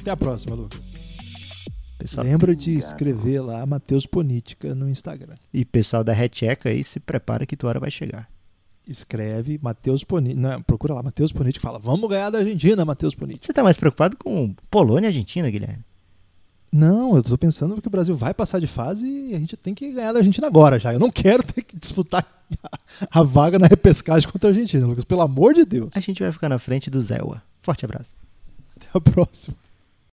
Até 0.00 0.10
a 0.10 0.16
próxima, 0.16 0.54
Lucas. 0.54 0.98
Pessoal, 1.98 2.24
Lembra 2.24 2.54
de 2.54 2.76
escrever 2.76 3.40
lá 3.40 3.66
Matheus 3.66 4.06
Política 4.06 4.72
no 4.74 4.88
Instagram. 4.88 5.34
E 5.52 5.64
pessoal 5.64 6.04
da 6.04 6.12
Recheca 6.12 6.68
aí, 6.68 6.84
se 6.84 7.00
prepara 7.00 7.44
que 7.44 7.56
tua 7.56 7.70
hora 7.70 7.80
vai 7.80 7.90
chegar. 7.90 8.28
Escreve 8.88 9.58
Matheus 9.62 10.02
Política. 10.02 10.40
Não, 10.40 10.62
procura 10.62 10.94
lá 10.94 11.02
Matheus 11.02 11.32
Política 11.32 11.62
e 11.62 11.66
fala: 11.66 11.78
Vamos 11.78 12.08
ganhar 12.08 12.30
da 12.30 12.38
Argentina, 12.38 12.84
Matheus 12.84 13.14
Política. 13.14 13.46
Você 13.46 13.52
tá 13.52 13.62
mais 13.62 13.76
preocupado 13.76 14.16
com 14.16 14.54
Polônia 14.70 15.06
e 15.06 15.08
Argentina, 15.08 15.50
Guilherme? 15.50 15.84
Não, 16.72 17.16
eu 17.16 17.22
tô 17.22 17.36
pensando 17.38 17.80
que 17.80 17.88
o 17.88 17.90
Brasil 17.90 18.14
vai 18.14 18.34
passar 18.34 18.60
de 18.60 18.66
fase 18.66 19.06
e 19.06 19.34
a 19.34 19.38
gente 19.38 19.56
tem 19.56 19.74
que 19.74 19.90
ganhar 19.92 20.12
da 20.12 20.18
Argentina 20.18 20.46
agora 20.46 20.78
já. 20.78 20.92
Eu 20.92 20.98
não 20.98 21.10
quero 21.10 21.42
ter 21.42 21.62
que 21.62 21.76
disputar 21.76 22.26
a 23.10 23.22
vaga 23.22 23.58
na 23.58 23.66
repescagem 23.66 24.28
contra 24.30 24.50
a 24.50 24.52
Argentina, 24.52 24.86
Lucas. 24.86 25.04
Pelo 25.04 25.22
amor 25.22 25.54
de 25.54 25.64
Deus. 25.64 25.90
A 25.94 26.00
gente 26.00 26.22
vai 26.22 26.30
ficar 26.32 26.48
na 26.48 26.58
frente 26.58 26.90
do 26.90 27.00
Zewa. 27.00 27.42
Forte 27.62 27.84
abraço. 27.84 28.16
Até 28.76 28.86
a 28.92 29.00
próxima. 29.00 29.56